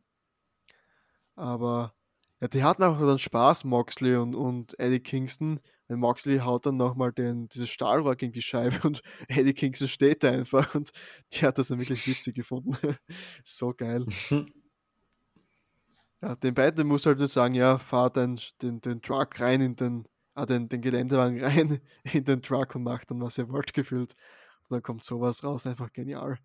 Aber 1.36 1.94
ja, 2.40 2.48
die 2.48 2.62
hatten 2.62 2.84
auch 2.84 2.98
dann 3.00 3.18
Spaß, 3.18 3.64
Moxley 3.64 4.16
und, 4.16 4.34
und 4.34 4.78
Eddie 4.78 5.00
Kingston. 5.00 5.60
Weil 5.88 5.96
Moxley 5.96 6.38
haut 6.38 6.66
dann 6.66 6.76
nochmal 6.76 7.12
dieses 7.12 7.70
Stahlrohr 7.70 8.14
gegen 8.14 8.32
die 8.32 8.42
Scheibe 8.42 8.86
und 8.86 9.02
Eddie 9.28 9.54
Kingston 9.54 9.88
steht 9.88 10.22
da 10.22 10.30
einfach 10.30 10.74
und 10.74 10.92
die 11.32 11.44
hat 11.44 11.58
das 11.58 11.68
dann 11.68 11.78
wirklich 11.78 12.06
witzig 12.06 12.36
gefunden. 12.36 12.76
so 13.44 13.72
geil. 13.72 14.06
ja, 16.22 16.36
den 16.36 16.54
beiden 16.54 16.86
muss 16.86 17.06
halt 17.06 17.18
nur 17.18 17.28
sagen, 17.28 17.54
ja, 17.54 17.78
fahr 17.78 18.10
den, 18.10 18.38
den, 18.62 18.80
den 18.80 19.02
Truck 19.02 19.40
rein 19.40 19.60
in 19.60 19.76
den, 19.76 20.06
ah, 20.34 20.46
den, 20.46 20.68
den 20.68 20.82
Geländewagen 20.82 21.42
rein 21.42 21.80
in 22.04 22.24
den 22.24 22.42
Truck 22.42 22.74
und 22.76 22.84
macht 22.84 23.10
dann, 23.10 23.20
was 23.20 23.38
ihr 23.38 23.48
wollt, 23.48 23.72
gefühlt. 23.72 24.14
Und 24.68 24.74
dann 24.74 24.82
kommt 24.82 25.02
sowas 25.02 25.42
raus, 25.42 25.66
einfach 25.66 25.92
genial. 25.92 26.38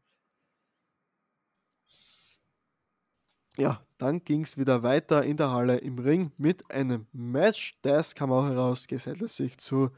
Ja, 3.58 3.86
dann 4.00 4.24
ging 4.24 4.42
es 4.42 4.58
wieder 4.58 4.82
weiter 4.82 5.24
in 5.24 5.38
der 5.38 5.52
Halle 5.52 5.78
im 5.78 6.00
Ring 6.00 6.32
mit 6.38 6.70
einem 6.72 7.06
Match. 7.12 7.78
Das 7.84 8.16
kam 8.16 8.32
auch 8.32 8.46
heraus, 8.46 8.88
gesellte 8.88 9.28
sich 9.30 9.58
zu 9.58 9.92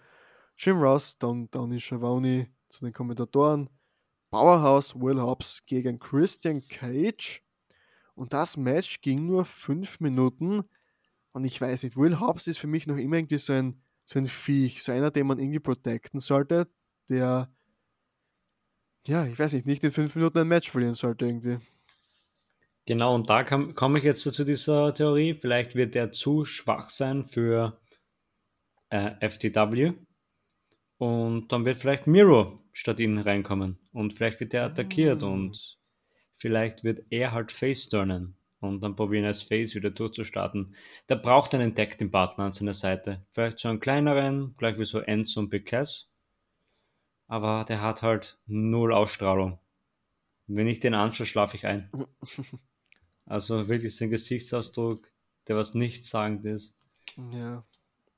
Jim 0.57 0.77
Ross, 0.77 1.17
Don 1.17 1.49
Donny 1.51 1.79
Schiavone, 1.79 2.47
zu 2.69 2.83
den 2.83 2.93
Kommentatoren. 2.93 3.69
Powerhouse 4.29 4.93
Will 4.95 5.21
Hobbs 5.21 5.65
gegen 5.65 5.99
Christian 5.99 6.61
Cage. 6.67 7.41
Und 8.15 8.33
das 8.33 8.57
Match 8.57 9.01
ging 9.01 9.25
nur 9.25 9.45
fünf 9.45 10.01
Minuten. 10.01 10.65
Und 11.31 11.45
ich 11.45 11.59
weiß 11.59 11.83
nicht, 11.83 11.95
Will 11.95 12.19
Hobbs 12.19 12.47
ist 12.47 12.57
für 12.57 12.67
mich 12.67 12.87
noch 12.87 12.97
immer 12.97 13.17
irgendwie 13.17 13.37
so 13.37 13.53
ein, 13.53 13.81
so 14.03 14.19
ein 14.19 14.27
Viech, 14.27 14.83
so 14.83 14.91
einer, 14.91 15.11
den 15.11 15.27
man 15.27 15.39
irgendwie 15.39 15.59
protecten 15.59 16.19
sollte, 16.19 16.67
der, 17.09 17.49
ja, 19.05 19.25
ich 19.25 19.37
weiß 19.37 19.53
nicht, 19.53 19.65
nicht 19.65 19.83
in 19.83 19.91
fünf 19.91 20.15
Minuten 20.15 20.39
ein 20.39 20.47
Match 20.47 20.69
verlieren 20.69 20.95
sollte 20.95 21.25
irgendwie. 21.25 21.59
Genau, 22.85 23.15
und 23.15 23.29
da 23.29 23.43
komme 23.43 23.97
ich 23.97 24.03
jetzt 24.03 24.21
zu 24.21 24.43
dieser 24.43 24.93
Theorie. 24.93 25.33
Vielleicht 25.33 25.75
wird 25.75 25.95
er 25.95 26.11
zu 26.11 26.45
schwach 26.45 26.89
sein 26.89 27.25
für 27.25 27.79
äh, 28.89 29.27
FTW. 29.27 29.93
Und 30.97 31.51
dann 31.51 31.65
wird 31.65 31.77
vielleicht 31.77 32.07
Miro 32.07 32.63
statt 32.73 32.99
ihn 32.99 33.17
reinkommen. 33.17 33.79
Und 33.91 34.13
vielleicht 34.13 34.39
wird 34.39 34.53
er 34.53 34.65
attackiert 34.65 35.23
oh. 35.23 35.31
und 35.31 35.79
vielleicht 36.35 36.83
wird 36.83 37.01
er 37.09 37.31
halt 37.31 37.51
face 37.51 37.89
turnen. 37.89 38.37
und 38.59 38.81
dann 38.81 38.95
probieren 38.95 39.25
als 39.25 39.41
Face 39.41 39.75
wieder 39.75 39.89
durchzustarten. 39.91 40.75
Der 41.09 41.15
braucht 41.15 41.53
einen 41.55 41.75
Tag 41.75 41.97
Team 41.97 42.11
Partner 42.11 42.45
an 42.45 42.51
seiner 42.51 42.73
Seite. 42.73 43.25
Vielleicht 43.29 43.59
so 43.59 43.69
einen 43.69 43.79
kleineren, 43.79 44.55
gleich 44.57 44.77
wie 44.77 44.85
so 44.85 44.99
Enzo 44.99 45.39
und 45.39 45.49
Piquez. 45.49 46.11
Aber 47.27 47.65
der 47.67 47.81
hat 47.81 48.01
halt 48.01 48.39
null 48.45 48.93
Ausstrahlung. 48.93 49.59
Wenn 50.47 50.67
ich 50.67 50.79
den 50.79 50.93
anschaue, 50.93 51.25
schlafe 51.25 51.57
ich 51.57 51.65
ein. 51.65 51.89
Also 53.25 53.67
wirklich 53.67 53.95
sein 53.95 54.09
Gesichtsausdruck, 54.09 55.07
der 55.47 55.55
was 55.55 55.73
nichtssagend 55.73 56.45
ist. 56.45 56.75
Ja. 57.31 57.63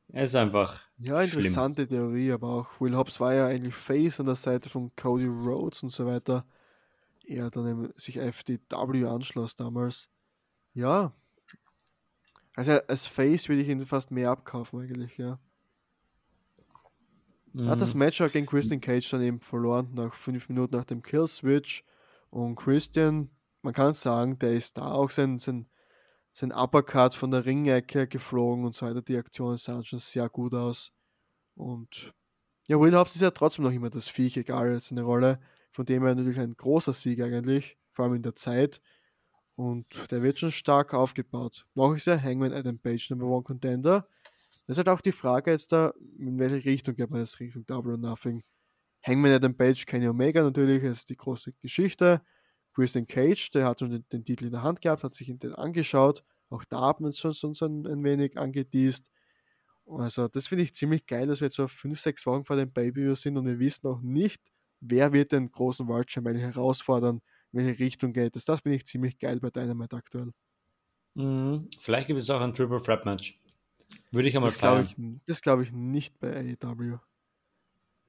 Er 0.09 0.23
ist 0.23 0.35
einfach. 0.35 0.81
Ja, 0.97 1.21
interessante 1.21 1.85
schlimm. 1.85 1.89
Theorie, 1.89 2.31
aber 2.31 2.49
auch 2.49 2.81
Will 2.81 2.95
Hobbs 2.95 3.19
war 3.19 3.33
ja 3.33 3.47
eigentlich 3.47 3.75
Face 3.75 4.19
an 4.19 4.25
der 4.25 4.35
Seite 4.35 4.69
von 4.69 4.95
Cody 4.95 5.27
Rhodes 5.27 5.83
und 5.83 5.91
so 5.91 6.05
weiter. 6.05 6.45
Er 7.25 7.49
dann 7.49 7.67
eben 7.67 7.93
sich 7.97 8.17
FDW 8.17 9.05
anschloss 9.05 9.55
damals. 9.55 10.07
Ja. 10.73 11.13
Also 12.55 12.71
als 12.87 13.05
Face 13.05 13.49
würde 13.49 13.61
ich 13.61 13.67
ihn 13.67 13.85
fast 13.85 14.11
mehr 14.11 14.31
abkaufen 14.31 14.79
eigentlich, 14.79 15.17
ja. 15.17 15.39
Mhm. 17.53 17.67
Hat 17.67 17.81
das 17.81 17.93
Match 17.93 18.21
auch 18.21 18.31
gegen 18.31 18.45
Christian 18.45 18.79
Cage 18.79 19.09
dann 19.09 19.21
eben 19.21 19.41
verloren, 19.41 19.93
nach 19.93 20.13
fünf 20.13 20.47
Minuten 20.47 20.75
nach 20.75 20.85
dem 20.85 21.01
Kill-Switch. 21.01 21.83
Und 22.29 22.55
Christian, 22.55 23.29
man 23.67 23.73
kann 23.73 23.93
sagen, 23.93 24.39
der 24.39 24.53
ist 24.53 24.77
da 24.77 24.93
auch 24.93 25.09
sein, 25.09 25.39
sein, 25.39 25.67
sein 26.31 26.53
Uppercut 26.53 27.13
von 27.13 27.31
der 27.31 27.45
Ringecke 27.45 28.07
geflogen 28.07 28.63
und 28.63 28.73
so 28.73 28.85
weiter. 28.85 29.01
Die 29.01 29.17
Aktionen 29.17 29.57
sahen 29.57 29.83
schon 29.83 29.99
sehr 29.99 30.29
gut 30.29 30.53
aus. 30.53 30.93
Und 31.53 32.13
ja, 32.67 32.79
Will 32.79 32.95
Hobbs 32.95 33.15
ist 33.15 33.21
ja 33.21 33.31
trotzdem 33.31 33.65
noch 33.65 33.73
immer 33.73 33.89
das 33.89 34.07
Viech, 34.07 34.37
egal 34.37 34.79
seine 34.79 35.01
Rolle. 35.01 35.41
Von 35.73 35.85
dem 35.85 36.05
er 36.05 36.15
natürlich 36.15 36.39
ein 36.39 36.55
großer 36.55 36.93
Sieg 36.93 37.21
eigentlich, 37.21 37.77
vor 37.91 38.05
allem 38.05 38.15
in 38.15 38.23
der 38.23 38.37
Zeit. 38.37 38.79
Und 39.55 40.09
der 40.11 40.23
wird 40.23 40.39
schon 40.39 40.51
stark 40.51 40.93
aufgebaut. 40.93 41.65
Noch 41.73 41.93
ist 41.93 42.07
er 42.07 42.23
Hangman 42.23 42.53
Adam 42.53 42.79
Page 42.79 43.09
Number 43.09 43.25
One 43.25 43.43
Contender. 43.43 44.07
Das 44.65 44.75
ist 44.75 44.77
halt 44.77 44.87
auch 44.87 45.01
die 45.01 45.11
Frage 45.11 45.51
jetzt 45.51 45.73
da, 45.73 45.93
in 46.17 46.39
welche 46.39 46.63
Richtung 46.63 46.95
geht 46.95 47.09
man 47.09 47.19
jetzt 47.19 47.41
Richtung 47.41 47.65
Double 47.65 47.91
or 47.91 47.97
Nothing. 47.97 48.43
Hangman 49.05 49.33
Adam 49.33 49.53
Page, 49.53 49.85
Kenny 49.85 50.07
Omega 50.07 50.41
natürlich, 50.41 50.83
das 50.83 50.99
ist 50.99 51.09
die 51.09 51.17
große 51.17 51.51
Geschichte. 51.61 52.21
Christian 52.77 53.07
Cage, 53.07 53.49
der 53.49 53.65
hat 53.65 53.79
schon 53.79 53.89
den, 53.89 54.05
den, 54.11 54.23
Titel 54.23 54.45
in 54.45 54.51
der 54.51 54.61
Hand 54.61 54.81
gehabt, 54.81 55.03
hat 55.03 55.15
sich 55.15 55.33
den 55.35 55.55
angeschaut. 55.55 56.23
Auch 56.51 56.63
da 56.63 56.89
hat 56.89 57.01
man 57.01 57.09
es 57.09 57.17
schon, 57.17 57.33
schon 57.33 57.55
so 57.55 57.65
ein, 57.65 57.87
ein 57.87 58.03
wenig 58.03 58.37
angeteased. 58.37 59.09
Also, 59.87 60.27
das 60.27 60.47
finde 60.47 60.63
ich 60.63 60.75
ziemlich 60.75 61.07
geil, 61.07 61.25
dass 61.25 61.41
wir 61.41 61.47
jetzt 61.47 61.55
so 61.55 61.67
fünf, 61.67 61.99
sechs 61.99 62.27
Wochen 62.27 62.45
vor 62.45 62.55
dem 62.55 62.71
Baby 62.71 63.15
sind 63.15 63.35
und 63.35 63.47
wir 63.47 63.57
wissen 63.57 63.87
auch 63.87 63.99
nicht, 64.01 64.43
wer 64.79 65.11
wird 65.11 65.31
den 65.31 65.51
großen 65.51 65.87
World 65.87 66.11
Champion 66.11 66.37
herausfordern, 66.37 67.21
in 67.51 67.65
welche 67.65 67.79
Richtung 67.79 68.13
geht 68.13 68.35
es. 68.35 68.45
Das 68.45 68.61
finde 68.61 68.75
ich 68.75 68.85
ziemlich 68.85 69.17
geil 69.17 69.39
bei 69.39 69.49
Dynamite 69.49 69.95
aktuell. 69.95 70.31
Mhm. 71.15 71.71
Vielleicht 71.79 72.07
gibt 72.07 72.19
es 72.19 72.29
auch 72.29 72.41
ein 72.41 72.53
Triple 72.53 72.81
Threat 72.81 73.05
Match. 73.05 73.39
Würde 74.11 74.29
ich 74.29 74.35
einmal 74.35 74.51
das 74.51 74.59
glaube 74.59 74.83
ich, 74.83 74.95
das 75.25 75.41
glaube 75.41 75.63
ich 75.63 75.71
nicht 75.71 76.19
bei 76.19 76.55
AEW. 76.61 76.99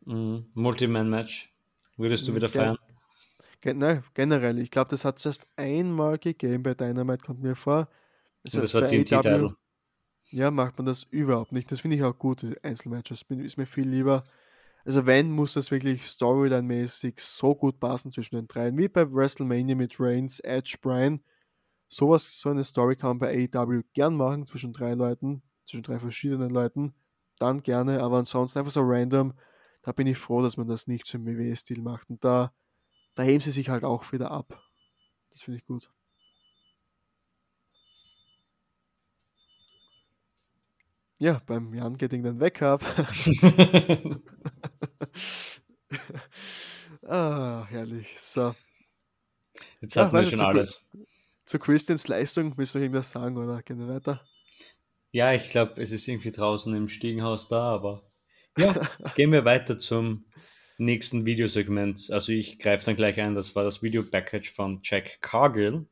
Mhm. 0.04 0.44
Multi-Man-Match. 0.52 1.54
Würdest 1.96 2.28
du 2.28 2.32
mhm, 2.32 2.36
wieder 2.36 2.48
feiern? 2.50 2.78
Gen 3.60 3.78
nein, 3.78 4.04
generell. 4.14 4.58
Ich 4.58 4.70
glaube, 4.70 4.90
das 4.90 5.04
hat 5.04 5.18
es 5.18 5.26
erst 5.26 5.48
einmal 5.56 6.18
gegeben 6.18 6.62
bei 6.62 6.74
Dynamite, 6.74 7.24
kommt 7.24 7.42
mir 7.42 7.56
vor. 7.56 7.88
Also 8.44 8.60
das 8.60 8.72
war 8.74 8.86
TNT-Title. 8.86 9.56
Ja, 10.30 10.50
macht 10.50 10.76
man 10.78 10.86
das 10.86 11.04
überhaupt 11.04 11.52
nicht. 11.52 11.72
Das 11.72 11.80
finde 11.80 11.96
ich 11.96 12.04
auch 12.04 12.16
gut, 12.16 12.44
Einzelmatches. 12.62 13.22
Ist 13.28 13.56
mir 13.56 13.66
viel 13.66 13.88
lieber. 13.88 14.24
Also 14.84 15.06
wenn, 15.06 15.32
muss 15.32 15.54
das 15.54 15.70
wirklich 15.70 16.02
storyline-mäßig 16.02 17.18
so 17.18 17.54
gut 17.54 17.80
passen 17.80 18.12
zwischen 18.12 18.36
den 18.36 18.46
dreien, 18.46 18.76
wie 18.78 18.88
bei 18.88 19.10
WrestleMania 19.10 19.74
mit 19.74 19.98
Reigns, 19.98 20.40
Edge, 20.40 20.76
Bryan. 20.80 21.22
Sowas, 21.88 22.38
so 22.40 22.50
eine 22.50 22.64
Story 22.64 22.96
kann 22.96 23.16
man 23.16 23.18
bei 23.18 23.48
AEW 23.52 23.82
gern 23.94 24.14
machen 24.14 24.46
zwischen 24.46 24.72
drei 24.72 24.92
Leuten 24.92 25.42
zwischen 25.68 25.82
drei 25.82 25.98
verschiedenen 25.98 26.50
Leuten, 26.50 26.94
dann 27.38 27.62
gerne, 27.62 28.02
aber 28.02 28.18
ansonsten 28.18 28.58
einfach 28.58 28.72
so 28.72 28.80
random, 28.82 29.34
da 29.82 29.92
bin 29.92 30.06
ich 30.06 30.18
froh, 30.18 30.42
dass 30.42 30.56
man 30.56 30.66
das 30.66 30.86
nicht 30.86 31.06
so 31.06 31.18
im 31.18 31.26
WWE-Stil 31.26 31.80
macht. 31.80 32.10
Und 32.10 32.24
da, 32.24 32.52
da 33.18 33.24
heben 33.24 33.42
sie 33.42 33.50
sich 33.50 33.68
halt 33.68 33.82
auch 33.82 34.12
wieder 34.12 34.30
ab. 34.30 34.62
Das 35.32 35.42
finde 35.42 35.58
ich 35.58 35.66
gut. 35.66 35.90
Ja, 41.18 41.42
beim 41.44 41.74
Jan 41.74 41.96
geht 41.96 42.12
dann 42.12 42.38
weg 42.38 42.62
ab. 42.62 42.84
ah, 47.02 47.66
herrlich. 47.68 48.14
So. 48.20 48.54
Jetzt 49.80 49.96
hatten 49.96 50.14
ja, 50.14 50.22
wir 50.22 50.30
schon 50.30 50.40
alles. 50.40 50.86
Zu 51.44 51.58
Christians 51.58 52.06
Leistung 52.06 52.56
willst 52.56 52.76
du 52.76 52.78
irgendwas 52.78 53.10
sagen 53.10 53.36
oder 53.36 53.62
gehen 53.62 53.80
wir 53.80 53.92
weiter? 53.92 54.24
Ja, 55.10 55.32
ich 55.32 55.50
glaube, 55.50 55.82
es 55.82 55.90
ist 55.90 56.06
irgendwie 56.06 56.30
draußen 56.30 56.72
im 56.72 56.86
Stiegenhaus 56.86 57.48
da, 57.48 57.62
aber 57.62 58.08
ja, 58.56 58.74
gehen 59.16 59.32
wir 59.32 59.44
weiter 59.44 59.76
zum 59.76 60.24
nächsten 60.78 61.26
Videosegment. 61.26 62.10
Also 62.10 62.32
ich 62.32 62.58
greife 62.58 62.86
dann 62.86 62.96
gleich 62.96 63.20
ein, 63.20 63.34
das 63.34 63.54
war 63.54 63.64
das 63.64 63.82
Video-Package 63.82 64.52
von 64.52 64.80
Jack 64.82 65.20
Cargill. 65.20 65.86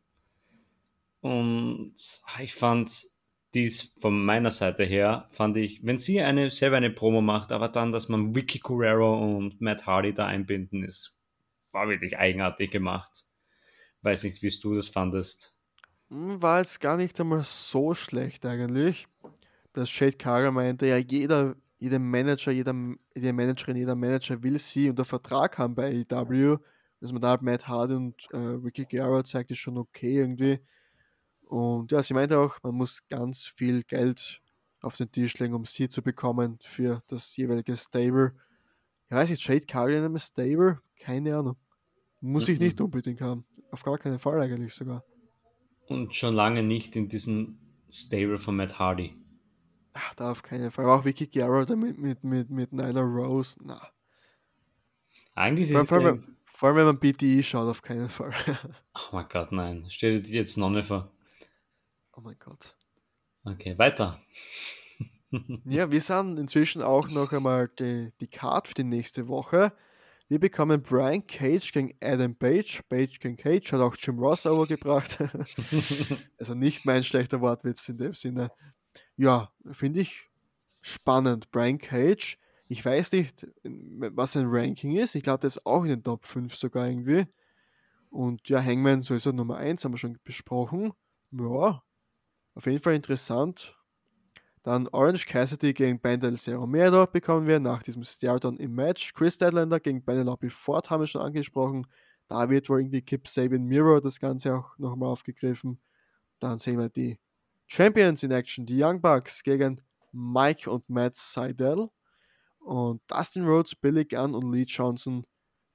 Und 1.21 1.95
ich 2.41 2.55
fand 2.55 3.07
dies 3.53 3.95
von 4.01 4.25
meiner 4.25 4.51
Seite 4.51 4.85
her, 4.85 5.27
fand 5.31 5.57
ich, 5.57 5.85
wenn 5.85 5.99
sie 5.99 6.21
eine, 6.21 6.51
selber 6.51 6.77
eine 6.77 6.91
Promo 6.91 7.21
macht, 7.21 7.53
aber 7.53 7.69
dann, 7.69 7.91
dass 7.91 8.09
man 8.09 8.35
Vicky 8.35 8.59
Guerrero 8.59 9.37
und 9.37 9.61
Matt 9.61 9.87
Hardy 9.87 10.13
da 10.13 10.27
einbinden 10.27 10.85
ist, 10.85 11.17
war 11.73 11.89
wirklich 11.89 12.19
eigenartig 12.19 12.71
gemacht. 12.71 13.27
Weiß 14.03 14.23
nicht, 14.25 14.43
wie 14.43 14.51
du 14.61 14.75
das 14.75 14.89
fandest. 14.89 15.57
Hm, 16.11 16.41
war 16.41 16.59
jetzt 16.59 16.81
gar 16.81 16.97
nicht 16.97 17.19
einmal 17.19 17.43
so 17.43 17.95
schlecht 17.95 18.47
eigentlich. 18.47 19.09
Dass 19.73 19.91
Shade 19.91 20.17
Carter 20.17 20.53
meinte, 20.53 20.87
ja, 20.87 20.97
jeder, 20.97 21.57
jeder 21.79 21.99
Manager, 21.99 22.53
jeder, 22.53 22.75
jede 23.15 23.33
Managerin, 23.33 23.77
jeder 23.77 23.95
Manager 23.95 24.43
will 24.43 24.59
sie 24.59 24.89
unter 24.89 25.05
Vertrag 25.05 25.59
haben 25.59 25.75
bei 25.75 26.05
AEW. 26.11 26.59
Dass 27.01 27.13
man 27.13 27.21
da 27.21 27.31
halt 27.31 27.43
Matt 27.43 27.69
Hardy 27.69 27.95
und 27.95 28.15
äh, 28.33 28.39
Ricky 28.39 28.87
Guerrero 28.87 29.23
zeigt, 29.23 29.51
ist 29.51 29.59
schon 29.59 29.77
okay 29.77 30.17
irgendwie. 30.17 30.59
Und 31.43 31.93
ja, 31.93 32.03
sie 32.03 32.15
meinte 32.15 32.39
auch, 32.39 32.57
man 32.63 32.75
muss 32.75 33.07
ganz 33.09 33.47
viel 33.47 33.83
Geld 33.85 34.41
auf 34.81 34.97
den 34.97 35.13
Tisch 35.13 35.39
legen, 35.39 35.55
um 35.55 35.65
sie 35.67 35.89
zu 35.89 36.03
bekommen 36.03 36.59
für 36.63 37.03
das 37.07 37.37
jeweilige 37.37 37.77
Stable. 37.77 38.35
Ich 39.09 39.15
weiß 39.15 39.31
nicht, 39.31 39.43
Shade 39.43 39.67
Carter 39.67 39.97
in 39.97 40.05
einem 40.05 40.19
Stable? 40.19 40.81
Keine 40.99 41.37
Ahnung. 41.37 41.57
Muss 42.21 42.49
ich 42.49 42.59
nicht 42.59 42.81
unbedingt 42.81 43.21
haben. 43.21 43.45
Auf 43.71 43.83
gar 43.83 43.99
keinen 43.99 44.19
Fall 44.19 44.41
eigentlich 44.41 44.75
sogar. 44.75 45.05
Und 45.87 46.15
schon 46.15 46.35
lange 46.35 46.63
nicht 46.63 46.97
in 46.97 47.09
diesem 47.09 47.59
Stable 47.91 48.39
von 48.39 48.57
Matt 48.57 48.79
Hardy. 48.79 49.15
Ach, 49.99 50.15
da 50.15 50.31
auf 50.31 50.43
keinen 50.43 50.71
Fall. 50.71 50.85
Auch 50.85 51.07
Vicky 51.07 51.27
Guerrero 51.27 51.75
mit, 51.75 51.97
mit, 51.99 52.23
mit, 52.23 52.51
mit 52.51 52.73
Nyla 52.73 53.01
Rose. 53.01 53.57
Na. 53.65 53.81
Eigentlich 55.35 55.71
ist 55.71 55.89
vor, 55.89 55.99
allem, 55.99 56.37
vor 56.45 56.69
allem, 56.69 56.77
wenn 56.77 56.85
man 56.85 56.99
BTE 56.99 57.43
schaut, 57.43 57.67
auf 57.67 57.81
keinen 57.81 58.11
Fall. 58.11 58.33
oh 58.95 59.13
mein 59.13 59.27
Gott, 59.31 59.53
nein. 59.53 59.87
Stell 59.89 60.21
dir 60.21 60.35
jetzt 60.35 60.59
Nonne 60.59 60.85
vor. 60.85 61.11
Oh 62.15 62.21
mein 62.21 62.37
Gott. 62.39 62.77
Okay, 63.45 63.79
weiter. 63.79 64.21
ja, 65.65 65.91
wir 65.91 66.01
sind 66.03 66.39
inzwischen 66.39 66.83
auch 66.83 67.09
noch 67.09 67.33
einmal 67.33 67.69
die, 67.79 68.13
die 68.21 68.29
Card 68.29 68.69
für 68.69 68.75
die 68.75 68.85
nächste 68.85 69.29
Woche. 69.29 69.73
Wir 70.29 70.41
bekommen 70.41 70.83
Brian 70.83 71.27
Cage 71.27 71.73
gegen 71.73 71.95
Adam 72.03 72.35
Page. 72.35 72.83
Page 72.91 73.19
gegen 73.19 73.37
Cage 73.39 73.73
hat 73.73 73.81
auch 73.81 73.97
Jim 73.99 74.19
Ross 74.19 74.45
overgebracht. 74.45 75.19
also 76.39 76.55
nicht 76.55 76.85
mein 76.85 77.03
schlechter 77.03 77.41
Wortwitz 77.41 77.89
in 77.89 77.97
dem 77.97 78.15
Sinne. 78.15 78.51
Ja, 79.17 79.51
finde 79.73 80.01
ich 80.01 80.29
spannend. 80.81 81.51
Brian 81.51 81.79
Cage, 81.79 82.39
ich 82.69 82.85
weiß 82.85 83.13
nicht, 83.13 83.47
was 83.63 84.33
sein 84.33 84.47
Ranking 84.49 84.97
ist. 84.97 85.15
Ich 85.15 85.23
glaube, 85.23 85.41
der 85.41 85.49
ist 85.49 85.65
auch 85.67 85.83
in 85.83 85.91
den 85.91 86.03
Top 86.03 86.27
5 86.27 86.55
sogar 86.55 86.89
irgendwie. 86.89 87.27
Und 88.11 88.49
ja, 88.49 88.63
Hangman 88.63 89.03
sowieso 89.03 89.31
Nummer 89.31 89.57
1, 89.57 89.85
haben 89.85 89.93
wir 89.93 89.99
schon 89.99 90.19
besprochen. 90.25 90.93
Ja, 91.31 91.83
auf 92.55 92.67
jeden 92.67 92.83
Fall 92.83 92.95
interessant. 92.95 93.77
Dann 94.63 94.89
Orange 94.89 95.27
Cassidy 95.27 95.73
gegen 95.73 96.01
Bandel 96.01 96.37
Romero 96.49 97.07
bekommen 97.07 97.47
wir 97.47 97.61
nach 97.61 97.85
diesem 97.85 98.03
Stare-Down 98.03 98.57
im 98.57 98.75
Match. 98.75 99.13
Chris 99.15 99.39
Deadlander 99.39 99.79
gegen 99.79 100.05
Penelope 100.05 100.51
Ford 100.51 100.91
haben 100.91 101.03
wir 101.03 101.07
schon 101.07 101.21
angesprochen. 101.21 101.87
Da 102.27 102.51
wird 102.51 102.69
wohl 102.69 102.81
irgendwie 102.81 103.03
Kip 103.03 103.29
Sabin 103.29 103.65
Mirror 103.67 104.01
das 104.01 104.19
Ganze 104.19 104.57
auch 104.57 104.77
nochmal 104.79 105.11
aufgegriffen. 105.11 105.79
Dann 106.41 106.59
sehen 106.59 106.79
wir 106.79 106.89
die 106.89 107.19
Champions 107.67 108.23
in 108.23 108.31
Action, 108.31 108.65
die 108.65 108.83
Young 108.83 109.01
Bucks 109.01 109.43
gegen 109.43 109.81
Mike 110.13 110.71
und 110.71 110.89
Matt 110.89 111.17
Seidel. 111.17 111.89
Und 112.59 113.01
Dustin 113.07 113.47
Rhodes, 113.47 113.75
Billy 113.75 114.05
Gunn 114.05 114.35
und 114.35 114.51
Lee 114.53 114.65
Johnson. 114.67 115.27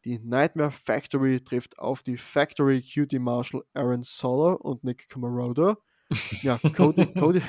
Die 0.04 0.20
Nightmare 0.20 0.72
Factory 0.72 1.40
trifft 1.40 1.78
auf 1.78 2.02
die 2.02 2.18
Factory 2.18 2.82
Cutie 2.82 3.20
Marshall 3.20 3.64
Aaron 3.74 4.04
Solo 4.04 4.56
und 4.56 4.84
Nick 4.84 5.08
Camarodo. 5.10 5.78
Ja, 6.42 6.58
Cody, 6.76 7.06
Cody, 7.14 7.42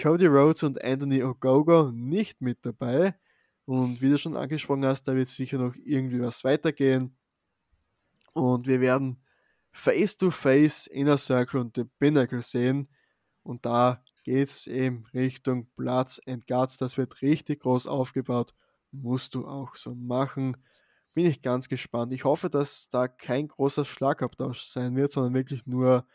Cody 0.00 0.26
Rhodes 0.26 0.62
und 0.62 0.80
Anthony 0.84 1.24
Ogogo 1.24 1.90
nicht 1.90 2.40
mit 2.40 2.58
dabei. 2.62 3.16
Und 3.64 4.00
wie 4.00 4.10
du 4.10 4.16
schon 4.18 4.36
angesprochen 4.36 4.84
hast, 4.84 5.08
da 5.08 5.16
wird 5.16 5.28
sicher 5.28 5.58
noch 5.58 5.74
irgendwie 5.84 6.20
was 6.20 6.44
weitergehen. 6.44 7.16
Und 8.32 8.68
wir 8.68 8.80
werden 8.80 9.20
face 9.72 10.16
to 10.16 10.30
face 10.30 10.86
Inner 10.86 11.18
Circle 11.18 11.60
und 11.60 11.76
The 11.76 11.84
Pinnacle 11.98 12.42
sehen. 12.42 12.88
Und 13.42 13.64
da 13.66 14.02
geht 14.24 14.48
es 14.48 14.66
eben 14.66 15.06
Richtung 15.14 15.68
Platz 15.76 16.20
and 16.26 16.46
Guts. 16.46 16.76
Das 16.76 16.98
wird 16.98 17.22
richtig 17.22 17.60
groß 17.60 17.86
aufgebaut. 17.86 18.54
Musst 18.92 19.34
du 19.34 19.46
auch 19.46 19.76
so 19.76 19.94
machen. 19.94 20.56
Bin 21.14 21.26
ich 21.26 21.42
ganz 21.42 21.68
gespannt. 21.68 22.12
Ich 22.12 22.24
hoffe, 22.24 22.50
dass 22.50 22.88
da 22.88 23.08
kein 23.08 23.48
großer 23.48 23.84
Schlagabtausch 23.84 24.62
sein 24.64 24.96
wird, 24.96 25.10
sondern 25.12 25.34
wirklich 25.34 25.66
nur 25.66 26.06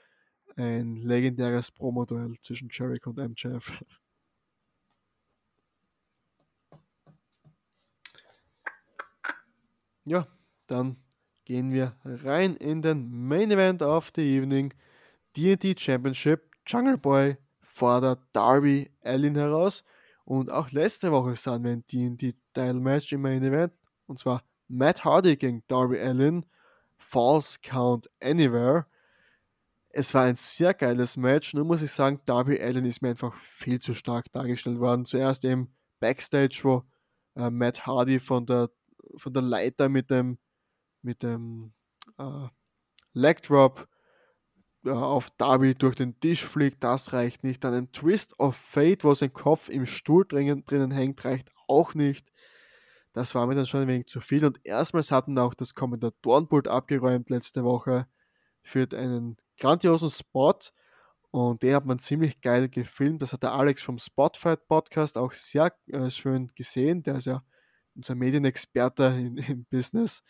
ein 0.55 0.95
legendäres 0.97 1.71
Promoduell 1.71 2.35
zwischen 2.41 2.69
Jericho 2.71 3.09
und 3.09 3.17
MJF. 3.17 3.71
Ja, 10.05 10.27
dann 10.67 10.97
gehen 11.45 11.71
wir 11.71 11.95
rein 12.03 12.55
in 12.55 12.81
den 12.81 13.09
Main 13.27 13.51
Event 13.51 13.81
of 13.81 14.11
the 14.15 14.21
Evening. 14.21 14.73
DD 15.37 15.79
Championship. 15.79 16.51
Jungle 16.65 16.97
Boy 16.97 17.37
fordert 17.61 18.19
Darby 18.33 18.91
Allin 19.03 19.35
heraus. 19.35 19.83
Und 20.25 20.49
auch 20.49 20.71
letzte 20.71 21.11
Woche 21.11 21.35
sahen 21.35 21.63
wir 21.63 21.71
ein 21.71 21.85
DD 21.85 22.33
Title 22.53 22.73
Match 22.73 23.13
im 23.13 23.21
Main 23.21 23.43
Event. 23.43 23.73
Und 24.07 24.17
zwar 24.17 24.43
Matt 24.67 25.05
Hardy 25.05 25.35
gegen 25.37 25.63
Darby 25.67 25.99
Allin. 25.99 26.45
False 26.97 27.59
Count 27.61 28.09
Anywhere. 28.21 28.87
Es 29.89 30.13
war 30.13 30.23
ein 30.23 30.35
sehr 30.35 30.73
geiles 30.73 31.15
Match. 31.15 31.53
Nur 31.53 31.65
muss 31.65 31.83
ich 31.83 31.91
sagen, 31.91 32.19
Darby 32.25 32.59
Allin 32.59 32.85
ist 32.85 33.01
mir 33.01 33.09
einfach 33.09 33.33
viel 33.35 33.79
zu 33.79 33.93
stark 33.93 34.31
dargestellt 34.31 34.79
worden. 34.79 35.05
Zuerst 35.05 35.45
eben 35.45 35.73
Backstage, 35.99 36.59
wo 36.63 36.83
äh, 37.35 37.51
Matt 37.51 37.85
Hardy 37.85 38.19
von 38.19 38.45
der, 38.45 38.69
von 39.15 39.31
der 39.31 39.43
Leiter 39.43 39.87
mit 39.87 40.09
dem, 40.09 40.39
mit 41.05 41.23
dem 41.23 41.71
äh, 42.17 42.47
Leg 43.13 43.41
Drop 43.43 43.87
äh, 44.85 44.89
auf 44.89 45.29
Darby 45.37 45.75
durch 45.75 45.95
den 45.95 46.19
Tisch 46.19 46.43
fliegt, 46.43 46.83
das 46.83 47.13
reicht 47.13 47.43
nicht. 47.43 47.63
Dann 47.63 47.73
ein 47.73 47.91
Twist 47.91 48.39
of 48.39 48.55
Fate, 48.55 49.03
wo 49.03 49.13
sein 49.13 49.33
Kopf 49.33 49.69
im 49.69 49.85
Stuhl 49.85 50.25
drinnen, 50.27 50.65
drinnen 50.65 50.91
hängt, 50.91 51.23
reicht 51.23 51.49
auch 51.67 51.93
nicht. 51.93 52.31
Das 53.13 53.33
war 53.33 53.47
mir 53.47 53.55
dann 53.55 53.65
schon 53.65 53.81
ein 53.81 53.87
wenig 53.87 54.07
zu 54.07 54.19
viel. 54.19 54.43
Und 54.45 54.59
erstmals 54.65 55.11
hatten 55.11 55.37
auch 55.39 55.53
das 55.53 55.73
Kommentatorenpult 55.73 56.67
abgeräumt 56.67 57.29
letzte 57.29 57.63
Woche 57.63 58.07
für 58.61 58.87
einen 58.91 59.37
grandiosen 59.57 60.09
Spot. 60.09 60.59
Und 61.31 61.63
den 61.63 61.75
hat 61.75 61.85
man 61.85 61.99
ziemlich 61.99 62.41
geil 62.41 62.67
gefilmt. 62.67 63.21
Das 63.21 63.31
hat 63.33 63.43
der 63.43 63.53
Alex 63.53 63.81
vom 63.81 63.99
Spotfight 63.99 64.67
Podcast 64.67 65.17
auch 65.17 65.31
sehr 65.31 65.73
äh, 65.87 66.09
schön 66.09 66.51
gesehen. 66.55 67.03
Der 67.03 67.15
ist 67.17 67.25
ja 67.25 67.43
unser 67.95 68.15
Medienexperte 68.15 69.05
im, 69.05 69.37
im 69.37 69.65
Business. 69.65 70.21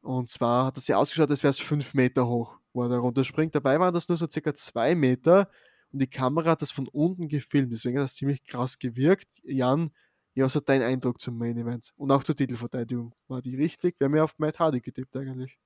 Und 0.00 0.30
zwar 0.30 0.66
hat 0.66 0.76
es 0.76 0.86
ja 0.88 0.96
ausgeschaut, 0.96 1.30
als 1.30 1.42
wäre 1.42 1.50
es 1.50 1.58
fünf 1.58 1.94
Meter 1.94 2.26
hoch, 2.28 2.58
wo 2.72 2.82
er 2.82 2.88
da 2.88 2.98
runterspringt. 2.98 3.54
Dabei 3.54 3.78
waren 3.80 3.94
das 3.94 4.08
nur 4.08 4.16
so 4.16 4.26
circa 4.30 4.54
zwei 4.54 4.94
Meter 4.94 5.48
und 5.92 6.00
die 6.00 6.06
Kamera 6.06 6.50
hat 6.50 6.62
das 6.62 6.70
von 6.70 6.88
unten 6.88 7.28
gefilmt. 7.28 7.72
Deswegen 7.72 7.98
hat 7.98 8.04
das 8.04 8.14
ziemlich 8.14 8.44
krass 8.44 8.78
gewirkt. 8.78 9.28
Jan, 9.42 9.90
ja, 10.34 10.44
was 10.44 10.54
hat 10.54 10.68
dein 10.68 10.82
Eindruck 10.82 11.20
zum 11.20 11.36
Main 11.36 11.56
Event? 11.58 11.92
Und 11.96 12.12
auch 12.12 12.22
zur 12.22 12.36
Titelverteidigung. 12.36 13.14
War 13.26 13.42
die 13.42 13.56
richtig? 13.56 13.98
Wir 13.98 14.06
haben 14.06 14.16
ja 14.16 14.24
auf 14.24 14.38
Matt 14.38 14.58
Hardy 14.58 14.80
getippt 14.80 15.16
eigentlich. 15.16 15.58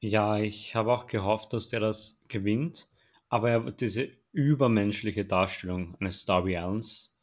Ja, 0.00 0.36
ich 0.38 0.74
habe 0.74 0.92
auch 0.92 1.06
gehofft, 1.06 1.52
dass 1.52 1.68
der 1.68 1.80
das 1.80 2.20
gewinnt. 2.28 2.88
Aber 3.28 3.50
er, 3.50 3.72
diese 3.72 4.08
übermenschliche 4.32 5.24
Darstellung 5.24 5.96
eines 6.00 6.24
Darby 6.24 6.56
Allens 6.56 7.18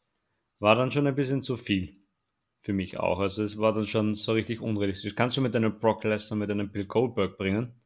war 0.58 0.74
dann 0.74 0.90
schon 0.90 1.06
ein 1.06 1.14
bisschen 1.14 1.42
zu 1.42 1.56
viel. 1.56 1.96
Für 2.66 2.72
mich 2.72 2.98
auch. 2.98 3.20
Also 3.20 3.44
es 3.44 3.58
war 3.58 3.72
dann 3.72 3.86
schon 3.86 4.16
so 4.16 4.32
richtig 4.32 4.60
unrealistisch. 4.60 5.14
Kannst 5.14 5.36
du 5.36 5.40
mit 5.40 5.54
einem 5.54 5.78
Brock 5.78 6.02
Lesnar, 6.02 6.36
mit 6.36 6.50
einem 6.50 6.72
Bill 6.72 6.84
Goldberg 6.84 7.38
bringen, 7.38 7.80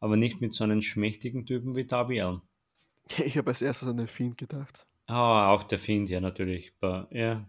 aber 0.00 0.16
nicht 0.16 0.40
mit 0.40 0.54
so 0.54 0.64
einem 0.64 0.80
schmächtigen 0.80 1.44
Typen 1.44 1.76
wie 1.76 1.84
Darby 1.84 2.22
Allen. 2.22 2.40
Ich 3.26 3.36
habe 3.36 3.50
als 3.50 3.60
erstes 3.60 3.86
an 3.86 3.98
den 3.98 4.08
Fiend 4.08 4.38
gedacht. 4.38 4.86
Ah, 5.08 5.50
auch 5.50 5.62
der 5.62 5.78
Fiend, 5.78 6.08
ja, 6.08 6.20
natürlich. 6.20 6.72
Aber, 6.80 7.06
ja, 7.10 7.46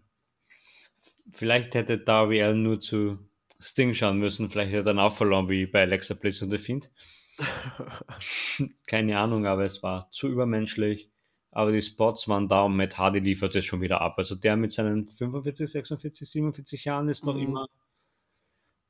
vielleicht 1.32 1.76
hätte 1.76 1.98
Darby 1.98 2.44
Allen 2.44 2.64
nur 2.64 2.82
zu 2.82 3.20
Sting 3.58 3.94
schauen 3.94 4.20
müssen. 4.20 4.50
Vielleicht 4.50 4.72
hätte 4.72 4.82
er 4.82 4.94
dann 4.96 5.00
auch 5.00 5.14
verloren 5.14 5.48
wie 5.48 5.68
bei 5.68 5.84
Alexa 5.84 6.16
Bliss 6.16 6.42
und 6.42 6.50
The 6.50 6.58
Fiend. 6.58 6.92
Keine 8.86 9.18
Ahnung, 9.18 9.46
aber 9.46 9.64
es 9.64 9.82
war 9.82 10.12
zu 10.12 10.28
übermenschlich. 10.28 11.10
Aber 11.56 11.72
die 11.72 11.82
Spots 11.82 12.28
waren 12.28 12.49
da 12.49 12.64
und 12.64 12.76
Matt 12.76 12.97
Hardy 12.97 13.20
liefert 13.20 13.56
es 13.56 13.64
schon 13.64 13.80
wieder 13.80 14.01
ab. 14.01 14.16
Also 14.18 14.36
der 14.36 14.58
mit 14.58 14.74
seinen 14.74 15.08
45, 15.08 15.72
46, 15.72 16.30
47 16.30 16.84
Jahren 16.84 17.08
ist 17.08 17.26
noch 17.26 17.36
mhm. 17.36 17.43
immer 17.43 17.68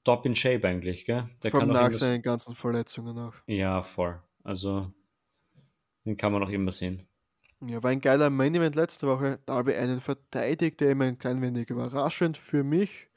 top 0.04 0.26
in 0.26 0.36
Shape 0.36 0.68
eigentlich, 0.68 1.06
gell? 1.06 1.30
Der 1.44 1.52
Vor 1.52 1.60
kann 1.60 1.70
nach 1.70 1.94
seinen 1.94 2.24
ganzen 2.24 2.56
Verletzungen 2.56 3.20
auch. 3.20 3.36
Ja, 3.46 3.84
voll. 3.84 4.20
Also 4.44 4.92
den 6.06 6.18
kann 6.18 6.32
man 6.32 6.42
noch 6.42 6.50
immer 6.50 6.72
sehen. 6.72 7.08
Ja, 7.62 7.84
war 7.84 7.92
ein 7.92 8.02
geiler 8.02 8.32
Main 8.32 8.56
Event 8.56 8.76
letzte 8.76 9.06
Woche. 9.06 9.38
Darby 9.46 9.76
einen 9.76 10.02
verteidigte 10.02 10.86
immer 10.86 11.06
ein 11.06 11.20
klein 11.20 11.44
wenig 11.44 11.70
überraschend 11.70 12.36
für 12.36 12.64
mich, 12.64 13.10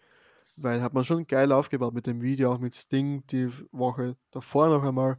weil 0.56 0.82
hat 0.82 0.92
man 0.92 1.04
schon 1.04 1.26
geil 1.26 1.52
aufgebaut 1.52 1.94
mit 1.94 2.06
dem 2.06 2.20
Video, 2.20 2.52
auch 2.52 2.58
mit 2.58 2.74
Sting 2.74 3.26
die 3.28 3.50
Woche 3.72 4.14
davor 4.30 4.68
noch 4.68 4.84
einmal. 4.84 5.16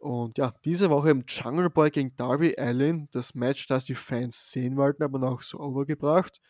Und 0.00 0.38
ja, 0.38 0.54
diese 0.64 0.90
Woche 0.90 1.10
im 1.10 1.24
Jungle 1.26 1.70
Boy 1.70 1.90
gegen 1.90 2.14
Darby 2.16 2.54
Allin, 2.56 3.08
das 3.12 3.34
Match, 3.34 3.66
das 3.66 3.84
die 3.86 3.94
Fans 3.94 4.50
sehen 4.52 4.76
wollten, 4.76 5.02
aber 5.02 5.22
auch 5.30 5.40
so 5.40 5.58
overgebracht. 5.58 6.40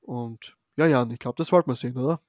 Und 0.00 0.56
ja, 0.76 0.86
Jan, 0.86 1.10
ich 1.10 1.18
glaube, 1.18 1.36
das 1.36 1.52
wollten 1.52 1.70
wir 1.70 1.76
sehen, 1.76 1.96
oder? 1.96 2.20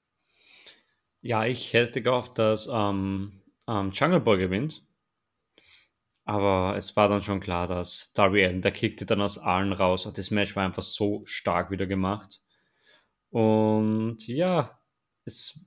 Ja, 1.22 1.46
ich 1.46 1.74
hätte 1.74 2.02
gehofft, 2.02 2.38
dass 2.38 2.68
ähm, 2.72 3.42
ähm, 3.68 3.92
Jungle 3.92 4.22
Boy 4.22 4.38
gewinnt. 4.38 4.84
Aber 6.26 6.76
es 6.76 6.96
war 6.98 7.08
dann 7.08 7.22
schon 7.22 7.40
klar, 7.40 7.68
dass 7.68 8.12
Darby 8.12 8.44
Allen, 8.46 8.62
der 8.62 8.74
kickte 8.74 9.06
dann 9.06 9.22
aus 9.22 9.38
allen 9.38 9.72
raus. 9.72 10.12
Das 10.14 10.30
Match 10.30 10.56
war 10.58 10.66
einfach 10.66 10.84
so 10.84 11.22
stark 11.26 11.72
wieder 11.72 11.88
gemacht. 11.88 12.42
Und 13.30 14.28
ja, 14.28 14.78
es 15.24 15.66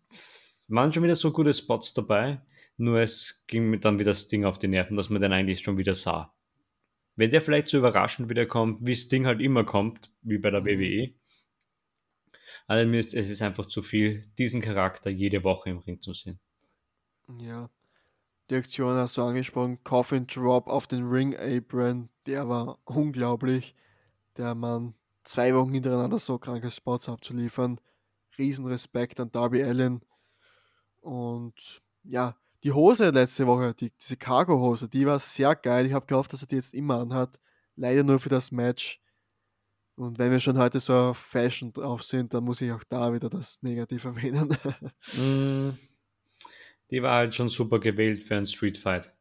waren 0.68 0.92
schon 0.92 1.02
wieder 1.02 1.16
so 1.16 1.32
gute 1.32 1.54
Spots 1.54 1.94
dabei. 1.94 2.42
Nur 2.80 3.00
es 3.00 3.44
ging 3.46 3.68
mir 3.68 3.78
dann 3.78 3.98
wieder 3.98 4.12
das 4.12 4.28
Ding 4.28 4.46
auf 4.46 4.58
die 4.58 4.66
Nerven, 4.66 4.96
dass 4.96 5.10
man 5.10 5.20
den 5.20 5.34
eigentlich 5.34 5.60
schon 5.60 5.76
wieder 5.76 5.94
sah. 5.94 6.32
Wenn 7.14 7.30
der 7.30 7.42
vielleicht 7.42 7.68
so 7.68 7.76
überraschend 7.76 8.30
wieder 8.30 8.46
kommt, 8.46 8.86
wie 8.86 8.94
das 8.94 9.06
Ding 9.06 9.26
halt 9.26 9.42
immer 9.42 9.64
kommt, 9.64 10.10
wie 10.22 10.38
bei 10.38 10.50
der 10.50 10.62
mhm. 10.62 10.66
WWE. 10.66 11.14
Also 12.66 12.88
mir 12.88 13.00
ist, 13.00 13.12
es 13.12 13.28
ist 13.28 13.42
einfach 13.42 13.66
zu 13.66 13.82
viel, 13.82 14.22
diesen 14.38 14.62
Charakter 14.62 15.10
jede 15.10 15.44
Woche 15.44 15.68
im 15.68 15.80
Ring 15.80 16.00
zu 16.00 16.14
sehen. 16.14 16.40
Ja, 17.38 17.68
die 18.48 18.54
Aktion 18.54 18.94
hast 18.94 19.18
du 19.18 19.24
angesprochen, 19.24 19.84
Coffin 19.84 20.26
Drop 20.26 20.66
auf 20.66 20.86
den 20.86 21.06
Ring 21.06 21.36
Apron, 21.36 22.08
der 22.24 22.48
war 22.48 22.78
unglaublich. 22.86 23.74
Der 24.38 24.54
Mann 24.54 24.94
zwei 25.24 25.54
Wochen 25.54 25.74
hintereinander 25.74 26.18
so 26.18 26.38
kranke 26.38 26.70
Spots 26.70 27.10
abzuliefern. 27.10 27.78
Riesenrespekt 28.38 29.20
an 29.20 29.30
Darby 29.32 29.62
Allen. 29.62 30.00
Und 31.02 31.82
ja, 32.04 32.36
die 32.62 32.72
Hose 32.72 33.10
letzte 33.10 33.46
Woche, 33.46 33.74
die, 33.74 33.90
diese 33.90 34.16
Cargo-Hose, 34.16 34.88
die 34.88 35.06
war 35.06 35.18
sehr 35.18 35.54
geil. 35.54 35.86
Ich 35.86 35.92
habe 35.92 36.06
gehofft, 36.06 36.32
dass 36.32 36.42
er 36.42 36.48
die 36.48 36.56
jetzt 36.56 36.74
immer 36.74 37.00
anhat. 37.00 37.38
Leider 37.76 38.04
nur 38.04 38.20
für 38.20 38.28
das 38.28 38.50
Match. 38.52 39.00
Und 39.96 40.18
wenn 40.18 40.30
wir 40.30 40.40
schon 40.40 40.58
heute 40.58 40.80
so 40.80 40.94
auf 40.94 41.18
Fashion 41.18 41.72
drauf 41.72 42.02
sind, 42.02 42.32
dann 42.32 42.44
muss 42.44 42.60
ich 42.60 42.72
auch 42.72 42.84
da 42.88 43.12
wieder 43.12 43.28
das 43.28 43.62
Negativ 43.62 44.04
erwähnen. 44.04 44.56
mm, 45.14 45.78
die 46.90 47.02
war 47.02 47.16
halt 47.16 47.34
schon 47.34 47.48
super 47.48 47.78
gewählt 47.78 48.22
für 48.22 48.36
ein 48.36 48.46
Street 48.46 48.76
Fight. 48.76 49.12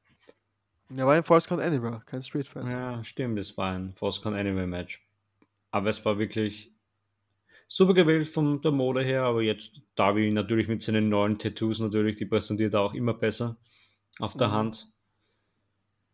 Ja, 0.90 1.06
war 1.06 1.14
ein 1.14 1.24
Force 1.24 1.48
Count 1.48 1.62
Anywhere, 1.62 2.02
kein 2.06 2.24
Street 2.24 2.48
Fight. 2.48 2.72
Ja, 2.72 3.04
stimmt, 3.04 3.38
es 3.40 3.56
war 3.58 3.74
ein 3.74 3.94
Force 3.94 4.22
Count 4.22 4.36
Anywhere 4.36 4.68
Match. 4.68 5.06
Aber 5.72 5.90
es 5.90 6.04
war 6.04 6.18
wirklich 6.18 6.74
super 7.70 7.94
gewählt 7.94 8.28
von 8.28 8.62
der 8.62 8.72
Mode 8.72 9.04
her, 9.04 9.24
aber 9.24 9.44
jetzt 9.44 9.82
Darby 9.96 10.30
natürlich 10.32 10.68
mit 10.68 10.82
seinen 10.82 11.08
neuen 11.08 11.38
Tattoos 11.38 11.80
natürlich, 11.80 12.18
die 12.18 12.26
präsentiert 12.26 12.74
er 12.74 12.82
auch 12.82 12.96
immer 12.96 13.14
besser 13.14 13.58
auf 14.18 14.36
der 14.36 14.50
mhm. 14.50 14.54
Hand. 14.54 14.92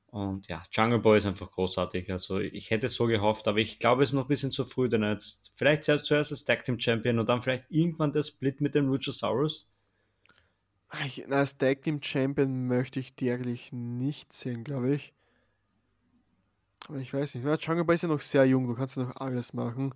Und 0.08 0.48
ja, 0.48 0.62
Jungle 0.72 1.00
Boy 1.00 1.18
ist 1.18 1.26
einfach 1.26 1.52
großartig. 1.52 2.12
Also 2.12 2.40
ich 2.40 2.70
hätte 2.70 2.88
so 2.88 3.06
gehofft, 3.06 3.48
aber 3.48 3.58
ich 3.60 3.80
glaube, 3.80 4.04
es 4.04 4.10
ist 4.10 4.14
noch 4.14 4.26
ein 4.26 4.28
bisschen 4.28 4.52
zu 4.52 4.66
früh, 4.66 4.90
denn 4.90 5.04
jetzt 5.04 5.54
vielleicht 5.56 5.84
zuerst 5.84 6.14
als 6.14 6.46
Tag 6.46 6.64
Team 6.64 6.80
Champion 6.80 7.20
und 7.20 7.28
dann 7.28 7.42
vielleicht 7.42 7.66
irgendwann 7.70 8.12
der 8.12 8.24
Split 8.24 8.62
mit 8.62 8.76
dem 8.76 8.88
Luchasaurus. 8.88 9.68
Ich, 11.06 11.30
als 11.32 11.58
Tag 11.58 11.82
Team 11.84 12.02
Champion 12.02 12.68
möchte 12.68 13.00
ich 13.00 13.16
die 13.16 13.32
eigentlich 13.32 13.72
nicht 13.72 14.32
sehen, 14.34 14.64
glaube 14.64 14.94
ich. 14.94 15.14
Aber 16.88 17.00
ich 17.00 17.14
weiß 17.14 17.36
nicht. 17.36 17.46
Jungle 17.66 17.86
Boy 17.86 17.96
ist 17.96 18.04
ja 18.04 18.08
noch 18.10 18.20
sehr 18.20 18.46
jung, 18.46 18.68
du 18.68 18.76
kannst 18.76 18.98
ja 18.98 19.04
noch 19.04 19.16
alles 19.16 19.54
machen. 19.54 19.94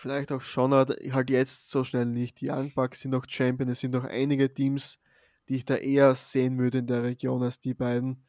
Vielleicht 0.00 0.32
auch 0.32 0.40
schon, 0.40 0.72
aber 0.72 0.96
halt 1.12 1.28
jetzt 1.28 1.68
so 1.68 1.84
schnell 1.84 2.06
nicht. 2.06 2.40
Die 2.40 2.48
Young 2.48 2.72
Bucks 2.72 3.00
sind 3.00 3.10
noch 3.10 3.26
Champion, 3.28 3.68
es 3.68 3.80
sind 3.80 3.90
noch 3.90 4.04
einige 4.04 4.50
Teams, 4.50 4.98
die 5.46 5.56
ich 5.56 5.66
da 5.66 5.76
eher 5.76 6.14
sehen 6.14 6.56
würde 6.56 6.78
in 6.78 6.86
der 6.86 7.02
Region 7.02 7.42
als 7.42 7.60
die 7.60 7.74
beiden. 7.74 8.24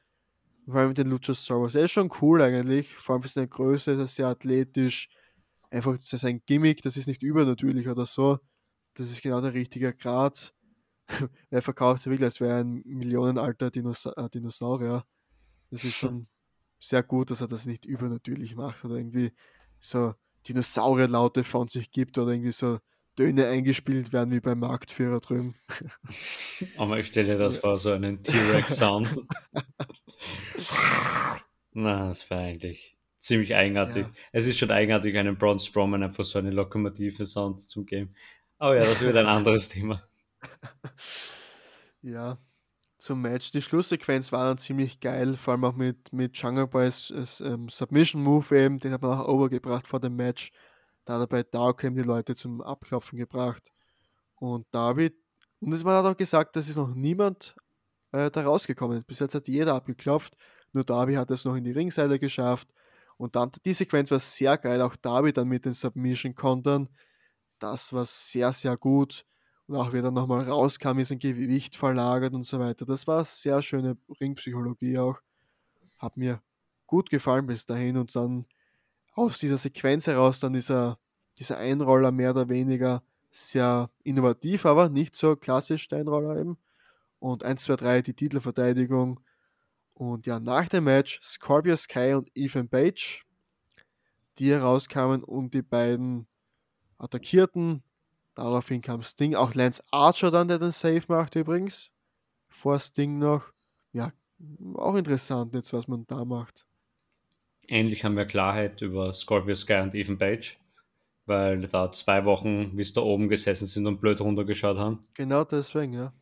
Vor 0.66 0.76
allem 0.76 0.90
mit 0.90 0.98
den 0.98 1.10
Luchasaurus. 1.10 1.76
Er 1.76 1.86
ist 1.86 1.92
schon 1.92 2.12
cool 2.22 2.42
eigentlich, 2.42 2.94
vor 2.96 3.16
allem 3.16 3.24
für 3.24 3.30
seine 3.30 3.48
Größe, 3.48 3.92
ist 3.92 4.00
er 4.00 4.08
sehr 4.08 4.28
athletisch. 4.28 5.08
Einfach 5.70 5.96
sein 5.98 6.42
Gimmick, 6.46 6.82
das 6.82 6.98
ist 6.98 7.08
nicht 7.08 7.24
übernatürlich 7.24 7.88
oder 7.88 8.06
so. 8.06 8.40
Das 8.96 9.10
ist 9.10 9.22
genau 9.22 9.40
der 9.40 9.54
richtige 9.54 9.94
Grad. 9.94 10.54
er 11.50 11.62
verkauft 11.62 12.04
sich 12.04 12.12
wirklich, 12.12 12.26
als 12.26 12.42
wäre 12.42 12.60
ein 12.60 12.82
millionenalter 12.84 13.72
Dinosa 13.72 14.12
äh, 14.18 14.30
Dinosaurier. 14.30 15.06
Das 15.70 15.86
ist 15.86 15.96
schon 15.96 16.28
sehr 16.82 17.02
gut, 17.02 17.32
dass 17.32 17.40
er 17.40 17.48
das 17.48 17.66
nicht 17.66 17.86
übernatürlich 17.86 18.58
macht 18.58 18.84
oder 18.84 18.96
irgendwie 18.96 19.32
so 19.80 20.16
Dinosaurierlaute 20.48 21.44
von 21.44 21.68
sich 21.68 21.92
gibt 21.92 22.18
oder 22.18 22.32
irgendwie 22.32 22.52
so 22.52 22.80
Töne 23.16 23.48
eingespielt 23.48 24.14
werden 24.14 24.32
wie 24.32 24.40
beim 24.40 24.60
Marktführer 24.60 25.20
drüben. 25.20 25.56
Aber 26.78 27.00
ich 27.00 27.08
stelle 27.08 27.38
das 27.38 27.58
vor, 27.58 27.78
so 27.78 27.92
einen 27.92 28.24
T-Rex-Sound. 28.24 29.18
Na, 31.74 32.08
das 32.08 32.30
wäre 32.30 32.42
eigentlich 32.42 32.98
ziemlich 33.20 33.54
eigenartig. 33.54 34.06
Ja. 34.06 34.14
Es 34.32 34.46
ist 34.46 34.58
schon 34.58 34.72
eigenartig, 34.72 35.18
einen 35.18 35.38
Braun 35.38 35.60
Strowman 35.60 36.04
einfach 36.04 36.24
so 36.24 36.40
eine 36.40 36.52
lokomotive 36.52 37.26
Sound 37.26 37.60
zu 37.60 37.84
geben. 37.84 38.16
Aber 38.58 38.76
ja, 38.76 38.86
das 38.86 39.02
wird 39.02 39.18
ein 39.18 39.28
anderes 39.28 39.68
Thema. 39.70 40.04
Ja, 42.04 42.40
zum 43.02 43.22
Match. 43.22 43.52
Die 43.52 43.62
Schlusssequenz 43.62 44.32
war 44.32 44.46
dann 44.46 44.58
ziemlich 44.60 45.00
geil, 45.00 45.36
vor 45.36 45.54
allem 45.54 45.66
auch 45.66 45.76
mit, 45.76 46.14
mit 46.14 46.38
Jungle 46.38 46.68
Boys 46.68 47.12
ähm, 47.44 47.68
Submission 47.68 48.24
Move 48.24 48.56
eben, 48.56 48.80
den 48.80 48.94
hat 48.94 49.02
man 49.02 49.20
auch 49.20 49.28
overgebracht 49.28 49.88
vor 49.88 50.00
dem 50.00 50.16
Match. 50.16 50.52
Da 51.06 51.16
hat 51.16 51.22
er 51.22 51.28
bei 51.28 51.44
Darkham 51.44 51.96
die 51.96 52.04
Leute 52.04 52.36
zum 52.36 52.62
Abklopfen 52.62 53.18
gebracht. 53.18 53.64
Und 54.36 54.68
David, 54.72 55.16
und 55.60 55.70
man 55.84 55.96
hat 55.96 56.06
auch 56.06 56.18
gesagt, 56.18 56.56
dass 56.56 56.70
ist 56.70 56.78
noch 56.78 56.94
niemand 56.94 57.56
äh, 58.12 58.30
da 58.30 58.44
rausgekommen. 58.44 59.04
Bis 59.04 59.20
jetzt 59.20 59.34
hat 59.36 59.48
jeder 59.48 59.74
abgeklopft, 59.74 60.36
nur 60.72 60.84
Darby 60.84 61.16
hat 61.16 61.32
es 61.32 61.44
noch 61.44 61.56
in 61.56 61.64
die 61.64 61.72
Ringseile 61.72 62.20
geschafft. 62.20 62.68
Und 63.18 63.36
dann, 63.36 63.52
die 63.66 63.74
Sequenz 63.74 64.12
war 64.12 64.20
sehr 64.20 64.58
geil, 64.58 64.82
auch 64.82 64.96
Darby 64.96 65.34
dann 65.34 65.48
mit 65.48 65.66
den 65.66 65.74
Submission-Kontern. 65.74 66.88
Das 67.60 67.94
war 67.94 68.06
sehr, 68.06 68.54
sehr 68.54 68.78
gut. 68.78 69.26
Und 69.72 69.78
auch 69.78 69.94
wie 69.94 70.00
er 70.00 70.02
dann 70.02 70.16
nochmal 70.16 70.44
rauskam, 70.44 71.00
ist 71.00 71.14
ein 71.14 71.20
Gewicht 71.20 71.78
verlagert 71.78 72.34
und 72.34 72.46
so 72.46 72.60
weiter. 72.60 72.86
Das 72.86 73.08
war 73.08 73.24
sehr 73.24 73.62
schöne 73.62 73.96
Ringpsychologie 74.20 74.98
auch. 74.98 75.22
Hat 75.98 76.18
mir 76.18 76.42
gut 76.88 77.10
gefallen 77.10 77.48
bis 77.48 77.66
dahin. 77.66 77.96
Und 77.96 78.14
dann 78.14 78.46
aus 79.14 79.40
dieser 79.40 79.58
Sequenz 79.58 80.08
heraus 80.08 80.42
dann 80.42 80.52
dieser, 80.52 81.00
dieser 81.38 81.58
Einroller 81.58 82.12
mehr 82.12 82.32
oder 82.32 82.50
weniger 82.50 83.02
sehr 83.32 83.90
innovativ, 84.04 84.66
aber 84.66 84.90
nicht 84.90 85.16
so 85.16 85.38
klassisch 85.38 85.88
der 85.88 86.00
Einroller 86.00 86.38
eben. 86.38 86.58
Und 87.20 87.46
1, 87.46 87.64
2, 87.64 87.76
3 87.78 88.02
die 88.02 88.14
Titelverteidigung. 88.14 89.22
Und 89.94 90.26
ja, 90.26 90.42
nach 90.42 90.68
dem 90.68 90.84
Match 90.84 91.22
Scorpio 91.24 91.78
Sky 91.78 92.16
und 92.16 92.30
Ethan 92.36 92.68
Page, 92.68 93.24
die 94.38 94.52
herauskamen 94.52 95.24
und 95.24 95.54
die 95.54 95.62
beiden 95.62 96.28
attackierten. 96.98 97.84
Daraufhin 98.36 98.82
kam 98.82 99.04
Sting, 99.04 99.36
auch 99.36 99.54
Lance 99.54 99.84
Archer 99.92 100.32
dann, 100.32 100.48
der 100.48 100.60
den 100.60 100.72
Save 100.72 101.04
macht 101.08 101.36
übrigens. 101.36 101.92
Vor 102.50 102.80
Sting 102.80 103.18
noch. 103.18 103.52
Ja, 103.94 104.12
auch 104.76 104.96
interessant 104.96 105.54
jetzt, 105.54 105.74
was 105.74 105.88
man 105.88 106.06
da 106.08 106.24
macht 106.24 106.66
endlich 107.72 108.04
haben 108.04 108.18
wir 108.18 108.26
Klarheit 108.26 108.82
über 108.82 109.14
Scorpio 109.14 109.56
Sky 109.56 109.80
und 109.82 109.96
Ethan 109.96 110.18
Page, 110.18 110.58
weil 111.26 111.62
da 111.62 111.92
zwei 111.92 112.26
Wochen, 112.26 112.78
wie 112.78 112.82
es 112.82 112.94
da 112.94 113.02
oben 113.02 113.30
gesessen 113.30 113.66
sind 113.66 113.88
und 113.88 114.02
blöd 114.02 114.20
runtergeschaut 114.22 114.78
haben. 114.78 115.06
Genau 115.14 115.44
deswegen, 115.44 115.94
ja. 115.94 116.14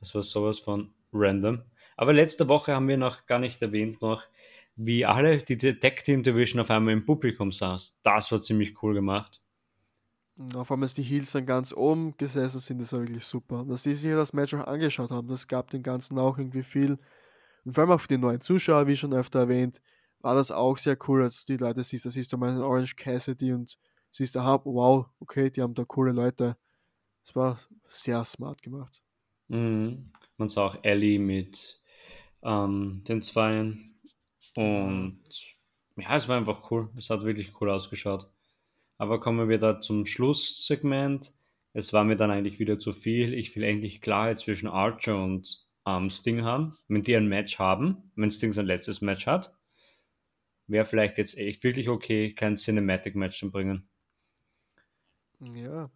Das 0.00 0.14
war 0.14 0.22
sowas 0.22 0.58
von 0.58 0.92
random. 1.12 1.62
Aber 1.96 2.12
letzte 2.12 2.48
Woche 2.48 2.74
haben 2.74 2.88
wir 2.88 2.96
noch 2.96 3.26
gar 3.26 3.38
nicht 3.38 3.62
erwähnt 3.62 4.02
noch, 4.02 4.24
wie 4.76 5.04
alle 5.04 5.38
die 5.38 5.56
Tech 5.56 6.02
Team 6.02 6.22
Division 6.22 6.60
auf 6.60 6.70
einmal 6.70 6.94
im 6.94 7.04
Publikum 7.04 7.52
saß. 7.52 7.98
Das 8.02 8.32
war 8.32 8.40
ziemlich 8.40 8.82
cool 8.82 8.94
gemacht. 8.94 9.40
Auf 10.54 10.72
einmal, 10.72 10.86
als 10.86 10.94
die 10.94 11.02
Heels 11.02 11.32
dann 11.32 11.46
ganz 11.46 11.72
oben 11.72 12.16
gesessen 12.16 12.60
sind, 12.60 12.80
das 12.80 12.92
war 12.92 13.00
wirklich 13.00 13.24
super. 13.24 13.60
Und 13.60 13.68
dass 13.68 13.82
die 13.82 13.94
sich 13.94 14.12
das 14.12 14.32
Match 14.32 14.54
auch 14.54 14.66
angeschaut 14.66 15.10
haben, 15.10 15.28
das 15.28 15.46
gab 15.46 15.70
den 15.70 15.82
Ganzen 15.82 16.18
auch 16.18 16.38
irgendwie 16.38 16.62
viel. 16.62 16.98
Und 17.64 17.74
vor 17.74 17.82
allem 17.82 17.92
auch 17.92 18.00
für 18.00 18.08
die 18.08 18.18
neuen 18.18 18.40
Zuschauer, 18.40 18.86
wie 18.86 18.96
schon 18.96 19.12
öfter 19.12 19.40
erwähnt, 19.40 19.80
war 20.20 20.34
das 20.34 20.50
auch 20.50 20.76
sehr 20.76 20.96
cool, 21.06 21.22
als 21.22 21.44
du 21.44 21.52
die 21.52 21.62
Leute 21.62 21.84
siehst. 21.84 22.06
Da 22.06 22.10
siehst 22.10 22.32
du 22.32 22.38
mal 22.38 22.50
einen 22.50 22.62
Orange 22.62 22.96
Cassidy 22.96 23.52
und 23.52 23.78
siehst, 24.10 24.36
aha, 24.36 24.60
wow, 24.64 25.06
okay, 25.20 25.50
die 25.50 25.62
haben 25.62 25.74
da 25.74 25.84
coole 25.84 26.12
Leute. 26.12 26.56
Es 27.24 27.34
war 27.34 27.60
sehr 27.86 28.24
smart 28.24 28.62
gemacht. 28.62 29.02
Mhm. 29.48 30.12
Man 30.38 30.48
sah 30.48 30.66
auch 30.66 30.76
Ellie 30.82 31.18
mit 31.18 31.80
ähm, 32.42 33.02
den 33.06 33.22
Zweien. 33.22 34.00
Und 34.54 35.20
ja, 35.96 36.16
es 36.16 36.28
war 36.28 36.36
einfach 36.36 36.70
cool. 36.70 36.90
Es 36.96 37.10
hat 37.10 37.22
wirklich 37.22 37.52
cool 37.60 37.70
ausgeschaut. 37.70 38.31
Aber 38.98 39.20
kommen 39.20 39.48
wir 39.48 39.58
da 39.58 39.80
zum 39.80 40.06
Schlusssegment. 40.06 41.34
Es 41.72 41.92
war 41.92 42.04
mir 42.04 42.16
dann 42.16 42.30
eigentlich 42.30 42.58
wieder 42.58 42.78
zu 42.78 42.92
viel. 42.92 43.34
Ich 43.34 43.54
will 43.56 43.64
endlich 43.64 44.00
Klarheit 44.00 44.38
zwischen 44.38 44.68
Archer 44.68 45.22
und 45.22 45.66
ähm, 45.86 46.10
Sting 46.10 46.42
haben. 46.42 46.76
Wenn 46.88 47.02
die 47.02 47.16
ein 47.16 47.28
Match 47.28 47.58
haben, 47.58 48.12
wenn 48.14 48.30
Sting 48.30 48.52
sein 48.52 48.66
letztes 48.66 49.00
Match 49.00 49.26
hat, 49.26 49.54
wäre 50.66 50.84
vielleicht 50.84 51.18
jetzt 51.18 51.36
echt 51.36 51.64
wirklich 51.64 51.88
okay, 51.88 52.34
kein 52.34 52.56
Cinematic 52.56 53.14
Match 53.16 53.38
zu 53.38 53.50
bringen. 53.50 53.88
Ja. 55.40 55.90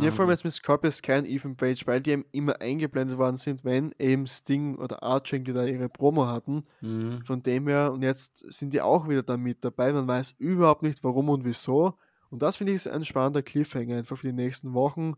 Ja, 0.00 0.10
vor 0.10 0.22
allem 0.22 0.30
jetzt 0.30 0.44
mit 0.44 0.52
Scorpius 0.52 1.02
kein 1.02 1.24
Ethan 1.24 1.56
Page, 1.56 1.86
weil 1.86 2.00
die 2.00 2.10
eben 2.10 2.24
immer 2.32 2.60
eingeblendet 2.60 3.18
worden 3.18 3.36
sind, 3.36 3.64
wenn 3.64 3.94
eben 3.98 4.26
Sting 4.26 4.76
oder 4.76 5.02
Arching 5.02 5.44
da 5.44 5.64
ihre 5.64 5.88
Promo 5.88 6.26
hatten. 6.26 6.64
Mhm. 6.80 7.22
Von 7.24 7.42
dem 7.42 7.68
her, 7.68 7.92
und 7.92 8.02
jetzt 8.02 8.44
sind 8.52 8.72
die 8.72 8.80
auch 8.80 9.08
wieder 9.08 9.22
da 9.22 9.36
mit 9.36 9.64
dabei. 9.64 9.92
Man 9.92 10.08
weiß 10.08 10.34
überhaupt 10.38 10.82
nicht, 10.82 11.04
warum 11.04 11.28
und 11.28 11.44
wieso. 11.44 11.94
Und 12.30 12.42
das 12.42 12.56
finde 12.56 12.72
ich 12.72 12.76
ist 12.76 12.88
ein 12.88 13.04
spannender 13.04 13.42
Cliffhanger, 13.42 13.98
einfach 13.98 14.18
für 14.18 14.26
die 14.26 14.32
nächsten 14.32 14.74
Wochen, 14.74 15.14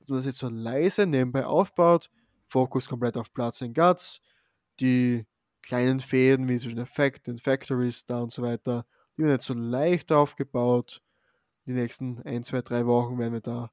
dass 0.00 0.08
man 0.08 0.18
das 0.18 0.26
jetzt 0.26 0.38
so 0.38 0.48
leise 0.48 1.06
nebenbei 1.06 1.46
aufbaut. 1.46 2.10
Fokus 2.48 2.88
komplett 2.88 3.16
auf 3.16 3.32
Platz 3.32 3.60
in 3.60 3.74
Guts. 3.74 4.20
Die 4.80 5.26
kleinen 5.62 6.00
Fäden 6.00 6.48
wie 6.48 6.58
zwischen 6.58 6.78
Effect 6.78 7.28
und 7.28 7.40
Factories 7.40 8.06
da 8.06 8.20
und 8.20 8.32
so 8.32 8.42
weiter, 8.42 8.86
die 9.16 9.22
werden 9.22 9.32
jetzt 9.32 9.46
so 9.46 9.54
leicht 9.54 10.12
aufgebaut. 10.12 11.02
Die 11.66 11.72
nächsten 11.72 12.22
ein, 12.22 12.44
zwei, 12.44 12.62
drei 12.62 12.86
Wochen 12.86 13.18
werden 13.18 13.32
wir 13.32 13.40
da 13.40 13.70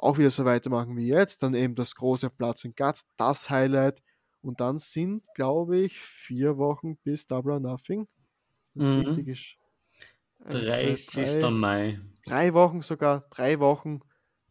auch 0.00 0.18
wieder 0.18 0.30
so 0.30 0.44
weitermachen 0.44 0.96
wie 0.96 1.08
jetzt. 1.08 1.42
Dann 1.42 1.54
eben 1.54 1.74
das 1.74 1.94
große 1.94 2.30
Platz 2.30 2.64
in 2.64 2.74
Guts, 2.74 3.04
das 3.16 3.50
Highlight. 3.50 4.02
Und 4.42 4.60
dann 4.60 4.78
sind, 4.78 5.22
glaube 5.34 5.78
ich, 5.78 5.98
vier 6.00 6.56
Wochen 6.56 6.96
bis 6.98 7.26
Double 7.26 7.52
or 7.52 7.60
Nothing. 7.60 8.08
Das 8.74 8.86
mhm. 8.86 9.00
richtig 9.00 9.28
ist. 9.28 9.56
30. 10.48 11.40
Drei, 11.40 11.50
Mai. 11.50 12.00
Drei 12.24 12.54
Wochen 12.54 12.80
sogar, 12.80 13.26
drei 13.30 13.60
Wochen, 13.60 14.00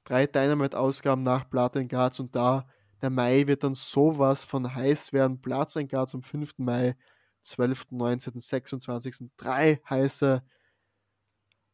drei 0.03 0.27
Dynamite-Ausgaben 0.27 1.23
nach 1.23 1.51
and 1.51 1.89
Guts 1.89 2.19
und 2.19 2.35
da 2.35 2.67
der 3.01 3.09
Mai 3.09 3.47
wird 3.47 3.63
dann 3.63 3.75
sowas 3.75 4.43
von 4.43 4.75
heiß 4.75 5.13
werden. 5.13 5.41
Platz 5.41 5.77
ein 5.77 5.87
Grad 5.87 6.09
zum 6.09 6.21
5. 6.21 6.57
Mai, 6.57 6.95
12., 7.43 7.91
19., 7.91 8.39
26. 8.39 9.31
Drei 9.37 9.81
heiße 9.89 10.43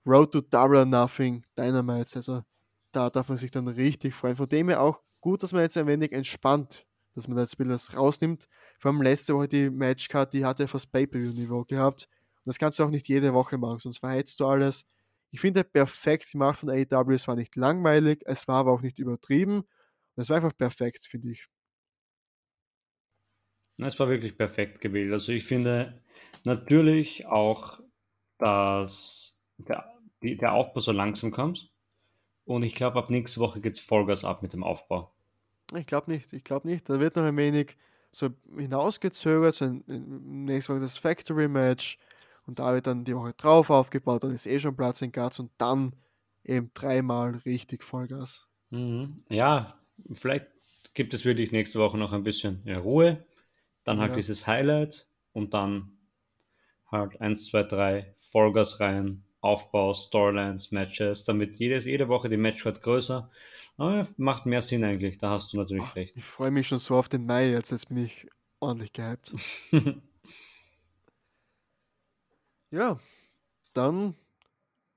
Road 0.05 0.31
to 0.31 0.41
Double 0.41 0.77
or 0.77 0.85
Nothing 0.85 1.43
Dynamites. 1.57 2.15
Also 2.15 2.43
da 2.95 3.09
darf 3.09 3.27
man 3.29 3.37
sich 3.37 3.51
dann 3.51 3.67
richtig 3.67 4.15
freuen. 4.15 4.35
Von 4.35 4.49
dem 4.49 4.69
her 4.69 4.81
auch 4.81 5.01
gut, 5.19 5.43
dass 5.43 5.51
man 5.51 5.61
jetzt 5.61 5.77
ein 5.77 5.87
wenig 5.87 6.11
entspannt, 6.11 6.85
dass 7.13 7.27
man 7.27 7.37
das 7.37 7.55
Bild 7.55 7.69
rausnimmt. 7.95 8.47
Vor 8.79 8.91
allem 8.91 9.01
letzte 9.01 9.35
Woche 9.35 9.47
die 9.47 9.69
Matchcard, 9.69 10.31
die 10.33 10.45
hatte 10.45 10.67
fast 10.67 10.91
Pay-Per-View-Niveau 10.91 11.65
gehabt. 11.65 12.07
Und 12.37 12.45
das 12.45 12.59
kannst 12.59 12.79
du 12.79 12.83
auch 12.83 12.89
nicht 12.89 13.07
jede 13.07 13.33
Woche 13.33 13.57
machen, 13.57 13.79
sonst 13.79 13.97
verheizt 13.97 14.39
du 14.39 14.47
alles. 14.47 14.85
Ich 15.31 15.41
finde 15.41 15.63
perfekt 15.63 16.31
gemacht 16.31 16.59
von 16.59 16.69
AEW. 16.69 17.11
Es 17.13 17.27
war 17.27 17.35
nicht 17.35 17.55
langweilig, 17.55 18.21
es 18.25 18.47
war 18.47 18.57
aber 18.57 18.71
auch 18.71 18.81
nicht 18.81 18.99
übertrieben. 18.99 19.63
Das 20.15 20.29
war 20.29 20.37
einfach 20.37 20.55
perfekt, 20.55 21.05
finde 21.05 21.31
ich. 21.31 21.47
Es 23.81 23.99
war 23.99 24.07
wirklich 24.07 24.37
perfekt 24.37 24.79
gewählt. 24.79 25.11
Also 25.11 25.33
ich 25.33 25.43
finde 25.43 26.01
natürlich 26.45 27.25
auch, 27.25 27.81
dass 28.37 29.41
der, 29.57 29.91
der 30.21 30.53
Aufbau 30.53 30.79
so 30.79 30.93
langsam 30.93 31.31
kommt. 31.31 31.74
Und 32.45 32.63
ich 32.63 32.75
glaube, 32.75 32.99
ab 32.99 33.09
nächste 33.09 33.39
Woche 33.39 33.59
geht 33.59 33.73
es 33.73 33.79
Vollgas 33.79 34.23
ab 34.23 34.41
mit 34.41 34.53
dem 34.53 34.63
Aufbau. 34.63 35.11
Ich 35.75 35.87
glaube 35.87 36.11
nicht. 36.11 36.31
Ich 36.33 36.43
glaube 36.43 36.67
nicht. 36.67 36.87
Da 36.89 36.99
wird 36.99 37.15
noch 37.15 37.23
ein 37.23 37.37
wenig 37.37 37.75
so 38.11 38.29
hinausgezögert. 38.55 39.55
So 39.55 39.65
nächste 39.87 40.73
Woche 40.73 40.81
das 40.81 40.97
Factory-Match. 40.97 41.97
Und 42.45 42.59
da 42.59 42.73
wird 42.73 42.85
dann 42.85 43.03
die 43.03 43.15
Woche 43.15 43.33
drauf 43.33 43.71
aufgebaut. 43.71 44.23
Dann 44.23 44.31
ist 44.31 44.45
eh 44.45 44.59
schon 44.59 44.75
Platz 44.75 45.01
in 45.01 45.11
Gatz. 45.11 45.39
Und 45.39 45.51
dann 45.57 45.93
eben 46.43 46.69
dreimal 46.75 47.41
richtig 47.45 47.83
Vollgas. 47.83 48.47
Mhm. 48.69 49.17
Ja, 49.29 49.79
vielleicht 50.13 50.45
gibt 50.93 51.13
es 51.13 51.25
wirklich 51.25 51.51
nächste 51.51 51.79
Woche 51.79 51.97
noch 51.97 52.13
ein 52.13 52.23
bisschen 52.23 52.61
Ruhe. 52.69 53.25
Dann 53.83 53.99
halt 53.99 54.11
ja. 54.11 54.17
dieses 54.17 54.45
Highlight 54.45 55.07
und 55.33 55.53
dann 55.53 55.97
halt 56.91 57.19
1, 57.19 57.47
2, 57.47 57.63
3 57.63 58.15
Vollgas 58.31 58.79
rein, 58.79 59.24
Aufbau, 59.45 59.93
Storylines, 59.93 60.71
Matches, 60.71 61.23
damit 61.23 61.57
jedes, 61.57 61.85
jede 61.85 62.07
Woche 62.07 62.29
die 62.29 62.37
Matchcard 62.37 62.81
größer. 62.81 63.29
Aber 63.77 64.07
macht 64.17 64.45
mehr 64.45 64.61
Sinn 64.61 64.83
eigentlich, 64.83 65.17
da 65.17 65.31
hast 65.31 65.53
du 65.53 65.57
natürlich 65.57 65.83
Ach, 65.85 65.95
recht. 65.95 66.17
Ich 66.17 66.23
freue 66.23 66.51
mich 66.51 66.67
schon 66.67 66.79
so 66.79 66.95
auf 66.95 67.09
den 67.09 67.25
Mai, 67.25 67.51
jetzt, 67.51 67.71
jetzt 67.71 67.89
bin 67.89 68.05
ich 68.05 68.27
ordentlich 68.59 68.93
gehypt. 68.93 69.33
ja, 72.71 72.99
dann 73.73 74.15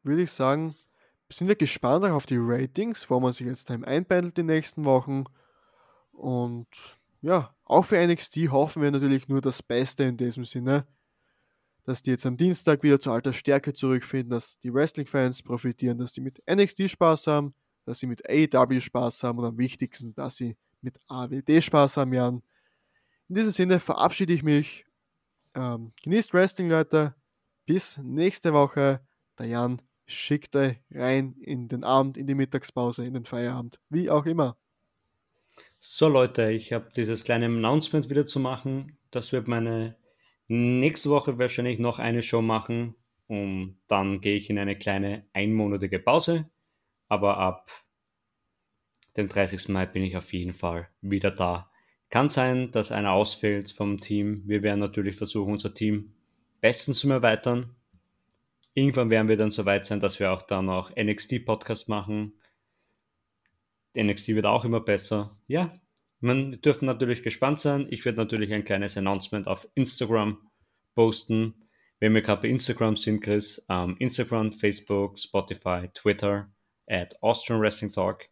würde 0.02 0.22
ich 0.22 0.30
sagen, 0.30 0.74
sind 1.30 1.48
wir 1.48 1.56
gespannt 1.56 2.04
auf 2.06 2.26
die 2.26 2.38
Ratings, 2.38 3.10
wo 3.10 3.20
man 3.20 3.32
sich 3.32 3.46
jetzt 3.46 3.70
einpendelt 3.70 4.36
die 4.36 4.42
nächsten 4.42 4.84
Wochen. 4.84 5.24
Und 6.12 6.68
ja, 7.20 7.54
auch 7.64 7.84
für 7.84 8.04
NXT 8.04 8.50
hoffen 8.50 8.82
wir 8.82 8.90
natürlich 8.90 9.28
nur 9.28 9.40
das 9.40 9.62
Beste 9.62 10.04
in 10.04 10.16
diesem 10.16 10.44
Sinne, 10.44 10.86
dass 11.88 12.02
die 12.02 12.10
jetzt 12.10 12.26
am 12.26 12.36
Dienstag 12.36 12.82
wieder 12.82 13.00
zur 13.00 13.14
alter 13.14 13.32
Stärke 13.32 13.72
zurückfinden, 13.72 14.28
dass 14.28 14.58
die 14.58 14.72
Wrestling-Fans 14.72 15.42
profitieren, 15.42 15.96
dass 15.96 16.12
sie 16.12 16.20
mit 16.20 16.42
NXT 16.46 16.90
Spaß 16.90 17.26
haben, 17.28 17.54
dass 17.86 17.98
sie 17.98 18.06
mit 18.06 18.28
AEW 18.28 18.78
Spaß 18.78 19.22
haben 19.22 19.38
und 19.38 19.46
am 19.46 19.56
wichtigsten, 19.56 20.14
dass 20.14 20.36
sie 20.36 20.58
mit 20.82 20.98
AWD 21.08 21.62
Spaß 21.62 21.96
haben, 21.96 22.12
Jan. 22.12 22.42
In 23.30 23.36
diesem 23.36 23.52
Sinne 23.52 23.80
verabschiede 23.80 24.34
ich 24.34 24.42
mich. 24.42 24.84
Ähm, 25.54 25.92
genießt 26.02 26.34
Wrestling, 26.34 26.68
Leute. 26.68 27.14
Bis 27.64 27.96
nächste 27.96 28.52
Woche. 28.52 29.00
Der 29.38 29.46
Jan 29.46 29.80
schickt 30.04 30.56
euch 30.56 30.76
rein 30.90 31.36
in 31.40 31.68
den 31.68 31.84
Abend, 31.84 32.18
in 32.18 32.26
die 32.26 32.34
Mittagspause, 32.34 33.06
in 33.06 33.14
den 33.14 33.24
Feierabend, 33.24 33.80
wie 33.88 34.10
auch 34.10 34.26
immer. 34.26 34.58
So 35.80 36.08
Leute, 36.08 36.50
ich 36.50 36.74
habe 36.74 36.90
dieses 36.94 37.24
kleine 37.24 37.46
Announcement 37.46 38.10
wieder 38.10 38.26
zu 38.26 38.40
machen. 38.40 38.98
Das 39.10 39.32
wird 39.32 39.48
meine 39.48 39.96
nächste 40.48 41.10
Woche 41.10 41.38
wahrscheinlich 41.38 41.78
noch 41.78 41.98
eine 41.98 42.22
Show 42.22 42.42
machen 42.42 42.94
und 43.26 43.78
dann 43.86 44.20
gehe 44.20 44.36
ich 44.36 44.50
in 44.50 44.58
eine 44.58 44.76
kleine 44.76 45.26
einmonatige 45.32 45.98
Pause. 45.98 46.48
Aber 47.08 47.38
ab 47.38 47.70
dem 49.16 49.28
30. 49.28 49.68
Mai 49.68 49.86
bin 49.86 50.02
ich 50.02 50.16
auf 50.16 50.32
jeden 50.32 50.54
Fall 50.54 50.88
wieder 51.00 51.30
da. 51.30 51.70
Kann 52.10 52.28
sein, 52.28 52.70
dass 52.70 52.92
einer 52.92 53.12
ausfällt 53.12 53.70
vom 53.70 54.00
Team. 54.00 54.42
Wir 54.46 54.62
werden 54.62 54.80
natürlich 54.80 55.16
versuchen, 55.16 55.52
unser 55.52 55.74
Team 55.74 56.14
bestens 56.60 57.00
zu 57.00 57.10
erweitern. 57.10 57.74
Irgendwann 58.72 59.10
werden 59.10 59.28
wir 59.28 59.36
dann 59.36 59.50
so 59.50 59.66
weit 59.66 59.84
sein, 59.84 60.00
dass 60.00 60.18
wir 60.20 60.32
auch 60.32 60.42
dann 60.42 60.66
noch 60.66 60.94
NXT-Podcast 60.96 61.88
machen. 61.88 62.34
NXT 63.96 64.28
wird 64.28 64.46
auch 64.46 64.64
immer 64.64 64.80
besser. 64.80 65.36
Ja, 65.48 65.78
man 66.20 66.60
dürfen 66.60 66.86
natürlich 66.86 67.22
gespannt 67.22 67.58
sein. 67.58 67.86
Ich 67.90 68.04
werde 68.04 68.18
natürlich 68.18 68.52
ein 68.52 68.64
kleines 68.64 68.96
Announcement 68.96 69.46
auf 69.46 69.68
Instagram 69.74 70.38
posten. 70.94 71.54
Wenn 72.00 72.14
wir 72.14 72.22
gerade 72.22 72.42
bei 72.42 72.48
Instagram 72.48 72.96
sind, 72.96 73.20
Chris, 73.22 73.64
ähm, 73.68 73.96
Instagram, 73.98 74.52
Facebook, 74.52 75.18
Spotify, 75.18 75.88
Twitter, 75.94 76.52
at 76.88 77.20
Austrian 77.22 77.60
Wrestling 77.60 77.92
Talk. 77.92 78.28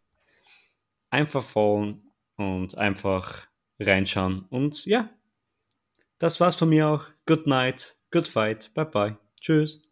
Einfach 1.09 1.43
folgen 1.43 2.11
und 2.35 2.77
einfach 2.77 3.47
reinschauen. 3.79 4.45
Und 4.49 4.85
ja, 4.85 5.09
das 6.19 6.39
war's 6.39 6.55
von 6.55 6.69
mir 6.69 6.87
auch. 6.87 7.05
Good 7.25 7.47
night, 7.47 7.97
good 8.11 8.27
fight, 8.27 8.73
bye 8.73 8.85
bye. 8.85 9.17
Tschüss. 9.39 9.86